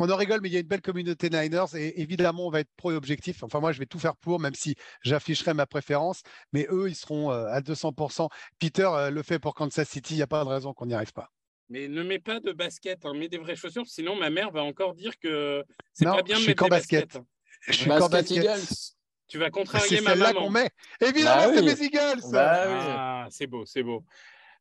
On 0.00 0.10
en 0.10 0.16
rigole, 0.16 0.40
mais 0.42 0.48
il 0.48 0.52
y 0.52 0.56
a 0.56 0.60
une 0.60 0.66
belle 0.66 0.80
communauté 0.82 1.30
Niners 1.30 1.76
et 1.76 2.00
évidemment, 2.00 2.48
on 2.48 2.50
va 2.50 2.58
être 2.60 2.70
pro 2.76 2.90
et 2.90 2.96
objectif. 2.96 3.44
Enfin, 3.44 3.60
moi, 3.60 3.70
je 3.70 3.78
vais 3.78 3.86
tout 3.86 4.00
faire 4.00 4.16
pour, 4.16 4.40
même 4.40 4.54
si 4.56 4.74
j'afficherai 5.02 5.54
ma 5.54 5.66
préférence. 5.66 6.22
Mais 6.52 6.66
eux, 6.68 6.88
ils 6.88 6.96
seront 6.96 7.30
euh, 7.30 7.46
à 7.46 7.60
200%. 7.60 8.28
Peter 8.58 8.90
euh, 8.92 9.10
le 9.10 9.22
fait 9.22 9.38
pour 9.38 9.54
Kansas 9.54 9.88
City. 9.88 10.14
Il 10.14 10.16
n'y 10.16 10.22
a 10.22 10.26
pas 10.26 10.42
de 10.42 10.48
raison 10.48 10.74
qu'on 10.74 10.86
n'y 10.86 10.94
arrive 10.94 11.12
pas. 11.12 11.30
Mais 11.70 11.88
ne 11.88 12.02
mets 12.02 12.18
pas 12.18 12.40
de 12.40 12.52
baskets, 12.52 13.04
hein, 13.06 13.14
mets 13.14 13.28
des 13.28 13.38
vraies 13.38 13.56
chaussures, 13.56 13.86
sinon 13.86 14.16
ma 14.16 14.28
mère 14.30 14.50
va 14.50 14.62
encore 14.62 14.94
dire 14.94 15.18
que 15.18 15.64
c'est 15.92 16.04
pas 16.04 16.22
bien 16.22 16.34
je 16.36 16.40
de 16.40 16.42
suis 16.42 16.48
mettre 16.50 16.58
qu'en 16.60 16.66
des 16.66 16.70
basket. 16.70 17.06
baskets. 17.06 17.22
Je 17.66 17.72
suis 17.72 17.88
Basket 17.88 18.10
basket. 18.10 18.36
Eagles. 18.36 18.94
Tu 19.26 19.38
vas 19.38 19.46
C'est 19.46 19.50
contrarier 19.50 20.00
ma 20.02 20.10
celle-là 20.10 20.32
maman. 20.34 20.40
qu'on 20.44 20.50
met. 20.50 20.68
Évidemment, 21.00 21.36
Bah 21.46 21.52
c'est 21.54 21.60
oui. 21.60 21.64
mes 21.66 21.82
Eagles. 21.86 22.20
Bah 22.30 22.64
oui. 22.68 22.74
Ah, 22.78 23.26
c'est 23.30 23.46
beau, 23.46 23.64
c'est 23.64 23.82
beau. 23.82 24.04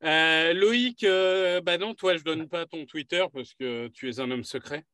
Euh, 0.05 0.53
Loïc, 0.53 1.03
euh, 1.03 1.59
bah 1.61 1.77
non, 1.77 1.93
toi, 1.93 2.15
je 2.15 2.23
donne 2.23 2.47
pas 2.47 2.65
ton 2.65 2.85
Twitter 2.85 3.25
parce 3.33 3.53
que 3.53 3.89
tu 3.89 4.09
es 4.09 4.19
un 4.21 4.31
homme 4.31 4.43
secret. 4.45 4.85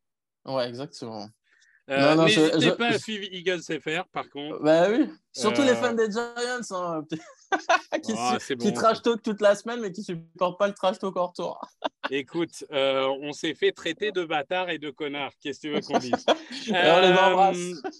Ouais, 0.45 0.67
exactement. 0.67 1.29
Euh, 1.91 2.15
Non, 2.15 2.23
non, 2.23 2.27
je- 2.27 2.39
N'hésitez 2.39 2.61
je- 2.65 2.69
pas 2.71 2.87
à 2.87 2.99
suivre 2.99 3.25
Eagles 3.31 3.61
FR, 3.61 4.07
par 4.11 4.27
contre. 4.29 4.59
Bah 4.63 4.89
oui. 4.89 5.07
Surtout 5.33 5.61
Euh, 5.61 5.65
les 5.65 5.75
fans 5.75 5.93
des 5.93 6.09
Giants, 6.11 6.61
hein, 6.71 7.01
qui, 8.03 8.13
Ah, 8.17 8.37
su- 8.39 8.45
c'est 8.45 8.57
qui 8.57 8.71
bon. 8.71 8.73
trash 8.79 9.01
talk 9.01 9.21
toute 9.21 9.41
la 9.41 9.55
semaine, 9.55 9.79
mais 9.81 9.91
qui 9.91 10.03
supportent 10.03 10.57
pas 10.59 10.67
le 10.67 10.73
trash 10.73 10.99
talk 10.99 11.15
en 11.17 11.27
retour. 11.27 11.59
Écoute, 12.11 12.63
euh, 12.71 13.07
on 13.21 13.31
s'est 13.33 13.53
fait 13.55 13.71
traiter 13.71 14.11
de 14.11 14.23
bâtard 14.25 14.69
et 14.69 14.77
de 14.77 14.89
connard. 14.89 15.31
Qu'est-ce 15.41 15.59
que 15.59 15.67
tu 15.67 15.73
veux 15.73 15.81
qu'on 15.81 15.97
dise? 15.99 16.25
Les 16.67 16.73
Euh, 16.75 17.15
embrasse. 17.17 17.57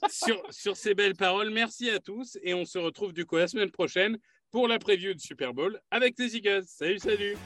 sur, 0.09 0.41
sur 0.49 0.77
ces 0.77 0.93
belles 0.93 1.15
paroles, 1.15 1.49
merci 1.51 1.89
à 1.89 1.99
tous 1.99 2.37
et 2.43 2.53
on 2.53 2.65
se 2.65 2.77
retrouve 2.79 3.13
du 3.13 3.25
coup 3.25 3.37
la 3.37 3.47
semaine 3.47 3.71
prochaine 3.71 4.17
pour 4.51 4.67
la 4.67 4.79
preview 4.79 5.13
du 5.13 5.19
Super 5.19 5.53
Bowl 5.53 5.79
avec 5.91 6.17
les 6.17 6.35
Eagles. 6.35 6.63
Salut, 6.67 6.99
salut 6.99 7.37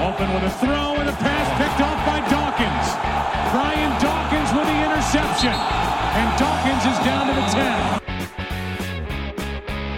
Open 0.00 0.28
with 0.32 0.44
a 0.44 0.50
throw 0.60 0.96
and 0.96 1.08
a 1.08 1.12
pass 1.12 1.48
picked 1.60 1.80
off 1.80 1.98
by 2.06 2.20
Dawkins. 2.30 2.88
Brian 3.52 3.92
Dawkins 4.00 4.50
with 4.56 4.64
the 4.66 4.78
interception. 4.86 5.52
And 5.52 6.38
Dawkins 6.38 6.84
is 6.86 6.98
down 7.04 7.26
to 7.28 7.34
the 7.34 7.46
10. 7.52 7.99